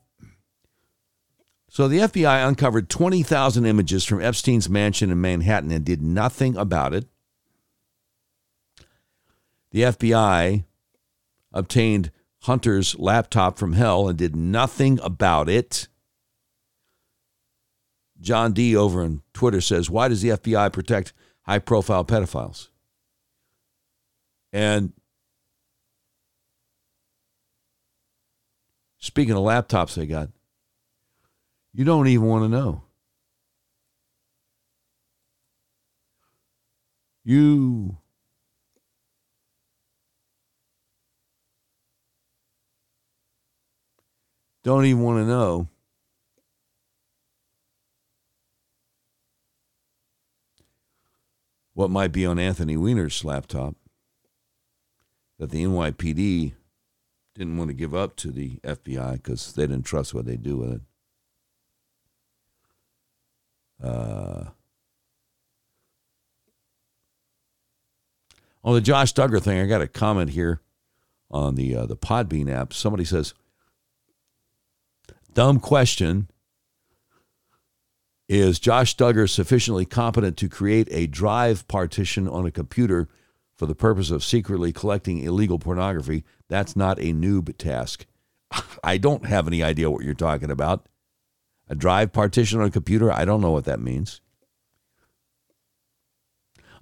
[1.69, 6.93] so the FBI uncovered 20,000 images from Epstein's mansion in Manhattan and did nothing about
[6.93, 7.05] it.
[9.73, 10.65] The FBI
[11.51, 12.11] obtained
[12.43, 15.87] Hunter's laptop from hell and did nothing about it.
[18.21, 22.69] John D over on Twitter says, Why does the FBI protect high profile pedophiles?
[24.53, 24.93] And
[28.99, 30.29] speaking of laptops they got,
[31.73, 32.83] you don't even want to know.
[37.23, 37.97] You
[44.63, 45.67] don't even want to know
[51.73, 53.75] what might be on Anthony Weiner's laptop
[55.39, 56.53] that the NYPD
[57.35, 60.57] didn't want to give up to the FBI because they didn't trust what they do
[60.57, 60.81] with it.
[63.83, 64.45] Uh,
[68.63, 70.61] on the Josh Duggar thing, I got a comment here
[71.29, 72.71] on the uh, the Podbean app.
[72.71, 73.33] Somebody says,
[75.33, 76.29] "Dumb question:
[78.29, 83.09] Is Josh Duggar sufficiently competent to create a drive partition on a computer
[83.55, 86.23] for the purpose of secretly collecting illegal pornography?
[86.49, 88.05] That's not a noob task."
[88.83, 90.87] I don't have any idea what you're talking about.
[91.69, 93.11] A drive partition on a computer?
[93.11, 94.21] I don't know what that means.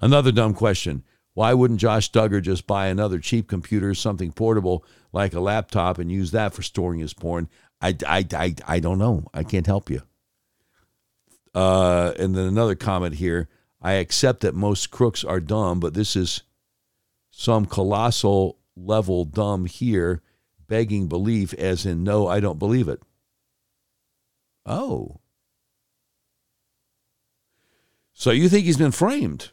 [0.02, 1.04] Another dumb question.
[1.34, 4.84] Why wouldn't Josh Duggar just buy another cheap computer, something portable
[5.14, 7.48] like a laptop, and use that for storing his porn?
[7.82, 9.26] I, I, I, I don't know.
[9.34, 10.04] I can't help you.
[11.54, 13.50] Uh, and then another comment here.
[13.82, 16.44] I accept that most crooks are dumb, but this is
[17.32, 20.22] some colossal level dumb here,
[20.68, 23.02] begging belief, as in, no, I don't believe it.
[24.66, 25.20] Oh.
[28.14, 29.52] So you think he's been framed?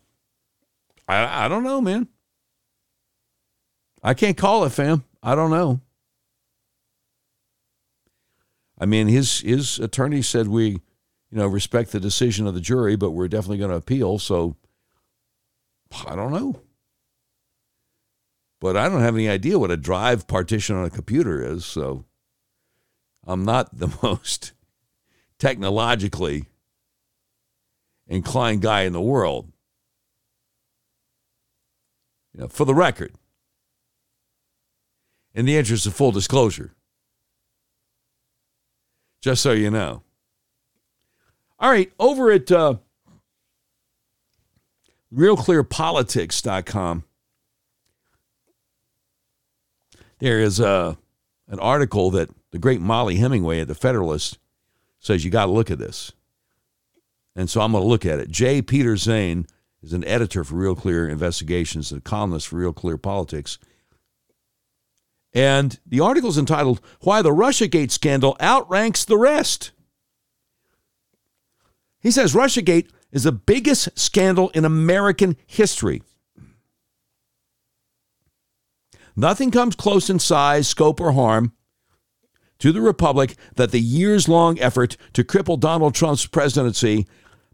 [1.09, 2.09] I, I don't know, man.
[4.03, 5.05] I can't call it, fam.
[5.23, 5.81] I don't know.
[8.79, 10.81] I mean, his his attorney said we, you
[11.33, 14.19] know, respect the decision of the jury, but we're definitely going to appeal.
[14.19, 14.57] So
[16.07, 16.61] I don't know.
[18.61, 21.65] But I don't have any idea what a drive partition on a computer is.
[21.65, 22.05] So
[23.27, 24.53] I'm not the most
[25.39, 26.47] technologically
[28.07, 29.53] inclined guy in the world.
[32.35, 33.15] You know, for the record,
[35.35, 36.75] in the interest of full disclosure,
[39.21, 40.03] just so you know.
[41.59, 42.77] All right, over at uh,
[45.13, 47.05] realclearpolitics.com,
[50.21, 50.95] there is uh,
[51.49, 54.39] an article that the great Mollie Hemingway at the Federalist
[55.01, 56.13] says you got to look at this.
[57.37, 58.31] And so I'm going to look at it.
[58.31, 58.63] J.
[58.63, 59.47] Peder Zane
[59.83, 63.59] is an editor for Real Clear Investigations and a columnist for Real Clear Politics.
[65.35, 69.73] And the article is entitled Why the Russiagate Scandal Outranks the Rest.
[72.01, 76.03] He says Russiagate is the biggest scandal in American history.
[79.17, 81.53] Nothing comes close in size, scope, or harm
[82.61, 87.07] to the Republic that the years long effort to cripple Donald Trump's presidency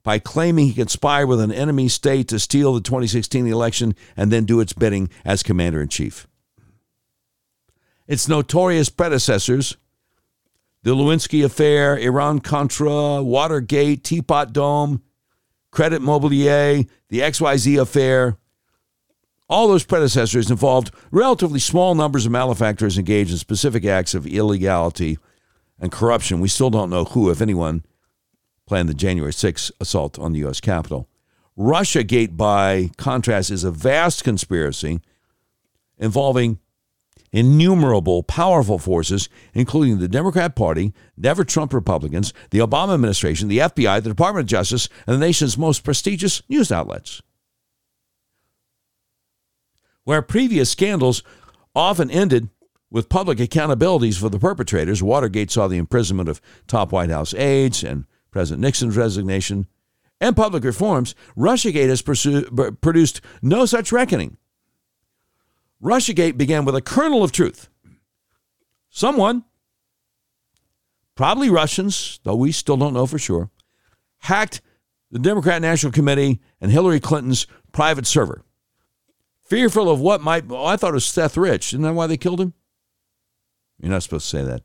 [0.03, 4.45] by claiming he conspired with an enemy state to steal the 2016 election and then
[4.45, 6.27] do its bidding as commander in chief.
[8.07, 9.77] Its notorious predecessors,
[10.83, 15.03] the Lewinsky affair, Iran Contra, Watergate, Teapot Dome,
[15.71, 18.37] Credit Mobilier, the XYZ affair,
[19.49, 25.19] all those predecessors involved relatively small numbers of malefactors engaged in specific acts of illegality
[25.79, 26.41] and corruption.
[26.41, 27.85] We still don't know who, if anyone,
[28.67, 30.61] planned the January 6th assault on the U.S.
[30.61, 31.09] Capitol.
[31.59, 35.01] Russiagate, by contrast, is a vast conspiracy
[35.99, 36.59] involving
[37.33, 44.03] innumerable powerful forces, including the Democrat Party, never Trump Republicans, the Obama administration, the FBI,
[44.03, 47.23] the Department of Justice, and the nation's most prestigious news outlets
[50.05, 51.23] where previous scandals
[51.75, 52.49] often ended
[52.91, 55.03] with public accountabilities for the perpetrators.
[55.03, 59.67] Watergate saw the imprisonment of top White House aides and President Nixon's resignation
[60.21, 61.15] and public reforms.
[61.37, 64.37] Russiagate has pursued, produced no such reckoning.
[65.83, 67.69] Russiagate began with a kernel of truth.
[68.91, 69.45] Someone,
[71.15, 73.51] probably Russians, though we still don't know for sure,
[74.19, 74.61] hacked
[75.11, 78.45] the Democrat National Committee and Hillary Clinton's private server
[79.45, 80.45] fearful of what might.
[80.51, 81.73] Oh, I thought it was Seth Rich.
[81.73, 82.55] Isn't that why they killed him?
[83.81, 84.63] You're not supposed to say that.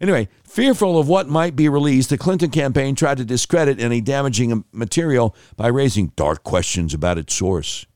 [0.00, 4.64] Anyway, fearful of what might be released, the Clinton campaign tried to discredit any damaging
[4.72, 7.86] material by raising dark questions about its source.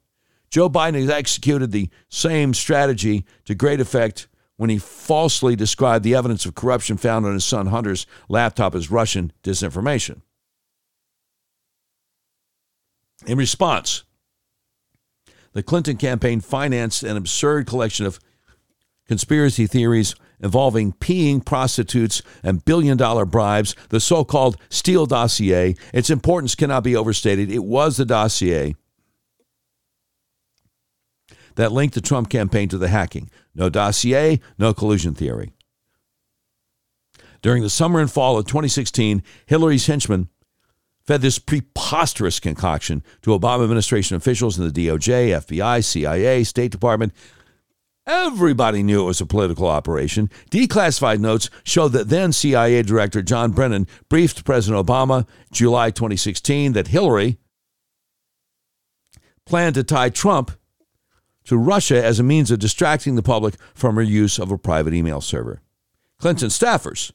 [0.51, 6.15] Joe Biden has executed the same strategy to great effect when he falsely described the
[6.15, 10.23] evidence of corruption found on his son Hunter's laptop as Russian disinformation.
[13.27, 14.05] In response,
[15.53, 18.19] the Clinton campaign financed an absurd collection of
[19.07, 25.75] conspiracy theories involving peeing prostitutes and billion dollar bribes, the so called Steele dossier.
[25.93, 27.51] Its importance cannot be overstated.
[27.51, 28.75] It was the dossier
[31.59, 33.29] that linked the Trump campaign to the hacking.
[33.53, 35.51] No dossier, no collusion theory.
[37.43, 40.29] During the summer and fall of 2016, Hillary's henchmen
[41.05, 47.13] fed this preposterous concoction to Obama administration officials in the DOJ, FBI, CIA, State Department.
[48.07, 50.31] Everybody knew it was a political operation.
[50.53, 56.87] Declassified notes showed that then CIA Director John Brennan briefed President Obama July 2016 that
[56.87, 57.37] Hillary
[59.45, 60.53] planned to tie Trump
[61.49, 64.93] to Russia as a means of distracting the public from her use of a private
[64.93, 65.63] email server.
[66.19, 67.11] Clinton staffers,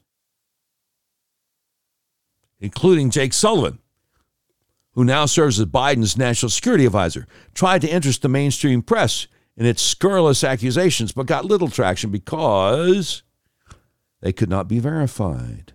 [2.60, 3.78] including Jake Sullivan,
[4.94, 9.68] who now serves as Biden's national security advisor, tried to interest the mainstream press in
[9.68, 13.22] its scurrilous accusations, but got little traction because
[14.22, 15.74] they could not be verified.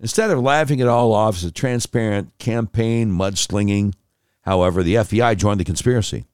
[0.00, 3.94] Instead of laughing it all off as a transparent campaign mudslinging,
[4.40, 6.24] however, the FBI joined the conspiracy.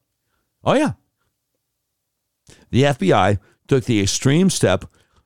[0.65, 0.93] Oh, yeah.
[2.71, 3.39] The FBI
[3.69, 4.85] took the extreme step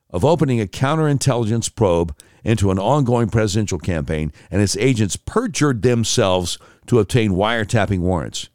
[0.09, 6.57] of opening a counterintelligence probe into an ongoing presidential campaign, and its agents perjured themselves
[6.87, 8.49] to obtain wiretapping warrants.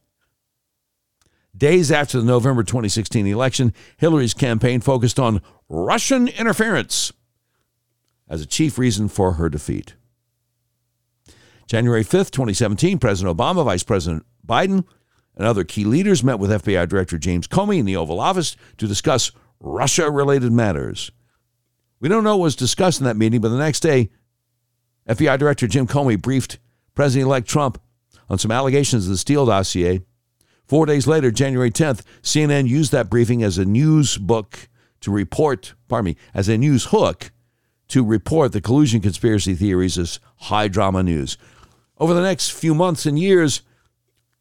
[1.56, 7.12] Days after the November 2016 election, Hillary's campaign focused on Russian interference
[8.28, 9.94] as a chief reason for her defeat.
[11.68, 14.84] January 5th, 2017, President Obama, Vice President Biden,
[15.36, 18.86] and other key leaders met with FBI Director James Comey in the Oval Office to
[18.86, 21.10] discuss Russia related matters.
[22.00, 24.10] We don't know what was discussed in that meeting, but the next day,
[25.08, 26.58] FBI Director Jim Comey briefed
[26.94, 27.80] President elect Trump
[28.28, 30.02] on some allegations of the Steele dossier.
[30.66, 34.68] Four days later, January 10th, CNN used that briefing as a news book
[35.00, 37.30] to report, pardon me, as a news hook
[37.88, 41.36] to report the collusion conspiracy theories as high drama news.
[41.98, 43.62] Over the next few months and years,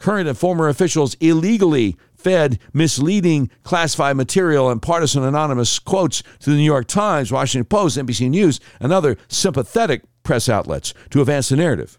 [0.04, 6.58] current and former officials illegally fed misleading classified material and partisan anonymous quotes to the
[6.58, 11.56] New York Times, Washington Post, NBC News, and other sympathetic press outlets to advance the
[11.56, 11.98] narrative.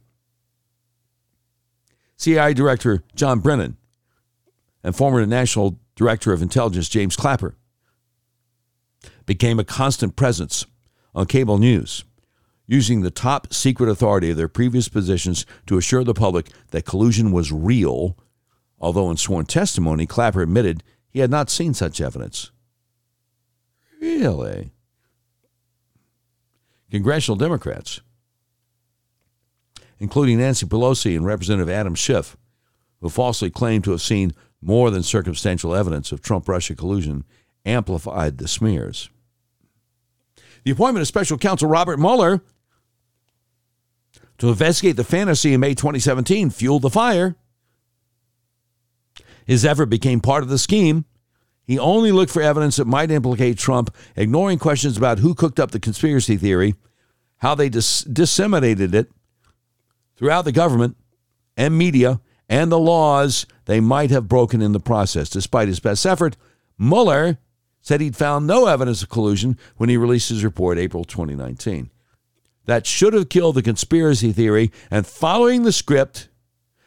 [2.19, 3.79] CIA Director John Brennan
[4.83, 7.57] and former National Director of Intelligence James Clapper
[9.25, 10.67] became a constant presence
[11.15, 12.05] on cable news,
[12.67, 17.31] using the top secret authority of their previous positions to assure the public that collusion
[17.31, 18.17] was real
[18.85, 22.51] although in sworn testimony, Clapper admitted he had not seen such evidence.
[23.99, 24.73] Really?
[26.91, 28.03] Congressional Democrats,
[29.99, 32.37] including Nancy Pelosi and Representative Adam Schiff,
[33.01, 37.25] who falsely claimed to have seen more than circumstantial evidence of Trump Russia collusion,
[37.65, 39.09] amplified the smears.
[40.65, 42.43] The appointment of special counsel Robert Mueller
[44.39, 47.37] to investigate the fantasy in May 2017 fueled the fire
[49.45, 51.05] his effort became part of the scheme.
[51.65, 55.71] He only looked for evidence that might implicate Trump, ignoring questions about who cooked up
[55.71, 56.75] the conspiracy theory,
[57.39, 59.11] how they dis- disseminated it
[60.17, 60.97] throughout the government
[61.57, 65.31] and media, and the laws they might have broken in the process.
[65.31, 66.37] Despite his best effort,
[66.79, 67.39] Mueller
[67.81, 71.91] said he'd found no evidence of collusion when he released his report April 2019.
[72.67, 76.29] That should have killed the conspiracy theory, and following the script,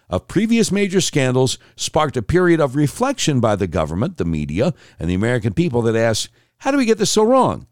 [0.10, 5.10] of previous major scandals sparked a period of reflection by the government, the media, and
[5.10, 6.30] the American people that asked,
[6.60, 7.68] how do we get this so wrong?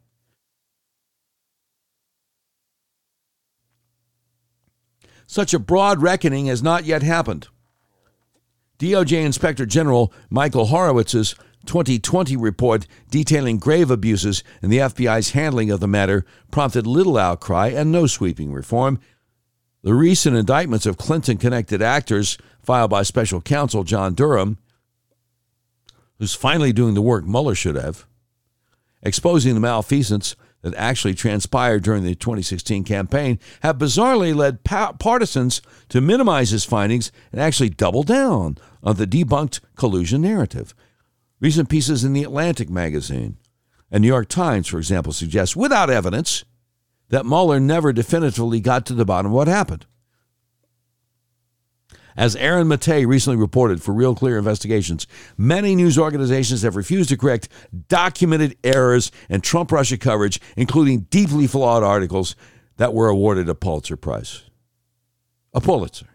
[5.27, 7.47] Such a broad reckoning has not yet happened.
[8.77, 11.35] DOJ Inspector General Michael Horowitz's
[11.65, 17.67] 2020 report detailing grave abuses in the FBI's handling of the matter prompted little outcry
[17.67, 18.99] and no sweeping reform.
[19.83, 24.57] The recent indictments of Clinton connected actors filed by special counsel John Durham,
[26.17, 28.07] who's finally doing the work Mueller should have,
[29.03, 35.61] exposing the malfeasance that actually transpired during the 2016 campaign, have bizarrely led pa- partisans
[35.89, 40.73] to minimize his findings and actually double down on the debunked collusion narrative.
[41.45, 43.37] Recent pieces in the Atlantic magazine
[43.91, 46.43] and New York Times, for example, suggest without evidence
[47.09, 49.85] that Mueller never definitively got to the bottom of what happened.
[52.17, 55.05] As Aaron Mate recently reported for Real Clear Investigations,
[55.37, 57.47] many news organizations have refused to correct
[57.89, 62.35] documented errors in Trump Russia coverage, including deeply flawed articles
[62.77, 64.49] that were awarded a Pulitzer Prize.
[65.53, 66.07] A Pulitzer.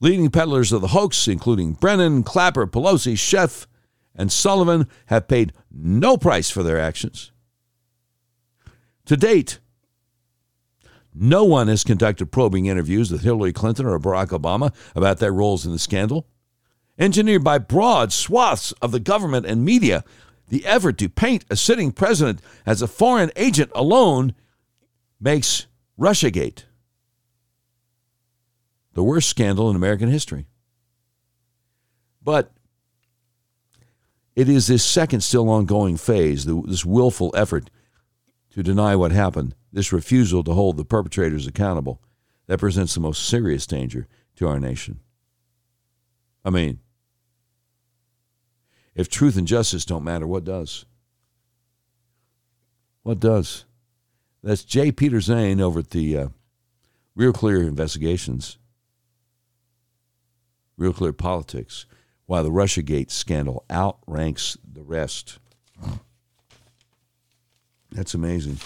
[0.00, 3.66] Leading peddlers of the hoax, including Brennan, Clapper, Pelosi, Schiff,
[4.14, 7.32] and Sullivan have paid no price for their actions.
[9.06, 9.58] To date,
[11.14, 15.66] no one has conducted probing interviews with Hillary Clinton or Barack Obama about their roles
[15.66, 16.26] in the scandal.
[16.98, 20.04] Engineered by broad swaths of the government and media,
[20.48, 24.34] the effort to paint a sitting president as a foreign agent alone
[25.20, 25.66] makes
[25.98, 26.64] Russiagate
[29.00, 30.44] the worst scandal in American history.
[32.22, 32.52] But
[34.36, 37.70] it is this second, still ongoing phase, this willful effort
[38.50, 42.02] to deny what happened, this refusal to hold the perpetrators accountable,
[42.46, 44.06] that presents the most serious danger
[44.36, 45.00] to our nation.
[46.44, 46.80] I mean,
[48.94, 50.84] if truth and justice don't matter, what does?
[53.02, 53.64] What does?
[54.42, 54.92] That's J.
[54.92, 56.28] Peder Zane over at the uh,
[57.14, 58.58] Real Clear Investigations,
[60.80, 61.84] Real Clear Politics,
[62.24, 65.38] while the Russiagate scandal outranks the rest.
[67.92, 68.56] That's amazing.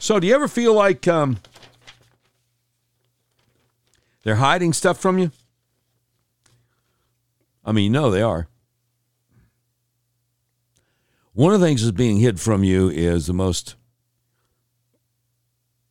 [0.00, 1.38] So, do you ever feel like um,
[4.24, 5.30] they're hiding stuff from you?
[7.64, 8.48] I mean, no, they are.
[11.32, 13.76] One of the things that's being hid from you is the most,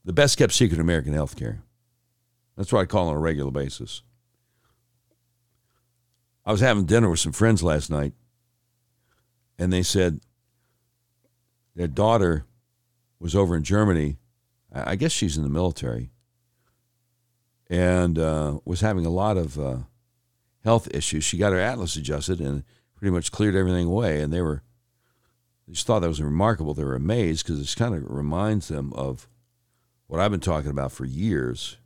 [0.03, 1.59] the best kept secret in American healthcare.
[2.57, 4.01] That's what I call on a regular basis.
[6.45, 8.13] I was having dinner with some friends last night,
[9.57, 10.19] and they said
[11.75, 12.45] their daughter
[13.19, 14.17] was over in Germany.
[14.73, 16.11] I guess she's in the military,
[17.69, 19.77] and uh, was having a lot of uh,
[20.63, 21.23] health issues.
[21.23, 22.63] She got her atlas adjusted and
[22.95, 24.63] pretty much cleared everything away, and they were
[25.67, 26.73] they just thought that was remarkable.
[26.73, 29.29] They were amazed because it kind of reminds them of
[30.07, 31.77] what I've been talking about for years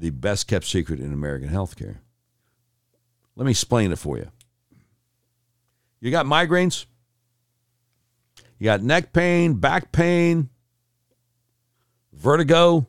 [0.00, 1.98] the best kept secret in American healthcare.
[3.36, 4.30] Let me explain it for you.
[6.00, 6.86] You got migraines,
[8.58, 10.48] you got neck pain, back pain,
[12.14, 12.88] vertigo,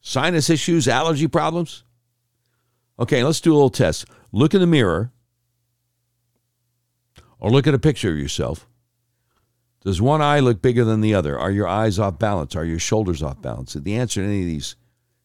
[0.00, 1.82] sinus issues, allergy problems.
[3.00, 4.04] Okay, let's do a little test.
[4.30, 5.10] Look in the mirror
[7.40, 8.68] or look at a picture of yourself.
[9.82, 11.36] Does one eye look bigger than the other?
[11.36, 12.54] Are your eyes off balance?
[12.54, 13.74] Are your shoulders off balance?
[13.74, 14.76] If The answer to any of these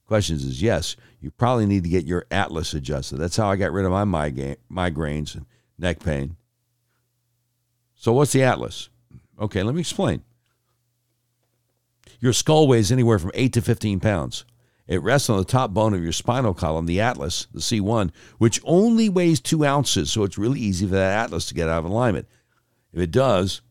[0.05, 0.95] questions is yes.
[1.19, 3.17] You probably need to get your atlas adjusted.
[3.17, 5.45] That's how I got rid of my migraines and
[5.77, 6.35] neck pain.
[7.95, 8.89] So, what's the atlas?
[9.39, 10.23] Okay, let me explain.
[12.19, 14.45] Your skull weighs anywhere from 8 to 15 pounds.
[14.87, 18.61] It rests on the top bone of your spinal column, the atlas, the C1, which
[18.63, 21.85] only weighs two ounces, so it's really easy for that atlas to get out of
[21.85, 22.27] alignment.
[22.93, 23.61] If it does,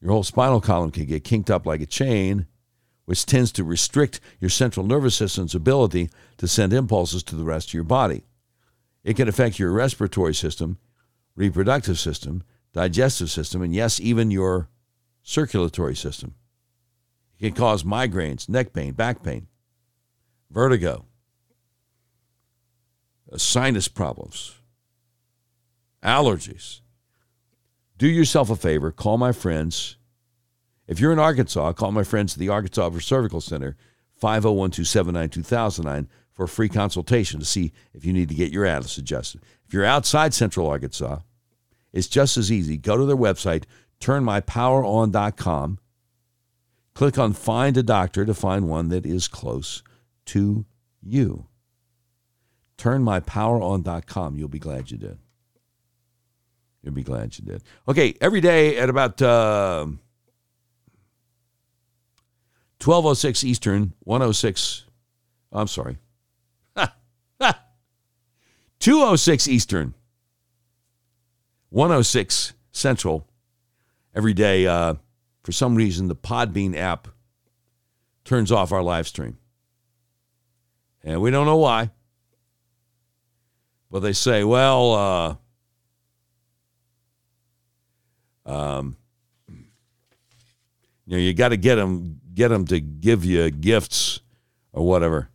[0.00, 2.46] your whole spinal column can get kinked up like a chain,
[3.10, 7.70] which tends to restrict your central nervous system's ability to send impulses to the rest
[7.70, 8.22] of your body.
[9.02, 10.78] It can affect your respiratory system,
[11.34, 14.68] reproductive system, digestive system, and yes, even your
[15.24, 16.36] circulatory system.
[17.36, 19.48] It can cause migraines, neck pain, back pain
[20.48, 21.04] vertigo,
[23.32, 24.54] uh, sinus problems,
[26.00, 26.80] allergies.
[27.98, 29.96] Do yourself a favor, call my friends.
[30.90, 33.76] If you're in Arkansas, call my friends at the Arkansas Upper Cervical Center,
[34.16, 38.66] 501 279 2009, for a free consultation to see if you need to get your
[38.66, 39.40] atlas adjusted.
[39.68, 41.20] If you're outside Central Arkansas,
[41.92, 42.76] it's just as easy.
[42.76, 43.64] Go to their website,
[44.00, 45.78] turnmypoweron.com,
[46.94, 49.84] click on Find a Doctor to find one that is close
[50.26, 50.66] to
[51.00, 51.46] you.
[52.78, 54.36] TurnMyPowerOn.com.
[54.36, 55.18] You'll be glad you did.
[56.82, 57.62] You'll be glad you did.
[57.86, 59.86] Okay, every day at about uh,
[62.82, 64.84] 1206 Eastern, 106,
[65.52, 65.98] I'm sorry,
[68.80, 69.94] 206 Eastern,
[71.68, 73.26] 106 Central,
[74.14, 74.94] every day, uh,
[75.42, 77.08] for some reason, the Podbean app
[78.24, 79.38] turns off our live stream.
[81.02, 81.90] And we don't know why.
[83.90, 84.92] But they say, well,
[88.46, 88.96] uh, um,
[89.48, 94.20] you know, you got to get them, get them to give you gifts
[94.72, 95.28] or whatever.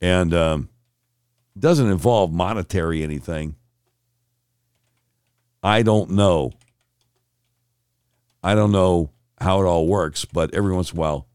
[0.00, 0.68] And um,
[1.58, 3.56] doesn't involve monetary anything.
[5.62, 6.52] I don't know.
[8.42, 9.10] I don't know
[9.40, 11.26] how it all works, but every once in a while,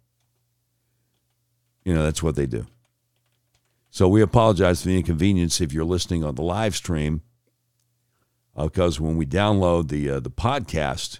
[1.83, 2.67] you know, that's what they do.
[3.89, 7.21] So we apologize for the inconvenience if you're listening on the live stream,
[8.55, 11.19] because uh, when we download the uh, the podcast,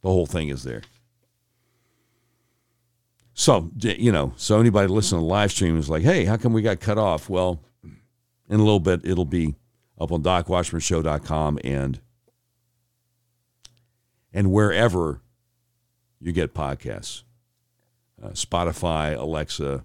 [0.00, 0.82] the whole thing is there.
[3.34, 6.52] So you know, so anybody listening to the live stream is like, "Hey, how come
[6.52, 7.62] we got cut off?" Well,
[8.48, 9.56] in a little bit, it'll be
[9.98, 12.00] up on DocWashburnShow.com and
[14.32, 15.22] and wherever
[16.20, 17.22] you get podcasts.
[18.22, 19.84] Uh, Spotify, Alexa,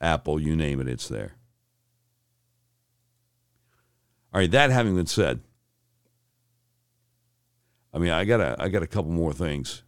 [0.00, 1.34] Apple, you name it, it's there.
[4.32, 5.40] All right, that having been said,
[7.92, 9.84] I mean, I got a, I got a couple more things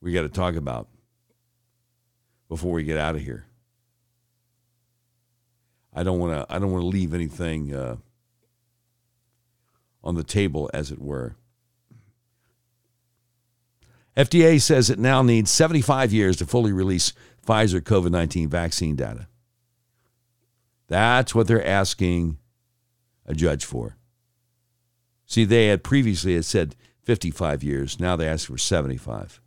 [0.00, 0.88] we got to talk about
[2.52, 3.46] before we get out of here.
[5.90, 7.96] I don't want to, I don't want to leave anything uh,
[10.04, 11.34] on the table, as it were.
[14.18, 17.14] FDA says it now needs 75 years to fully release
[17.46, 19.28] Pfizer COVID 19 vaccine data.
[20.88, 22.36] That's what they're asking
[23.24, 23.96] a judge for.
[25.24, 27.98] See, they had previously had said 55 years.
[27.98, 29.40] Now they ask for 75.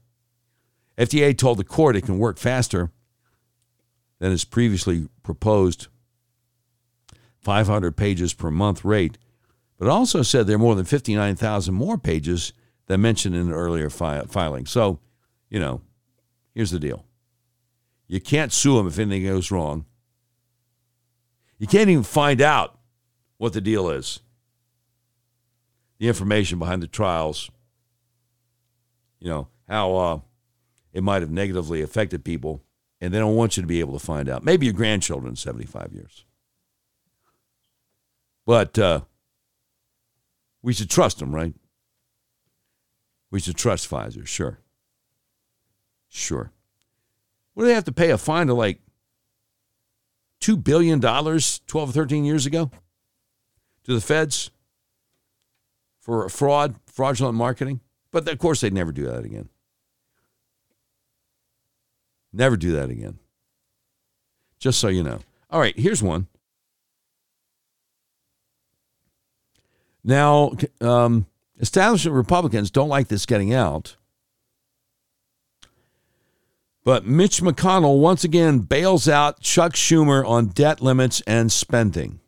[0.98, 2.90] FDA told the court it can work faster
[4.20, 5.88] than its previously proposed
[7.40, 9.18] 500 pages per month rate,
[9.78, 12.54] but also said there are more than 59,000 more pages
[12.88, 14.66] than mentioned in an earlier fi- filing.
[14.66, 15.00] So,
[15.50, 15.82] you know,
[16.54, 17.06] here's the deal
[18.08, 19.86] you can't sue them if anything goes wrong.
[21.58, 22.78] You can't even find out
[23.38, 24.20] what the deal is.
[26.00, 27.50] The information behind the trials,
[29.20, 30.20] you know, how uh,
[30.94, 32.65] it might have negatively affected people,
[33.02, 34.44] and they don't want you to be able to find out.
[34.44, 36.26] Maybe your grandchildren in 75 years.
[38.46, 39.02] But uh,
[40.62, 41.54] we should trust them, right?
[43.32, 44.60] We should trust Pfizer, sure.
[46.10, 46.52] Sure.
[47.54, 48.80] What do they have to pay a fine to like
[50.42, 52.70] $2 billion 12 or 13 years ago
[53.84, 54.52] to the feds
[56.00, 57.82] for fraud, fraudulent marketing?
[58.12, 59.50] But of course, they'd never do that again.
[62.36, 63.18] Never do that again.
[64.60, 65.20] Just so you know.
[65.49, 66.28] All right, here's one.
[70.03, 70.52] Now,
[70.82, 71.28] um,
[71.60, 73.95] establishment Republicans don't like this getting out.
[76.84, 82.20] But Mitch McConnell once again bails out Chuck Schumer on debt limits and spending.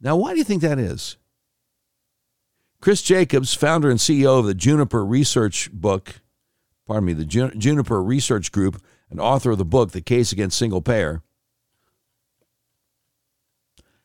[0.00, 1.16] Now, why do you think that is?
[2.80, 6.20] Chris Jacobs, founder and CEO of the Juniper Research book,
[6.88, 10.82] pardon me, the Juniper Research Group, and author of the book, The Case Against Single
[10.82, 11.22] Payer,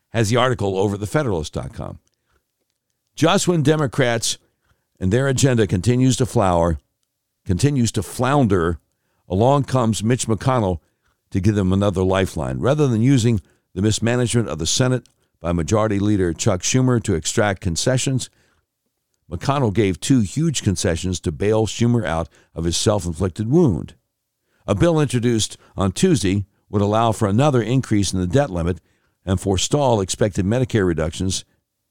[0.09, 1.99] has the article over at thefederalist.com.
[3.15, 4.37] Just when Democrats
[4.99, 6.77] and their agenda continues to flower,
[7.45, 8.79] continues to flounder,
[9.27, 10.79] along comes Mitch McConnell
[11.31, 12.59] to give them another lifeline.
[12.59, 13.41] Rather than using
[13.73, 15.07] the mismanagement of the Senate
[15.39, 18.29] by Majority Leader Chuck Schumer to extract concessions,
[19.29, 23.95] McConnell gave two huge concessions to bail Schumer out of his self inflicted wound.
[24.67, 28.79] A bill introduced on Tuesday would allow for another increase in the debt limit
[29.25, 31.45] and forestall expected Medicare reductions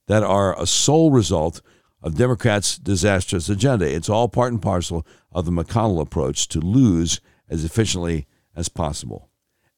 [0.08, 1.60] that are a sole result
[2.02, 3.88] of Democrats' disastrous agenda.
[3.88, 8.26] It's all part and parcel of the McConnell approach to lose as efficiently
[8.56, 9.30] as possible.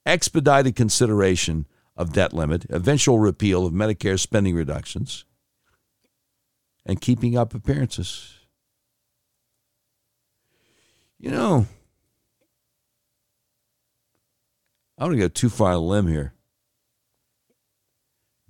[0.06, 1.66] Expedited consideration
[1.96, 5.24] of debt limit, eventual repeal of Medicare spending reductions,
[6.86, 8.38] and keeping up appearances.
[11.18, 11.66] You know,
[14.98, 16.34] I don't to go too far a limb here.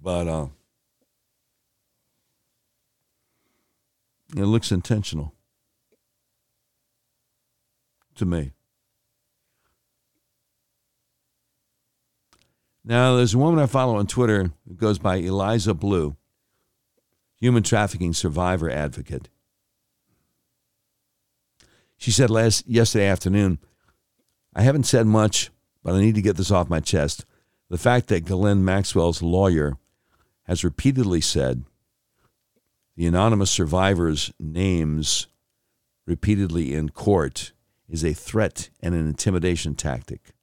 [0.00, 0.48] But uh,
[4.36, 5.34] it looks intentional
[8.16, 8.52] to me.
[12.84, 16.16] Now, there's a woman I follow on Twitter who goes by Eliza Bleu,
[17.40, 19.28] human trafficking survivor advocate.
[21.96, 23.58] She said last yesterday afternoon,
[24.54, 25.50] I haven't said much,
[25.82, 27.24] but I need to get this off my chest.
[27.70, 29.76] The fact that Ghislaine Maxwell's lawyer
[30.44, 31.64] has repeatedly said
[32.96, 35.26] the anonymous survivors' names
[36.06, 37.52] repeatedly in court
[37.88, 40.34] is a threat and an intimidation tactic.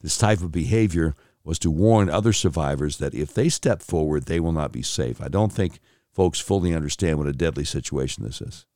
[0.00, 1.14] This type of behavior
[1.50, 5.20] was to warn other survivors that if they step forward, they will not be safe.
[5.20, 5.80] I don't think
[6.12, 8.66] folks fully understand what a deadly situation this is.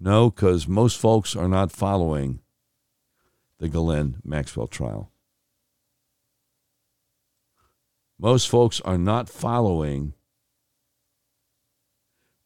[0.00, 2.40] No, because most folks are not following
[3.60, 5.12] the Ghislaine Maxwell trial.
[8.18, 10.14] Most folks are not following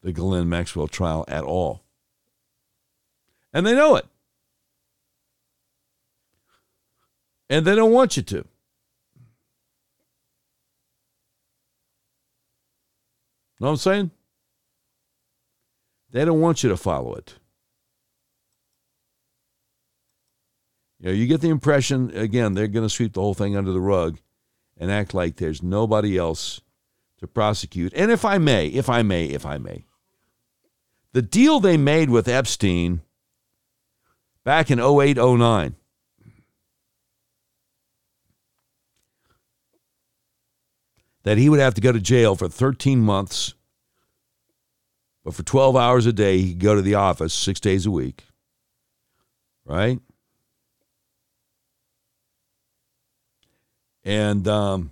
[0.03, 1.83] the Ghislaine Maxwell trial at all.
[3.51, 4.05] And they know it.
[7.49, 8.45] And they don't want you to.
[13.61, 14.11] Know what I'm saying?
[16.09, 17.35] They don't want you to follow it.
[20.99, 23.71] You know, you get the impression again they're going to sweep the whole thing under
[23.71, 24.17] the rug
[24.77, 26.61] and act like there's nobody else
[27.19, 27.93] to prosecute.
[27.93, 29.85] And if I may, if I may, if I may,
[31.13, 33.01] the deal they made with Epstein
[34.43, 35.19] back in 08
[41.23, 43.53] that he would have to go to jail for 13 months,
[45.23, 47.91] but for 12 hours a day, he could go to the office six days a
[47.91, 48.23] week.
[49.65, 49.99] Right?
[54.03, 54.91] And um,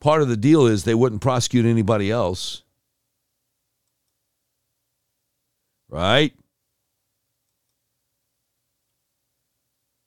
[0.00, 2.62] part of the deal is they wouldn't prosecute anybody else.
[5.88, 6.34] Right?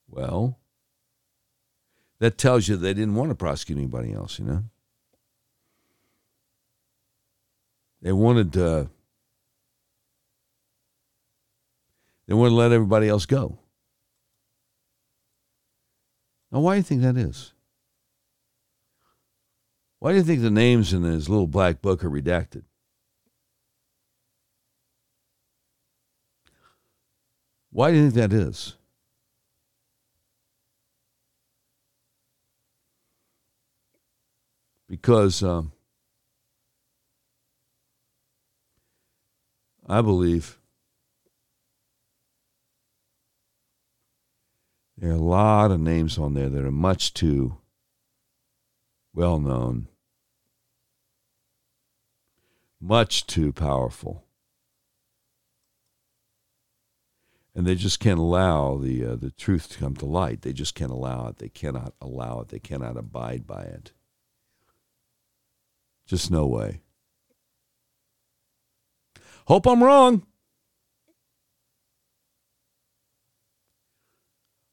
[0.09, 0.58] Well,
[2.19, 4.63] that tells you they didn't want to prosecute anybody else, you know?
[8.01, 8.89] They wanted to.
[12.27, 13.57] They to let everybody else go.
[16.51, 17.53] Now, why do you think that is?
[19.99, 22.63] Why do you think the names in his little black book are redacted?
[27.71, 28.75] Why do you think that is?
[34.89, 35.71] Because um,
[39.87, 40.57] I believe
[44.97, 47.57] there are a lot of names on there that are much too
[49.13, 49.87] well known,
[52.81, 54.23] much too powerful.
[57.53, 60.41] And they just can't allow the uh, the truth to come to light.
[60.41, 61.37] They just can't allow it.
[61.37, 62.49] They cannot allow it.
[62.49, 63.91] They cannot abide by it.
[66.09, 66.81] Just no way.
[69.45, 70.25] Hope I'm wrong.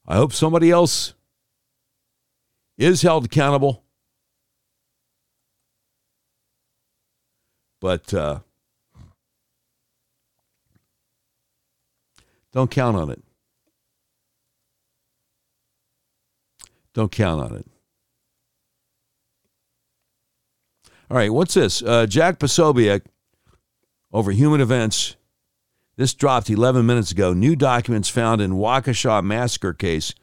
[0.07, 1.13] I hope somebody else
[2.75, 3.83] is held accountable.
[7.79, 8.39] But uh,
[12.51, 13.21] don't count on it.
[16.95, 17.67] Don't count on it.
[21.09, 21.81] All right, what's this?
[21.81, 23.03] Uh, Jack Posobiec
[24.11, 25.15] over human events.
[25.95, 27.33] This dropped 11 minutes ago.
[27.33, 30.13] New documents found in Waukesha massacre case.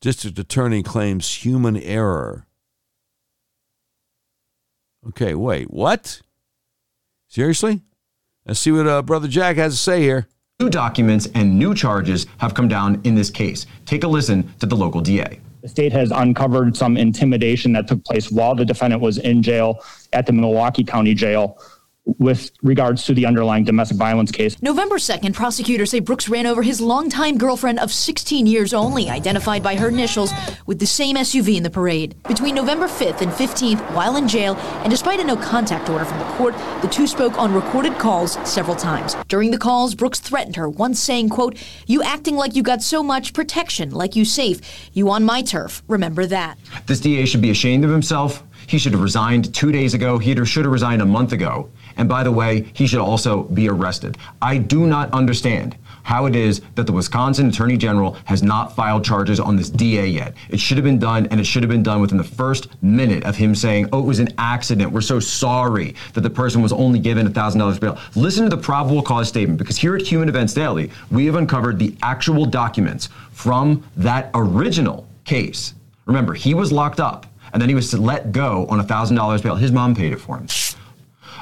[0.00, 2.46] District attorney claims human error.
[5.06, 6.20] Okay, wait, what?
[7.28, 7.82] Seriously?
[8.44, 10.26] Let's see what uh, Brother Jack has to say here.
[10.60, 13.66] New documents and new charges have come down in this case.
[13.86, 15.38] Take a listen to the local DA.
[15.68, 19.84] The state has uncovered some intimidation that took place while the defendant was in jail
[20.14, 21.58] at the Milwaukee County Jail
[22.18, 24.60] with regards to the underlying domestic violence case.
[24.62, 29.62] November 2nd, prosecutors say Brooks ran over his longtime girlfriend of 16 years only, identified
[29.62, 30.32] by her initials,
[30.66, 32.20] with the same SUV in the parade.
[32.26, 36.18] Between November 5th and 15th, while in jail, and despite a no contact order from
[36.18, 39.14] the court, the two spoke on recorded calls several times.
[39.28, 41.56] During the calls, Brooks threatened her, once saying, quote,
[41.86, 44.60] You acting like you got so much protection, like you safe.
[44.92, 45.82] You on my turf.
[45.88, 46.58] Remember that.
[46.86, 48.42] This DA should be ashamed of himself.
[48.66, 50.18] He should have resigned two days ago.
[50.18, 51.70] He either should have resigned a month ago.
[51.98, 54.16] And by the way, he should also be arrested.
[54.40, 59.04] I do not understand how it is that the Wisconsin Attorney General has not filed
[59.04, 60.32] charges on this DA yet.
[60.48, 63.24] It should have been done, and it should have been done within the first minute
[63.24, 64.90] of him saying, Oh, it was an accident.
[64.90, 67.98] We're so sorry that the person was only given $1,000 bail.
[68.14, 71.78] Listen to the probable cause statement, because here at Human Events Daily, we have uncovered
[71.78, 75.74] the actual documents from that original case.
[76.06, 79.56] Remember, he was locked up, and then he was let go on $1,000 bail.
[79.56, 80.48] His mom paid it for him.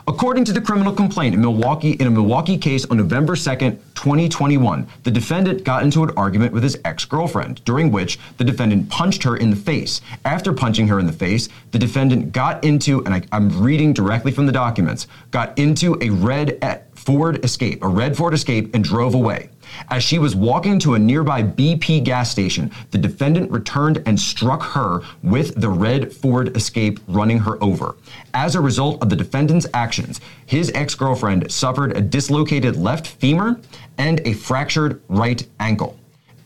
[0.09, 4.87] According to the criminal complaint in Milwaukee, in a Milwaukee case on November 2nd, 2021,
[5.03, 9.37] the defendant got into an argument with his ex-girlfriend, during which the defendant punched her
[9.37, 10.01] in the face.
[10.25, 14.31] After punching her in the face, the defendant got into, and I, am reading directly
[14.31, 18.85] from the documents, got into a red eh, Ford Escape, a red Ford Escape, and
[18.85, 19.51] drove away.
[19.91, 24.63] As she was walking to a nearby BP gas station, the defendant returned and struck
[24.63, 27.97] her with the red Ford Escape, running her over.
[28.35, 33.61] As a result of the defendant's actions, his ex girlfriend suffered a dislocated left femur
[33.99, 35.99] and a fractured right ankle.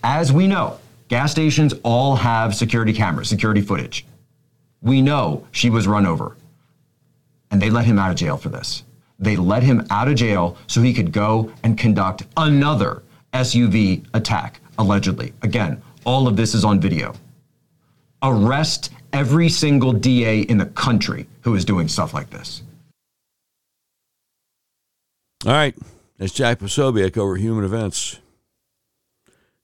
[0.03, 0.79] As we know,
[1.09, 4.07] gas stations all have security cameras, security footage.
[4.83, 6.37] We know she was run over.
[7.51, 8.85] And they let him out of jail for this.
[9.19, 13.03] They let him out of jail so he could go and conduct another
[13.33, 15.33] SUV attack, allegedly.
[15.43, 17.15] Again, all of this is on video.
[18.23, 22.63] Arrest every single DA in the country who is doing stuff like this.
[25.47, 25.75] All right.
[26.19, 28.19] That's Jack Posobiec over Human Events.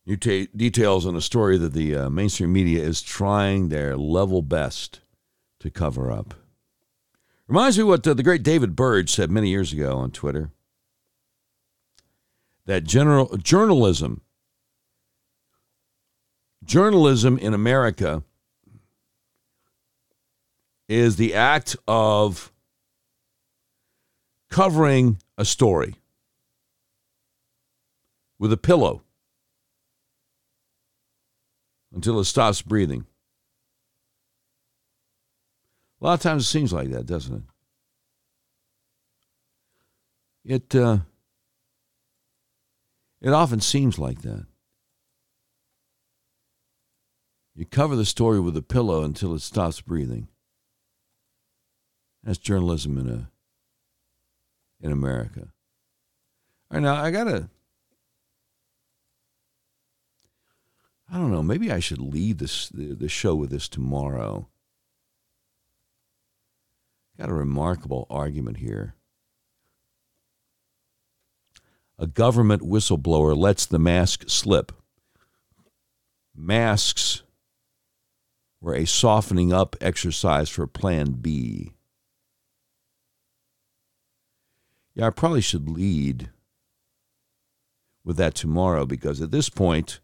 [0.06, 4.40] New ta- details on a story that the uh, mainstream media is trying their level
[4.40, 5.00] best
[5.60, 6.32] to cover up.
[7.46, 10.50] Reminds me what uh, the great David Burge said many years ago on Twitter
[12.66, 14.20] that general journalism
[16.64, 18.22] journalism in America
[20.88, 22.52] is the act of
[24.50, 25.94] covering a story
[28.38, 29.02] with a pillow
[31.94, 33.06] until it stops breathing.
[36.00, 37.44] A lot of times it seems like that, doesn't
[40.44, 40.54] it?
[40.54, 40.98] It uh,
[43.26, 44.46] it often seems like that.
[47.56, 50.28] You cover the story with a pillow until it stops breathing.
[52.22, 53.30] That's journalism in a
[54.80, 55.48] in America.
[56.70, 57.48] All right, now I gotta
[61.10, 61.42] I don't know.
[61.42, 64.48] Maybe I should leave this the, the show with this tomorrow.
[67.18, 68.95] Got a remarkable argument here.
[71.98, 74.72] A government whistleblower lets the mask slip.
[76.34, 77.22] Masks
[78.60, 81.72] were a softening up exercise for Plan B.
[84.94, 86.30] Yeah, I probably should lead
[88.04, 90.00] with that tomorrow because at this point,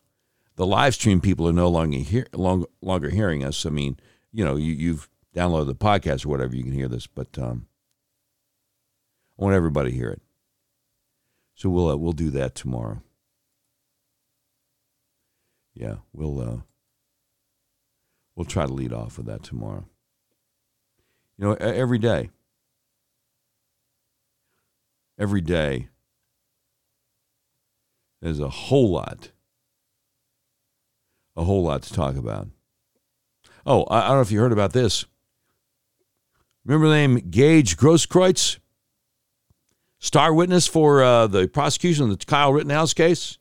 [0.56, 3.64] the live stream people are no longer hear, long, longer hearing us.
[3.64, 3.98] I mean,
[4.32, 7.66] you know, you, you've downloaded the podcast or whatever, you can hear this, but um,
[9.38, 10.22] I want everybody to hear it.
[11.62, 13.00] So we'll uh, we'll do that tomorrow.
[15.74, 16.56] Yeah, we'll uh,
[18.34, 19.84] we'll try to lead off with that tomorrow.
[21.38, 22.30] You know, every day,
[25.16, 25.88] every day,
[28.20, 29.30] there's a whole lot
[31.36, 32.48] a whole lot to talk about.
[33.64, 35.04] Oh, I, I don't know if you heard about this.
[36.64, 38.58] Remember the name Gage Grosskreutz?
[40.02, 43.38] Star witness for uh, the prosecution of the Kyle Rittenhouse case,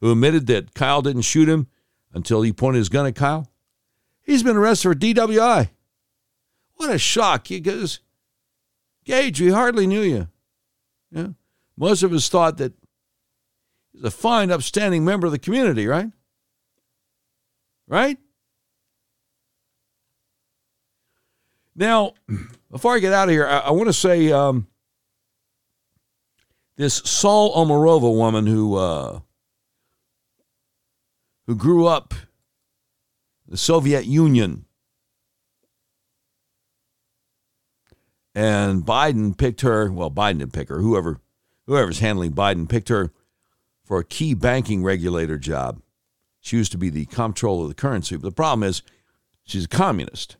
[0.00, 1.66] who admitted that Kyle didn't shoot him
[2.14, 3.46] until he pointed his gun at Kyle.
[4.22, 5.68] He's been arrested for DWI.
[6.76, 7.48] What a shock!
[7.48, 8.00] Because
[9.04, 10.28] Gage, we hardly knew you.
[11.10, 11.28] Yeah,
[11.76, 12.72] most of us thought that
[13.92, 16.10] he's a fine, upstanding member of the community, right?
[17.86, 18.16] right?
[21.76, 22.14] Now,
[22.70, 24.68] before I get out of here, I, I want to say um,
[26.78, 29.20] this Saule Omarova woman who uh,
[31.46, 34.64] who grew up in the Soviet Union,
[38.34, 39.90] and Biden picked her.
[39.90, 40.80] Well, Biden didn't pick her.
[40.80, 41.20] Whoever
[41.66, 43.12] whoever's handling Biden picked her
[43.84, 45.82] for a key banking regulator job.
[46.40, 48.16] She used to be the comptroller of the currency.
[48.16, 48.82] But the problem is,
[49.44, 50.36] she's a communist.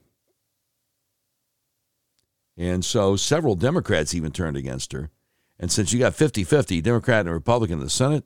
[2.56, 5.10] And so several Democrats even turned against her.
[5.58, 8.24] And since you got 50 50, Democrat and Republican in the Senate,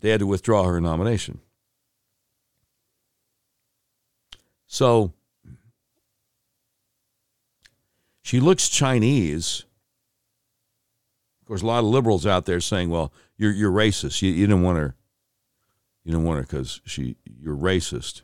[0.00, 1.40] they had to withdraw her nomination.
[4.66, 5.12] So
[8.22, 9.64] she looks Chinese.
[11.42, 14.22] Of course, a lot of liberals out there saying, well, you're, you're racist.
[14.22, 14.94] You, you didn't want her
[16.04, 18.22] you don't want her because she you're racist.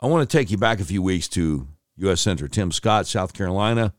[0.00, 2.22] I want to take you back a few weeks to U.S.
[2.22, 3.94] Senator Tim Scott, South Carolina,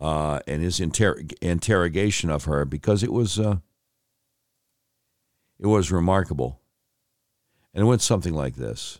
[0.00, 3.56] uh, and his inter- interrogation of her because it was uh,
[5.58, 6.60] it was remarkable,
[7.72, 8.98] and it went something like this.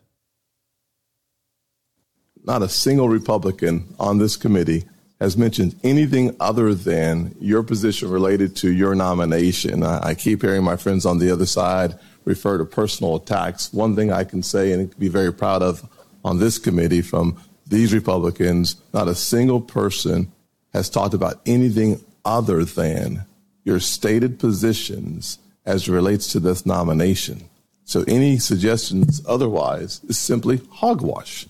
[2.44, 4.84] Not a single Republican on this committee
[5.20, 9.82] has mentioned anything other than your position related to your nomination.
[9.82, 13.72] I, I keep hearing my friends on the other side refer to personal attacks.
[13.72, 15.88] One thing I can say and be very proud of
[16.24, 20.32] on this committee from these Republicans, not a single person
[20.74, 23.24] has talked about anything other than
[23.64, 27.48] your stated positions as relates to this nomination.
[27.84, 31.46] So any suggestions otherwise is simply hogwash.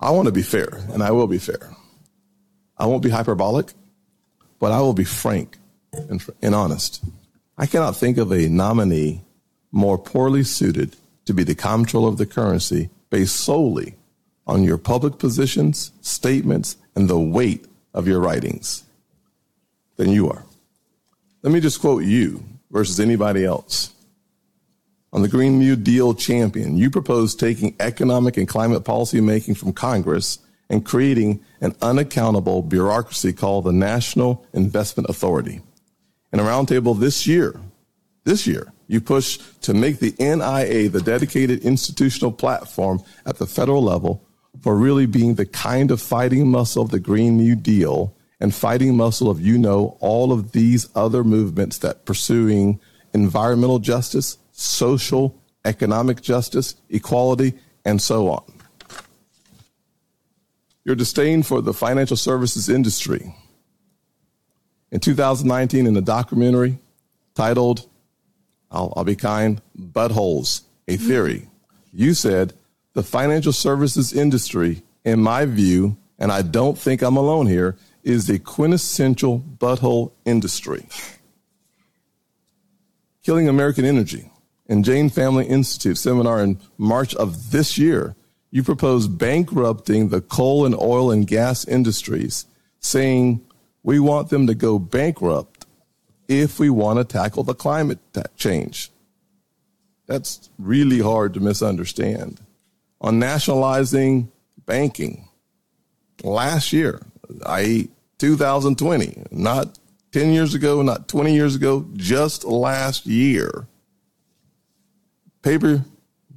[0.00, 1.70] I want to be fair, and I will be fair.
[2.76, 3.72] I won't be hyperbolic,
[4.58, 5.56] but I will be frank
[5.92, 7.02] and, and honest.
[7.56, 9.22] I cannot think of a nominee
[9.72, 13.94] more poorly suited to be the comptroller of the currency based solely
[14.46, 17.66] on your public positions, statements, and the weight
[17.98, 18.84] of your writings
[19.96, 20.44] than you are.
[21.42, 23.92] Let me just quote you versus anybody else.
[25.12, 29.72] On the Green New Deal champion, you proposed taking economic and climate policy making from
[29.72, 30.38] Congress
[30.70, 35.60] and creating an unaccountable bureaucracy called the National Investment Authority.
[36.32, 37.60] In a roundtable this year,
[38.24, 43.84] this year, You push to make the NIA the dedicated institutional platform at the federal
[43.84, 44.24] level
[44.68, 48.94] for really being the kind of fighting muscle of the Green New Deal and fighting
[48.94, 52.78] muscle of, you know, all of these other movements that pursuing
[53.14, 57.54] environmental justice, social, economic justice, equality,
[57.86, 58.44] and so on.
[60.84, 63.34] Your disdain for the financial services industry.
[64.92, 66.76] In 2019, in a documentary
[67.34, 67.88] titled,
[68.70, 71.48] I'll, I'll be kind, Buttholes, a Theory,
[71.90, 72.52] you said
[72.98, 78.26] the financial services industry, in my view, and I don't think I'm alone here, is
[78.26, 80.84] the quintessential butthole industry.
[83.22, 84.32] Killing American Energy
[84.68, 88.16] and Jain Family Institute seminar in March of this year,
[88.50, 92.46] you proposed bankrupting the coal and oil and gas industries,
[92.80, 93.40] saying
[93.84, 95.66] we want them to go bankrupt
[96.26, 98.00] if we want to tackle the climate
[98.36, 98.90] change.
[100.06, 102.40] That's really hard to misunderstand
[103.00, 104.30] on nationalizing
[104.66, 105.28] banking
[106.22, 107.00] last year,
[107.46, 109.78] i.e., 2020, not
[110.12, 113.68] 10 years ago, not 20 years ago, just last year.
[115.42, 115.84] Paper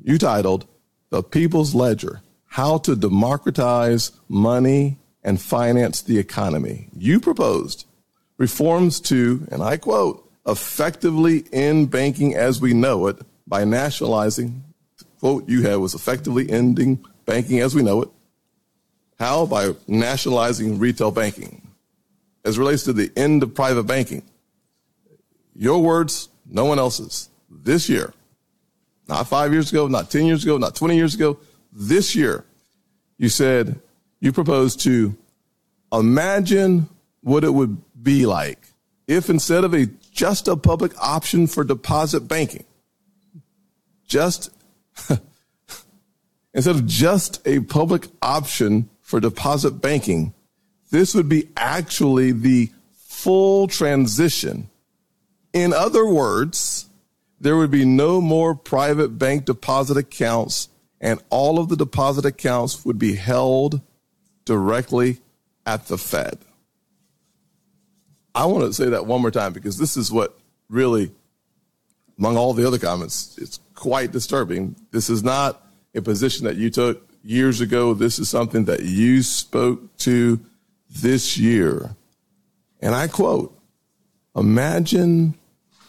[0.04, 0.66] you titled
[1.10, 6.88] The People's Ledger How to Democratize Money and Finance the Economy.
[6.96, 7.86] You proposed
[8.38, 14.64] reforms to, and I quote, effectively end banking as we know it by nationalizing
[15.22, 18.10] quote you had was effectively ending banking as we know it.
[19.20, 19.46] How?
[19.46, 21.62] By nationalizing retail banking.
[22.44, 24.24] As relates to the end of private banking,
[25.56, 27.30] your words, no one else's.
[27.50, 28.14] This year,
[29.08, 31.38] not five years ago, not 10 years ago, not 20 years ago,
[31.72, 32.44] this year,
[33.18, 33.80] you said
[34.20, 35.16] you proposed to
[35.94, 36.90] imagine
[37.22, 38.58] what it would be like
[39.08, 42.66] if instead of a just a public option for deposit banking,
[44.08, 44.50] just
[46.54, 50.34] instead of just a public option for deposit banking,
[50.92, 54.70] this would be actually the full transition.
[55.54, 56.90] In other words,
[57.40, 62.86] there would be no more private bank deposit accounts, and all of the deposit accounts
[62.86, 63.82] would be held
[64.46, 65.20] directly
[65.66, 66.38] at the Fed.
[68.34, 70.38] I want to say that one more time because this is what
[70.70, 71.12] really,
[72.18, 74.76] among all the other comments, it's quite disturbing.
[74.92, 77.96] This is not a position that you took years ago.
[77.96, 80.40] This is something that you spoke to
[80.88, 81.96] this year.
[82.80, 83.60] And I quote,
[84.36, 85.34] imagine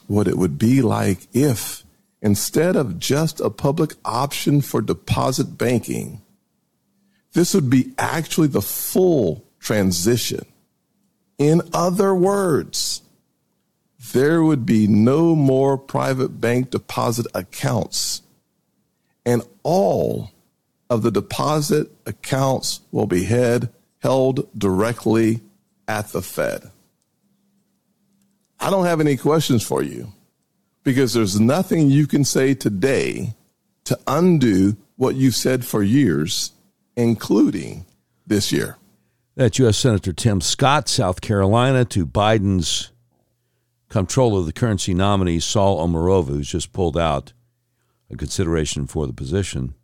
[0.06, 1.84] what it would be like if
[2.22, 6.22] instead of just a public option for deposit banking,
[7.34, 10.46] this would be actually the full transition.
[11.36, 13.01] In other words,
[14.10, 18.22] there would be no more private bank deposit accounts,
[19.24, 20.32] and all
[20.90, 25.40] of the deposit accounts will be head, held directly
[25.86, 26.70] at the Fed.
[28.58, 30.12] I don't have any questions for you
[30.84, 33.34] because there's nothing you can say today
[33.84, 36.52] to undo what you've said for years,
[36.96, 37.86] including
[38.26, 38.76] this year.
[39.34, 39.78] That's U.S.
[39.78, 42.90] Senator Tim Scott, South Carolina, to Biden's
[43.92, 47.34] comptroller of the currency nominee, Saule Omarova, who's just pulled out
[48.10, 49.74] a consideration for the position.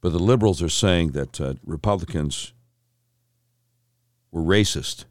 [0.00, 2.52] But the liberals are saying that uh, Republicans
[4.32, 5.04] were racist.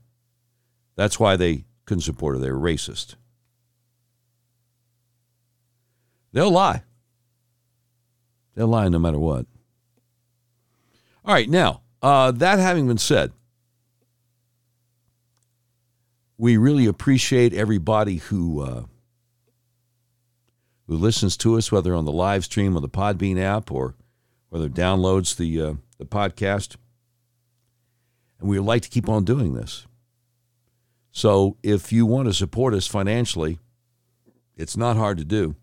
[0.97, 2.41] That's why they couldn't support her.
[2.41, 3.15] They were racist.
[6.33, 6.83] They'll lie.
[8.53, 9.45] They'll lie no matter what.
[11.23, 13.31] All right, now, uh, that having been said,
[16.37, 18.83] we really appreciate everybody who uh,
[20.87, 23.95] who listens to us, whether on the live stream on the Podbean app or
[24.49, 26.75] whether downloads the uh, the podcast.
[28.39, 29.87] And we would like to keep on doing this.
[31.11, 33.59] So if you want to support us financially,
[34.57, 35.55] it's not hard to do.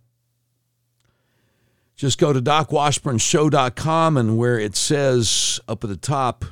[1.94, 6.47] Just go to docwashburnshow.com and where it says up at the top,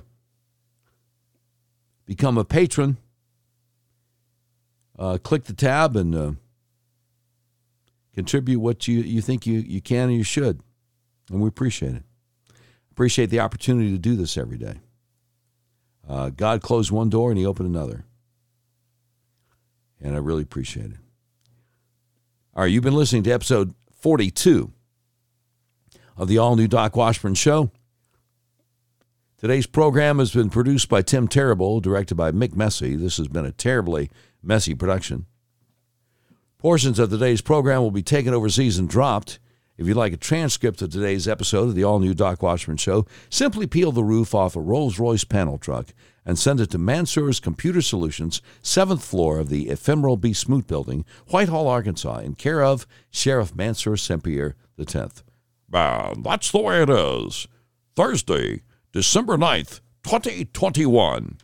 [2.04, 2.98] become a patron,
[5.00, 6.32] uh, click the tab and uh,
[8.14, 10.60] contribute what you, you think you, you can and you should.
[11.30, 12.02] And we appreciate it.
[12.92, 14.74] Appreciate the opportunity to do this every day.
[16.08, 18.04] Uh, God closed one door and he opened another
[20.00, 20.98] and I really appreciate it.
[22.54, 24.72] All right, you've been listening to episode 42
[26.16, 27.70] of the all new Doc Washburn Show.
[29.38, 32.96] Today's program has been produced by Tim Terrible, directed by Mick Messy.
[32.96, 34.10] This has been a terribly
[34.42, 35.26] messy production.
[36.58, 39.38] Portions of today's program will be taken overseas and dropped.
[39.78, 43.06] If you'd like a transcript of today's episode of the all new Doc Washburn Show,
[43.30, 45.94] simply peel the roof off a Rolls Royce panel truck
[46.26, 50.34] and send it to Mansur's Computer Solutions, 7th floor of the ephemeral B.
[50.34, 54.94] Smoot Building, Whitehall, Arkansas, in care of Sheriff Mansur Sempier X.
[55.72, 57.48] And that's the way it is.
[57.96, 58.60] Thursday,
[58.92, 61.38] December 9th, 2021.